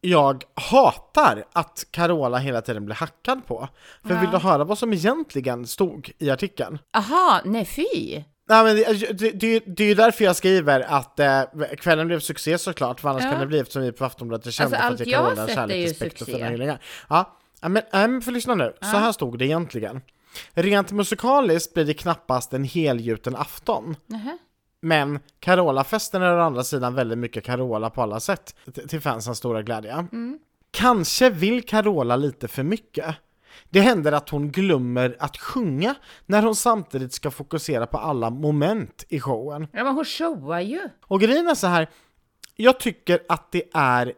jag 0.01 0.45
hatar 0.55 1.45
att 1.53 1.85
Carola 1.91 2.39
hela 2.39 2.61
tiden 2.61 2.85
blir 2.85 2.97
hackad 2.97 3.47
på. 3.47 3.69
För 4.07 4.15
vill 4.15 4.31
du 4.31 4.37
höra 4.37 4.65
vad 4.65 4.79
som 4.79 4.93
egentligen 4.93 5.67
stod 5.67 6.11
i 6.19 6.31
artikeln? 6.31 6.79
Aha, 6.97 7.41
nej 7.45 7.65
fy. 7.65 8.23
Nej, 8.49 8.65
men 8.65 8.77
det, 8.77 9.19
det, 9.19 9.31
det, 9.31 9.63
det 9.67 9.85
är 9.85 9.89
ju 9.89 9.95
därför 9.95 10.25
jag 10.25 10.37
skriver 10.37 10.81
att 10.81 11.21
eh, 11.21 11.43
kvällen 11.79 12.07
blev 12.07 12.21
succé 12.21 12.59
såklart, 12.59 13.01
för 13.01 13.09
annars 13.09 13.23
Ja. 13.25 13.31
kan 13.31 13.41
det 13.41 13.47
bli 13.47 13.59
eftersom 13.59 13.83
vi 13.83 13.93
på 13.93 14.05
Aftonbladet 14.05 14.47
är 14.47 14.51
kända 14.51 14.79
Alltså, 14.79 14.97
för 14.97 15.03
att 15.03 15.09
ge 15.09 15.15
Carola 15.15 15.49
kärlek, 15.49 15.91
respekt 15.91 16.21
och 16.21 16.27
fina 16.27 16.49
hyllningar. 16.49 16.79
Ja, 17.09 17.37
ja, 17.61 17.69
men, 17.69 17.83
men 17.93 18.23
för 18.23 18.33
lyssna 18.33 18.55
nu, 18.55 18.73
så 18.81 18.87
här 18.87 19.13
stod 19.13 19.39
det 19.39 19.45
egentligen. 19.45 20.01
Rent 20.55 20.93
musikaliskt 20.93 21.75
blir 21.75 21.85
det 21.85 21.95
knappast 21.95 22.53
en 22.53 22.65
helgjuten 22.65 23.37
afton. 23.37 23.97
Nähä. 24.07 24.39
Men 24.83 25.19
Carola-festen 25.41 26.23
är 26.23 26.37
å 26.37 26.41
andra 26.41 26.65
sidan 26.65 26.95
väldigt 26.95 27.19
mycket 27.19 27.45
Carola 27.45 27.91
på 27.91 28.03
alla 28.03 28.21
sätt, 28.21 28.55
till 28.89 29.01
fansens 29.01 29.39
stora 29.39 29.63
glädje. 29.63 30.07
Kanske 30.71 31.31
vill 31.31 31.63
Carola 31.63 32.17
lite 32.17 32.49
för 32.49 32.63
mycket. 32.63 33.17
Det 33.71 33.81
händer 33.81 34.13
att 34.13 34.29
hon 34.29 34.51
glömmer 34.51 35.17
att 35.19 35.37
sjunga 35.37 35.95
när 36.27 36.43
hon 36.43 36.57
samtidigt 36.57 37.13
ska 37.13 37.31
fokusera 37.31 37.87
på 37.87 37.99
alla 37.99 38.31
moment 38.31 39.05
i 39.09 39.21
showen. 39.21 39.67
Ja, 39.73 39.85
men 39.85 39.95
hon 39.95 40.05
showar 40.05 40.61
ju. 40.61 40.89
Och 41.07 41.21
grejen 41.21 41.49
är 41.49 41.55
så 41.55 41.67
här, 41.67 41.91
jag 42.57 42.81
tycker 42.81 43.21
att 43.29 43.53
det 43.53 43.63
är 43.75 44.13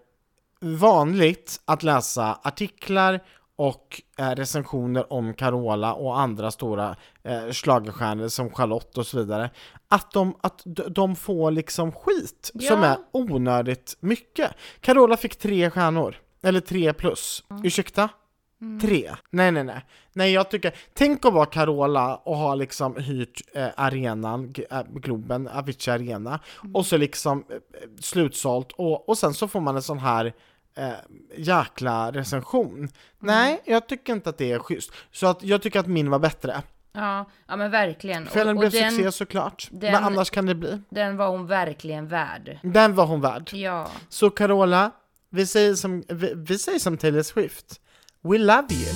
vanligt 0.61 1.61
att 1.65 1.83
läsa 1.83 2.39
artiklar 2.43 3.21
och 3.57 4.03
eh, 4.19 4.31
recensioner 4.31 5.13
om 5.13 5.35
Carola 5.35 5.95
och 5.95 6.21
andra 6.21 6.51
stora 6.51 6.97
eh, 7.23 7.49
schlagerstjärnor 7.51 8.29
som 8.29 8.51
Charlotte 8.51 8.99
och 8.99 9.07
så 9.07 9.19
vidare, 9.19 9.51
att 9.89 10.11
de, 10.13 10.37
att 10.41 10.63
de 10.91 11.17
får 11.17 11.51
liksom 11.51 11.93
skit 11.93 12.51
som 12.69 12.83
Ja. 12.83 12.85
är 12.85 12.97
onödigt 13.13 13.97
mycket. 14.01 14.51
Carola 14.81 15.17
fick 15.17 15.37
tre 15.39 15.71
stjärnor, 15.71 16.17
eller 16.43 16.61
tre 16.61 16.93
plus. 16.93 17.45
Ursäkta? 17.65 18.09
Tre? 18.81 19.11
Nej, 19.31 19.53
nej, 19.53 19.65
nej. 19.65 19.85
Nej, 20.13 20.33
jag 20.33 20.51
tycker, 20.51 20.75
tänk 20.95 21.25
att 21.25 21.33
vara 21.33 21.47
Carola 21.47 22.17
och 22.17 22.37
ha 22.37 22.55
liksom 22.55 22.97
hyrt 22.97 23.41
eh, 23.55 23.67
arenan, 23.77 24.55
äh, 24.71 24.83
Globen, 24.95 25.49
Avicii 25.49 25.91
Arena, 25.93 26.41
och 26.75 26.87
så 26.87 26.97
liksom 26.97 27.45
eh, 27.51 27.57
slutsålt 28.01 28.73
och, 28.73 29.09
och 29.09 29.19
sen 29.19 29.35
så 29.35 29.49
får 29.49 29.61
man 29.61 29.77
en 29.77 29.83
sån 29.83 29.99
här 29.99 30.33
eh, 30.77 30.93
jäkla 31.37 32.13
recension. 32.13 32.89
Nej, 33.19 33.63
jag 33.65 33.89
tycker 33.89 34.13
inte 34.13 34.31
att 34.31 34.39
det 34.39 34.53
är 34.53 34.59
schysst. 34.59 34.91
Så 35.13 35.27
att 35.27 35.43
jag 35.43 35.63
tycker 35.63 35.81
att 35.81 35.87
min 35.87 36.11
var 36.11 36.19
bättre. 36.19 36.63
Ja, 36.93 37.25
ja 37.47 37.57
men 37.57 37.71
verkligen. 37.71 38.27
Och 38.27 38.33
blev 38.33 38.71
den, 38.71 38.91
succé 38.93 39.13
såklart, 39.13 39.69
den- 39.71 39.93
men 39.93 40.05
annars 40.05 40.31
kan 40.31 40.47
det 40.47 40.55
bli. 40.55 40.83
den 40.91 41.17
var 41.17 41.29
hon 41.29 41.47
verkligen 41.47 42.09
värd. 42.09 42.59
Den 42.63 42.95
var 42.95 43.07
hon 43.07 43.21
värd. 43.21 43.51
Ja. 43.53 43.89
Så 44.09 44.31
Carola, 44.31 44.91
vi 45.31 45.47
säger 45.47 45.75
som, 45.75 46.05
vi, 46.09 46.33
vi 46.37 46.59
säger 46.59 46.79
som 46.79 46.97
Taylor 46.97 47.23
Swift. 47.23 47.81
We 48.23 48.39
love 48.39 48.67
you. 48.75 48.93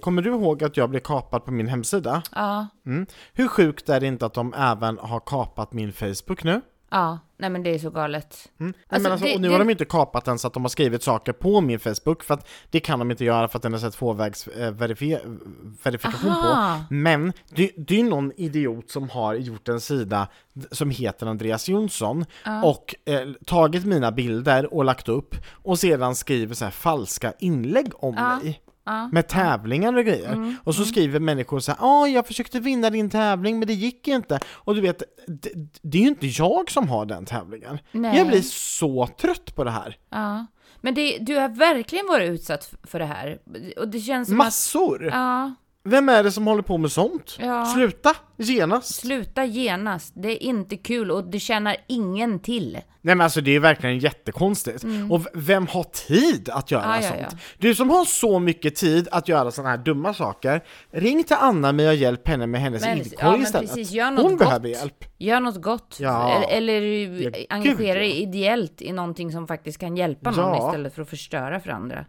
Kommer 0.00 0.22
du 0.22 0.30
ihåg 0.30 0.64
att 0.64 0.76
jag 0.76 0.90
blev 0.90 1.00
kapad 1.00 1.44
på 1.44 1.50
min 1.52 1.68
hemsida? 1.68 2.22
Ja. 2.34 2.66
Mm. 2.86 3.06
Hur 3.32 3.48
sjukt 3.48 3.88
är 3.88 4.00
det 4.00 4.06
inte 4.06 4.26
att 4.26 4.34
de 4.34 4.54
även 4.54 4.98
har 4.98 5.20
kapat 5.20 5.72
min 5.72 5.92
Facebook 5.92 6.44
nu? 6.44 6.60
Ja, 6.90 7.18
nej 7.38 7.50
men 7.50 7.62
det 7.62 7.70
är 7.74 7.78
så 7.78 7.90
galet. 7.90 8.48
Mm. 8.60 8.72
Nej, 8.72 8.84
Alltså, 8.88 9.02
men 9.02 9.12
alltså, 9.12 9.26
det- 9.26 9.34
och 9.34 9.40
nu 9.40 9.48
det- 9.48 9.54
har 9.54 9.58
de 9.58 9.70
inte 9.70 9.84
kapat 9.84 10.24
den 10.24 10.38
så 10.38 10.46
att 10.46 10.54
de 10.54 10.64
har 10.64 10.68
skrivit 10.68 11.02
saker 11.02 11.32
på 11.32 11.60
min 11.60 11.78
Facebook, 11.78 12.22
för 12.24 12.34
att 12.34 12.48
det 12.70 12.80
kan 12.80 12.98
de 12.98 13.10
inte 13.10 13.24
göra 13.24 13.48
för 13.48 13.58
att 13.58 13.62
den 13.62 13.72
har 13.72 13.80
sett 13.80 13.92
tvåvägs 13.94 14.46
eh, 14.48 14.72
verifi- 14.72 15.38
verifikation 15.82 16.30
Aha. 16.30 16.80
på. 16.88 16.94
Men 16.94 17.32
det, 17.50 17.70
det 17.76 18.00
är 18.00 18.04
någon 18.04 18.32
idiot 18.36 18.90
som 18.90 19.10
har 19.10 19.34
gjort 19.34 19.68
en 19.68 19.80
sida 19.80 20.28
som 20.70 20.90
heter 20.90 21.26
Andreas 21.26 21.68
Jonsson 21.68 22.24
och 22.64 22.94
eh, 23.04 23.28
tagit 23.46 23.84
mina 23.84 24.12
bilder 24.12 24.74
och 24.74 24.84
lagt 24.84 25.08
upp 25.08 25.34
och 25.50 25.78
sedan 25.78 26.14
skriver 26.16 26.54
så 26.54 26.64
här 26.64 26.72
falska 26.72 27.32
inlägg 27.38 27.90
om 27.94 28.14
Ja. 28.18 28.36
mig. 28.36 28.60
Ja. 28.86 29.08
Med 29.12 29.28
tävlingar 29.28 29.96
och 29.96 30.04
grejer. 30.04 30.56
och 30.64 30.74
så 30.74 30.84
skriver 30.84 31.20
människor 31.20 31.60
så 31.60 31.72
här, 31.72 31.78
ja 31.80 32.08
jag 32.08 32.26
försökte 32.26 32.60
vinna 32.60 32.90
din 32.90 33.10
tävling 33.10 33.58
men 33.58 33.68
det 33.68 33.74
gick 33.74 34.08
inte. 34.08 34.40
Och 34.48 34.74
du 34.74 34.80
vet, 34.80 35.02
det, 35.26 35.50
det 35.82 35.98
är 35.98 36.02
ju 36.02 36.08
inte 36.08 36.26
jag 36.26 36.70
som 36.70 36.88
har 36.88 37.06
den 37.06 37.24
tävlingen. 37.24 37.78
Nej. 37.92 38.18
Jag 38.18 38.28
blir 38.28 38.42
så 38.42 39.06
trött 39.06 39.54
på 39.56 39.64
det 39.64 39.70
här. 39.70 39.96
Ja. 40.10 40.46
Men 40.80 40.94
det, 40.94 41.18
du 41.20 41.36
har 41.36 41.48
verkligen 41.48 42.06
varit 42.06 42.30
utsatt 42.30 42.74
för 42.82 42.98
det 42.98 43.04
här. 43.04 43.38
Och 43.76 43.88
det 43.88 44.00
känns 44.00 44.28
Massor! 44.28 45.06
att... 45.06 45.12
Ja, 45.14 45.54
Vem 45.86 46.08
är 46.08 46.22
det 46.22 46.32
som 46.32 46.46
håller 46.46 46.62
på 46.62 46.78
med 46.78 46.92
sånt? 46.92 47.36
Ja. 47.40 47.64
Sluta! 47.64 48.14
Genast! 48.38 48.94
sluta 48.94 49.44
genast. 49.44 50.12
Det 50.16 50.28
är 50.30 50.42
inte 50.42 50.76
kul 50.76 51.10
och 51.10 51.24
det 51.30 51.40
tjänar 51.40 51.76
ingen 51.86 52.38
till. 52.40 52.72
Nej 52.72 53.14
men 53.14 53.20
alltså 53.20 53.40
det 53.40 53.50
är 53.50 53.60
verkligen 53.60 53.98
jättekonstigt. 53.98 54.84
Och 55.10 55.26
v- 55.26 55.30
vem 55.34 55.66
har 55.66 55.82
tid 55.84 56.48
att 56.52 56.70
göra 56.70 56.84
Mm. 56.84 56.96
Ja, 57.02 57.06
ja, 57.06 57.08
sånt? 57.12 57.26
ja. 57.32 57.38
Du 57.58 57.74
som 57.74 57.90
har 57.90 58.04
så 58.04 58.38
mycket 58.38 58.76
tid 58.76 59.08
att 59.12 59.28
göra 59.28 59.50
sådana 59.50 59.70
här 59.70 59.78
dumma 59.78 60.14
saker, 60.14 60.64
ring 60.90 61.24
till 61.24 61.36
Anna 61.40 61.72
med 61.72 61.88
och 61.88 61.94
hjälp 61.94 62.28
henne 62.28 62.46
med 62.46 62.60
hennes 62.60 62.82
men 62.82 62.98
istället. 63.00 63.52
precis, 63.52 63.90
gör 63.90 64.10
något 64.10 64.22
Hon 64.22 64.30
gott. 64.30 64.38
behöver 64.38 64.68
hjälp. 64.68 65.04
Gör 65.18 65.40
något 65.40 65.62
gott. 65.62 66.00
Eller, 66.00 66.48
eller 66.56 67.46
engagera 67.52 67.98
dig 67.98 68.22
ideellt 68.22 68.82
i 68.82 68.92
någonting 68.92 69.32
som 69.32 69.46
faktiskt 69.46 69.78
kan 69.78 69.96
hjälpa 69.96 70.30
någon 70.30 70.66
istället 70.68 70.94
för 70.94 71.02
att 71.02 71.10
förstöra 71.10 71.60
för 71.60 71.70
andra. 71.70 72.04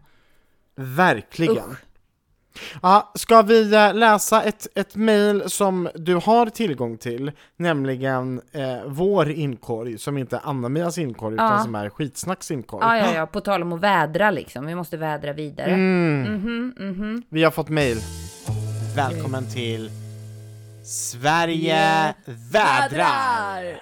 Verkligen. 0.76 1.56
Usch. 1.70 1.84
Ja, 2.82 3.12
ska 3.14 3.42
vi 3.42 3.74
eh, 3.74 3.94
läsa 3.94 4.42
ett, 4.42 4.66
ett 4.74 4.94
mejl 4.96 5.42
som 5.50 5.88
du 5.94 6.14
har 6.14 6.46
tillgång 6.46 6.98
till, 6.98 7.32
nämligen 7.56 8.40
eh, 8.52 8.76
vår 8.86 9.30
inkorg, 9.30 9.98
som 9.98 10.18
inte 10.18 10.36
är 10.36 10.40
Anna-Mias 10.44 10.98
inkorg, 10.98 11.34
utan 11.34 11.52
Ja. 11.58 11.62
som 11.64 11.74
är 11.74 11.90
skitsnacks 11.90 12.50
inkorg. 12.50 12.80
Ja, 12.86 12.96
ja, 12.96 13.14
ja, 13.14 13.26
på 13.26 13.40
tal 13.40 13.62
om 13.62 13.72
att 13.72 13.80
vädra 13.80 14.30
liksom. 14.30 14.66
Vi 14.66 14.74
måste 14.74 14.96
vädra 14.96 15.32
vidare. 15.32 15.70
Mm. 15.70 16.22
Mhm, 16.22 16.74
mhm. 16.78 17.22
Vi 17.28 17.44
har 17.44 17.50
fått 17.50 17.68
mejl. 17.68 17.98
Välkommen 18.96 19.44
till 19.54 19.90
Sverige 20.84 22.14
vädrar! 22.52 23.80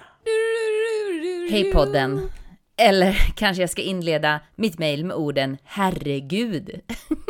Hej 1.51 1.71
podden. 1.73 2.29
Eller 2.77 3.13
kanske 3.35 3.63
jag 3.63 3.69
ska 3.69 3.81
inleda 3.81 4.39
mitt 4.55 4.79
mejl 4.79 5.05
med 5.05 5.15
orden 5.15 5.57
herregud. 5.63 6.69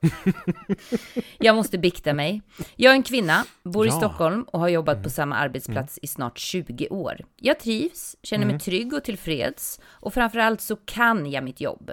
jag 1.38 1.56
måste 1.56 1.78
bikta 1.78 2.14
mig. 2.14 2.42
Jag 2.76 2.90
är 2.90 2.94
en 2.96 3.02
kvinna, 3.02 3.44
bor 3.62 3.86
i 3.86 3.88
Ja. 3.88 3.96
Stockholm 3.96 4.42
och 4.42 4.60
har 4.60 4.68
jobbat 4.68 5.02
på 5.02 5.10
samma 5.10 5.36
arbetsplats 5.36 5.98
i 6.02 6.06
snart 6.06 6.38
20 6.38 6.88
år. 6.88 7.16
Jag 7.36 7.60
trivs, 7.60 8.16
känner 8.22 8.46
mig 8.46 8.60
trygg 8.60 8.92
och 8.92 9.04
tillfreds 9.04 9.80
och 9.86 10.14
framförallt 10.14 10.60
så 10.60 10.76
kan 10.76 11.30
jag 11.30 11.44
mitt 11.44 11.60
jobb. 11.60 11.90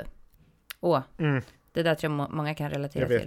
Åh, 0.80 1.02
det 1.74 1.84
där 1.84 1.96
tror 1.96 2.12
jag 2.12 2.18
må- 2.18 2.30
många 2.36 2.56
kan 2.56 2.70
relatera 2.70 3.08
till. 3.08 3.18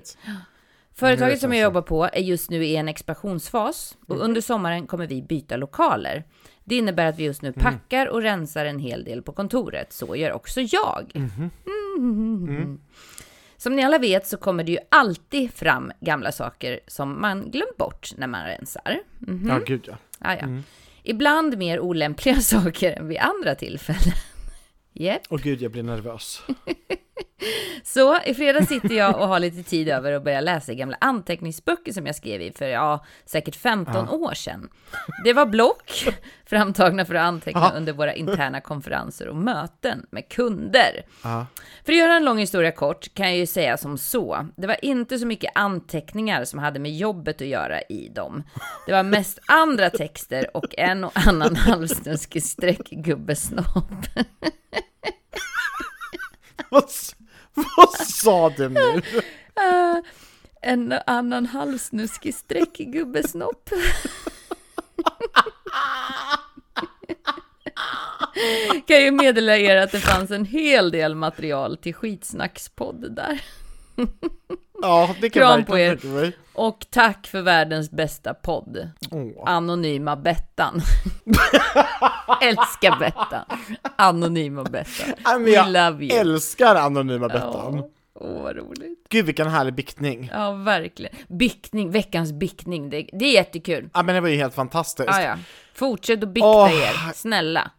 Företaget 0.92 1.40
som 1.40 1.52
jag 1.52 1.62
jobbar 1.62 1.82
på 1.82 2.04
är 2.04 2.20
just 2.20 2.50
nu 2.50 2.64
i 2.64 2.76
en 2.76 2.88
expansionsfas 2.88 3.96
och 4.06 4.16
under 4.24 4.40
sommaren 4.40 4.86
kommer 4.86 5.06
vi 5.06 5.22
byta 5.22 5.56
lokaler. 5.56 6.24
Det 6.64 6.76
innebär 6.76 7.06
att 7.06 7.18
vi 7.18 7.24
just 7.24 7.42
nu 7.42 7.52
packar 7.52 8.06
och 8.06 8.22
rensar 8.22 8.64
en 8.64 8.78
hel 8.78 9.04
del 9.04 9.22
på 9.22 9.32
kontoret. 9.32 9.92
Så 9.92 10.16
gör 10.16 10.32
också 10.32 10.60
jag. 10.60 11.12
Mm. 11.14 12.80
Som 13.60 13.76
ni 13.76 13.84
alla 13.84 13.98
vet 13.98 14.26
så 14.26 14.36
kommer 14.36 14.64
det 14.64 14.72
ju 14.72 14.78
alltid 14.88 15.54
fram 15.54 15.92
gamla 16.00 16.32
saker 16.32 16.80
som 16.86 17.20
man 17.20 17.50
glömt 17.50 17.76
bort 17.76 18.12
när 18.16 18.26
man 18.26 18.44
rensar. 18.44 18.98
Mhm. 19.18 19.48
Ja, 19.48 19.58
gud 19.66 19.84
ja. 19.88 19.96
Ah, 20.18 20.34
ja. 20.34 20.46
Ibland 21.02 21.58
mer 21.58 21.80
olämpliga 21.80 22.36
saker 22.40 22.92
än 22.92 23.08
vid 23.08 23.18
andra 23.18 23.54
tillfällen. 23.54 24.14
Yep. 24.94 25.22
Och 25.28 25.40
gud, 25.40 25.62
jag 25.62 25.72
blir 25.72 25.82
nervös. 25.82 26.42
Så 27.84 28.18
i 28.26 28.34
fredags 28.34 28.68
sitter 28.68 28.94
jag 28.94 29.20
och 29.20 29.28
har 29.28 29.38
lite 29.40 29.62
tid 29.62 29.88
över 29.88 30.12
att 30.12 30.24
börja 30.24 30.40
läsa 30.40 30.74
gamla 30.74 30.96
anteckningsböcker 31.00 31.92
som 31.92 32.06
jag 32.06 32.14
skrev 32.14 32.42
i 32.42 32.52
för, 32.52 32.66
ja, 32.66 33.04
säkert 33.24 33.56
15 33.56 34.08
år 34.08 34.34
sedan. 34.34 34.68
Det 35.24 35.32
var 35.32 35.46
block 35.46 36.04
framtagna 36.46 37.04
för 37.04 37.14
att 37.14 37.22
anteckna 37.22 37.60
Ja. 37.60 37.76
under 37.76 37.92
våra 37.92 38.14
interna 38.14 38.60
konferenser 38.60 39.28
och 39.28 39.36
möten 39.36 40.06
med 40.10 40.28
kunder. 40.28 41.02
Ja. 41.24 41.46
För 41.84 41.92
att 41.92 41.98
göra 41.98 42.16
en 42.16 42.24
lång 42.24 42.38
historia 42.38 42.72
kort 42.72 43.14
kan 43.14 43.26
jag 43.26 43.36
ju 43.36 43.46
säga 43.46 43.76
som 43.76 43.98
så. 43.98 44.46
Det 44.56 44.66
var 44.66 44.84
inte 44.84 45.18
så 45.18 45.26
mycket 45.26 45.52
anteckningar 45.54 46.44
som 46.44 46.58
hade 46.58 46.78
med 46.78 46.96
jobbet 46.96 47.40
att 47.40 47.46
göra 47.48 47.82
i 47.82 48.08
dem. 48.08 48.42
Det 48.86 48.92
var 48.92 49.02
mest 49.02 49.38
andra 49.46 49.90
texter 49.90 50.56
och 50.56 50.74
en 50.78 51.04
och 51.04 51.12
annan 51.14 51.56
halvsnuskig 51.56 52.42
streckgubbesnopp. 52.42 53.90
Vad, 57.54 57.64
vad 57.76 57.90
sa 57.94 58.50
du 58.50 58.68
nu? 58.68 58.80
Uh, 58.80 59.02
en 60.62 60.94
annan 61.06 61.46
halvsnuskig 61.46 62.34
streckgubbesnopp. 62.34 63.70
kan 68.86 69.02
ju 69.02 69.10
meddela 69.10 69.56
er 69.56 69.76
att 69.76 69.92
det 69.92 70.00
fanns 70.00 70.30
en 70.30 70.44
hel 70.44 70.90
del 70.90 71.14
material 71.14 71.76
till 71.76 71.94
skitsnackspodd 71.94 73.14
där. 73.14 73.40
Ja, 74.82 75.14
det 75.20 75.30
kan 75.30 75.40
Kram 75.42 75.64
på 75.64 75.78
er. 75.78 75.98
mig. 76.06 76.32
Och 76.54 76.86
tack 76.90 77.26
för 77.26 77.42
världens 77.42 77.90
bästa 77.90 78.34
podd. 78.34 78.90
Åh. 79.10 79.42
Anonyma 79.46 80.16
Bettan. 80.16 80.80
Älskar 82.42 82.98
Bettan. 82.98 83.44
Anonyma 83.96 84.64
Bettan. 84.64 85.14
Men 85.24 85.44
We 85.44 85.50
jag 85.50 85.66
love 85.72 86.04
you. 86.04 86.18
älskar 86.18 86.74
Anonyma 86.76 87.28
Bettan. 87.28 87.76
Ja, 87.76 87.88
Åh, 88.20 88.42
vad 88.42 88.56
roligt. 88.56 89.06
Gud 89.08 89.26
vilken 89.26 89.48
härlig 89.48 89.74
biktning. 89.74 90.30
Ja, 90.34 90.52
verkligen. 90.52 91.14
Bickning, 91.28 91.90
veckans 91.90 92.32
bickning. 92.32 92.90
Det, 92.90 93.06
det 93.12 93.24
är 93.24 93.32
jättekul. 93.32 93.90
Ja 93.94 94.02
men 94.02 94.14
det 94.14 94.20
var 94.20 94.28
ju 94.28 94.36
helt 94.36 94.54
fantastiskt. 94.54 95.08
Ja, 95.12 95.22
ja. 95.22 95.36
Fortsätt 95.74 96.22
att 96.22 96.28
bikta 96.28 96.48
Åh. 96.48 96.72
er, 96.82 97.12
snälla. 97.14 97.70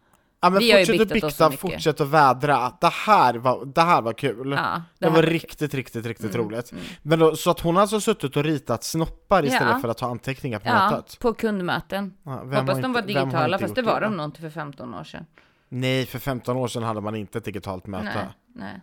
Ja, 0.41 0.49
men 0.49 0.59
Vi 0.59 0.71
fortsätt 0.85 1.01
att 1.01 1.09
bikta, 1.09 1.51
fortsätt 1.51 2.01
att 2.01 2.07
vädra. 2.07 2.71
Det 2.81 2.87
här 2.93 3.33
var, 3.35 3.65
det 3.65 3.81
här 3.81 4.01
var 4.01 4.13
kul. 4.13 4.51
Ja, 4.51 4.81
det, 4.99 5.05
här 5.05 5.11
var. 5.13 5.19
Mm, 5.19 5.31
riktigt, 5.31 5.73
riktigt, 5.73 6.05
riktigt 6.05 6.35
roligt. 6.35 6.73
Men 7.01 7.19
då, 7.19 7.35
så 7.35 7.51
att 7.51 7.59
hon 7.59 7.75
har 7.75 7.81
alltså 7.81 8.01
suttit 8.01 8.37
och 8.37 8.43
ritat 8.43 8.83
snoppar 8.83 9.45
istället 9.45 9.73
Ja. 9.73 9.79
för 9.79 9.87
att 9.89 9.97
ta 9.97 10.05
anteckningar 10.07 10.59
på 10.59 10.67
Ja, 10.67 10.91
mötet? 10.91 11.19
på 11.19 11.33
kundmöten. 11.33 12.13
Ja, 12.23 12.31
Hoppas 12.31 12.79
de 12.81 12.93
var 12.93 12.99
inte- 13.01 13.01
digitala, 13.13 13.59
fast 13.59 13.75
det 13.75 13.81
var 13.81 13.99
det? 14.01 14.05
de 14.07 14.17
nog 14.17 14.25
inte 14.25 14.41
för 14.41 14.49
15 14.49 14.93
år 14.93 15.03
sedan. 15.03 15.25
Nej, 15.69 16.05
för 16.05 16.19
15 16.19 16.57
år 16.57 16.67
sedan 16.67 16.83
hade 16.83 17.01
man 17.01 17.15
inte 17.15 17.37
ett 17.37 17.45
digitalt 17.45 17.87
möte. 17.87 18.03
Nej, 18.05 18.27
nej, 18.55 18.81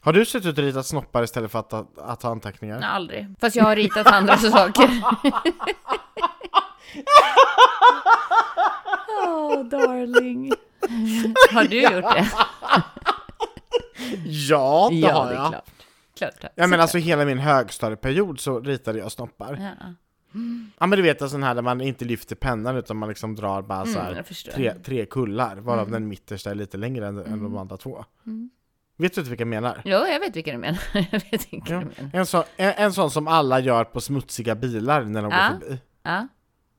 Har 0.00 0.12
du 0.12 0.24
suttit 0.24 0.58
och 0.58 0.64
ritat 0.64 0.86
snoppar 0.86 1.22
istället 1.22 1.50
för 1.52 1.58
att 1.58 1.70
ta, 1.70 1.86
att 1.96 2.20
ta 2.20 2.28
anteckningar? 2.30 2.80
nej, 2.80 2.88
aldrig. 2.88 3.34
Fast 3.40 3.56
jag 3.56 3.64
har 3.64 3.76
ritat 3.76 4.06
andra 4.06 4.36
saker. 4.36 4.90
Åh, 9.26 9.64
darling. 9.64 10.52
Har 11.52 11.64
du 11.64 11.82
gjort 11.82 12.14
det? 12.14 12.28
Ja, 14.26 14.88
det 14.90 14.96
ja, 14.96 15.12
har 15.12 15.26
det 15.28 15.34
jag. 15.34 15.48
klart. 15.50 15.64
klart, 16.18 16.38
klart. 16.40 16.52
Ja 16.54 16.66
men 16.66 16.80
alltså 16.80 16.98
hela 16.98 17.24
min 17.24 17.38
högstadieperiod 17.38 18.40
så 18.40 18.60
ritade 18.60 18.98
jag 18.98 19.12
snoppar. 19.12 19.56
Ja. 19.80 19.94
Ja 20.78 20.86
men 20.86 20.90
du 20.96 21.02
vet 21.02 21.22
en 21.22 21.30
sån 21.30 21.42
här 21.42 21.54
där 21.54 21.62
man 21.62 21.80
inte 21.80 22.04
lyfter 22.04 22.36
pennan 22.36 22.76
utan 22.76 22.96
man 22.96 23.08
liksom 23.08 23.34
drar 23.36 23.62
bara 23.62 23.86
så 23.86 23.98
Mm, 23.98 24.14
här 24.14 24.22
förstår. 24.22 24.52
tre, 24.52 24.74
tre 24.84 25.06
kullar 25.06 25.56
varav 25.56 25.90
den 25.90 26.08
mittersta 26.08 26.50
är 26.50 26.54
lite 26.54 26.76
längre 26.76 27.06
än, 27.06 27.18
än 27.18 27.24
Mm. 27.26 27.42
de 27.42 27.56
andra 27.56 27.76
två. 27.76 28.04
Vet 28.96 29.14
du 29.14 29.20
inte 29.20 29.30
vilka 29.30 29.42
jag 29.42 29.48
menar? 29.48 29.82
Jo, 29.84 29.98
jag 30.06 30.20
vet 30.20 30.36
vilka 30.36 30.52
du 30.52 30.58
menar. 30.58 30.80
jag 31.12 31.22
vet 31.30 31.52
vilka 31.52 31.72
Ja. 31.74 31.80
du 31.80 31.86
menar. 31.86 32.10
En, 32.12 32.26
sån, 32.26 32.42
en, 32.56 32.72
en 32.76 32.92
sån 32.92 33.10
som 33.10 33.28
alla 33.28 33.60
gör 33.60 33.84
på 33.84 34.00
smutsiga 34.00 34.54
bilar 34.54 35.02
när 35.02 35.22
de 35.22 35.30
Ja. 35.32 35.48
går 35.52 35.60
förbi. 35.60 35.78
Ja. 36.02 36.28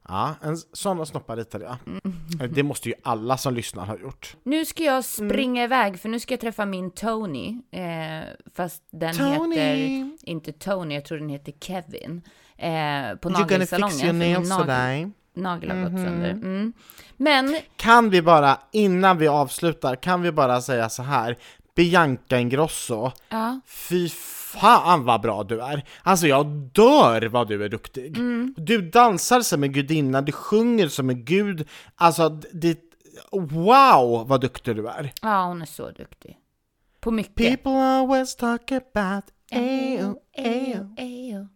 Ja, 0.10 0.36
en 0.42 0.58
sån 0.58 1.06
snoppar 1.06 1.38
ritade 1.38 1.66
jag. 1.66 1.78
Mm. 1.88 2.54
Det 2.54 2.64
måste 2.64 2.90
ju 2.90 2.96
alla 3.04 3.38
som 3.38 3.54
lyssnar 3.54 3.86
ha 3.86 3.98
gjort. 3.98 4.36
Nu 4.44 4.66
ska 4.66 4.84
jag 4.84 4.92
Mm. 4.94 5.04
springa 5.04 5.64
iväg 5.64 6.00
för 6.00 6.10
nu 6.10 6.20
ska 6.20 6.34
jag 6.34 6.42
träffa 6.42 6.66
min 6.66 6.92
Tony. 6.92 7.58
Eh, 7.72 8.24
fast 8.56 8.84
den 8.92 9.16
Tony! 9.16 9.56
heter 9.56 10.12
inte 10.30 10.52
Tony, 10.52 10.96
jag 10.96 11.06
tror 11.06 11.18
den 11.18 11.30
heter 11.30 11.54
Kevin. 11.62 12.22
Eh, 12.58 12.68
på 12.68 12.70
You're 12.70 13.34
gonna 13.34 13.40
nagelsalongen. 13.40 13.92
fix 13.92 14.04
your 14.04 14.14
nails 14.14 14.58
today. 14.58 15.10
Nagel 15.34 15.70
har 15.72 15.84
gått 15.84 15.92
Mhm. 15.92 16.04
sönder. 16.06 16.30
Mm. 16.32 16.74
Men 17.18 17.58
Kan 17.76 18.10
vi 18.10 18.22
bara, 18.22 18.58
innan 18.72 19.18
vi 19.18 19.28
avslutar, 19.28 19.96
kan 19.96 20.22
vi 20.22 20.32
bara 20.32 20.62
säga 20.62 20.90
så 20.90 21.04
här. 21.04 21.38
Bianca 21.80 22.40
Ingrosso, 22.40 23.12
ja, 23.30 23.60
fy 23.66 24.10
fan 24.10 25.06
vad 25.06 25.22
bra 25.22 25.44
du 25.44 25.62
är! 25.62 25.84
Alltså 26.04 26.28
jag 26.28 26.46
dör 26.74 27.22
vad 27.22 27.48
du 27.48 27.64
är 27.64 27.70
duktig! 27.70 28.18
Mm. 28.18 28.54
Du 28.58 28.82
dansar 28.82 29.42
som 29.42 29.64
en 29.64 29.72
gudinna, 29.72 30.22
du 30.22 30.32
sjunger 30.32 30.88
som 30.88 31.10
en 31.10 31.26
gud, 31.26 31.68
alltså 31.96 32.30
det, 32.54 32.80
wow 33.32 34.28
vad 34.28 34.42
duktig 34.42 34.76
du 34.76 34.88
är! 34.88 35.14
ja, 35.22 35.46
hon 35.46 35.62
är 35.62 35.66
så 35.66 35.92
duktig. 35.92 36.38
På 37.00 37.12
mycket. 37.12 37.36
People 37.36 37.72
always 37.72 38.36
talk 38.36 38.72
about 38.72 39.24
Ayo, 39.52 40.16
ayo. 40.38 40.96
Ejo. 40.98 41.48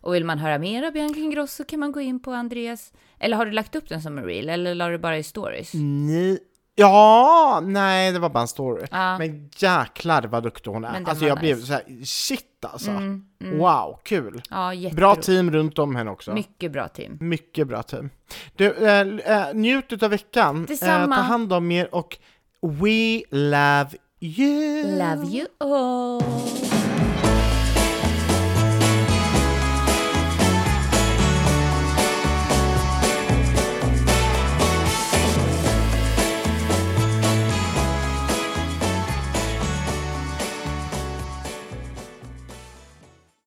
Och 0.00 0.14
vill 0.14 0.24
man 0.24 0.38
höra 0.38 0.58
mer 0.58 0.82
av 0.82 0.92
Bianca 0.92 1.20
Ingrosso 1.20 1.64
kan 1.64 1.80
man 1.80 1.92
gå 1.92 2.00
in 2.00 2.20
på 2.20 2.32
Andreas, 2.32 2.92
eller 3.18 3.36
har 3.36 3.46
du 3.46 3.52
lagt 3.52 3.76
upp 3.76 3.88
den 3.88 4.02
som 4.02 4.18
en 4.18 4.24
reel 4.24 4.48
eller 4.48 4.74
la 4.74 4.88
du 4.88 4.98
bara 4.98 5.18
i 5.18 5.22
stories? 5.22 5.74
Ni... 5.74 6.38
Ja, 6.74 7.60
nej 7.62 8.12
det 8.12 8.18
var 8.18 8.28
bara 8.28 8.40
en 8.40 8.48
story. 8.48 8.86
Ja. 8.90 9.18
Men 9.18 9.50
jäklar 9.56 10.22
vad 10.22 10.42
duktig 10.42 10.70
hon 10.70 10.84
är. 10.84 11.04
Alltså 11.04 11.26
jag 11.26 11.38
blev 11.38 11.56
nice. 11.56 11.66
så 11.66 11.72
här, 11.72 12.04
shit 12.04 12.64
alltså. 12.64 12.90
Mm, 12.90 13.24
mm. 13.42 13.58
Wow, 13.58 13.98
kul. 14.02 14.42
Ja. 14.50 14.72
Bra 14.92 15.14
team 15.14 15.50
runt 15.50 15.78
om 15.78 15.96
henne 15.96 16.10
också. 16.10 16.34
Mycket 16.34 16.72
bra 16.72 16.88
team. 16.88 17.18
Mycket 17.20 17.68
bra 17.68 17.82
team. 17.82 18.10
Du, 18.56 18.72
äh, 18.72 19.00
äh, 19.00 19.54
njut 19.54 19.92
utav 19.92 20.10
veckan. 20.10 20.56
Eh, 20.56 20.66
Detsamma. 20.66 21.16
ta 21.16 21.22
hand 21.22 21.52
om 21.52 21.70
er 21.70 21.94
och 21.94 22.18
we 22.60 23.22
love 23.30 23.90
you. 24.20 24.98
Love 24.98 25.26
you 25.26 25.46
all. 25.58 26.81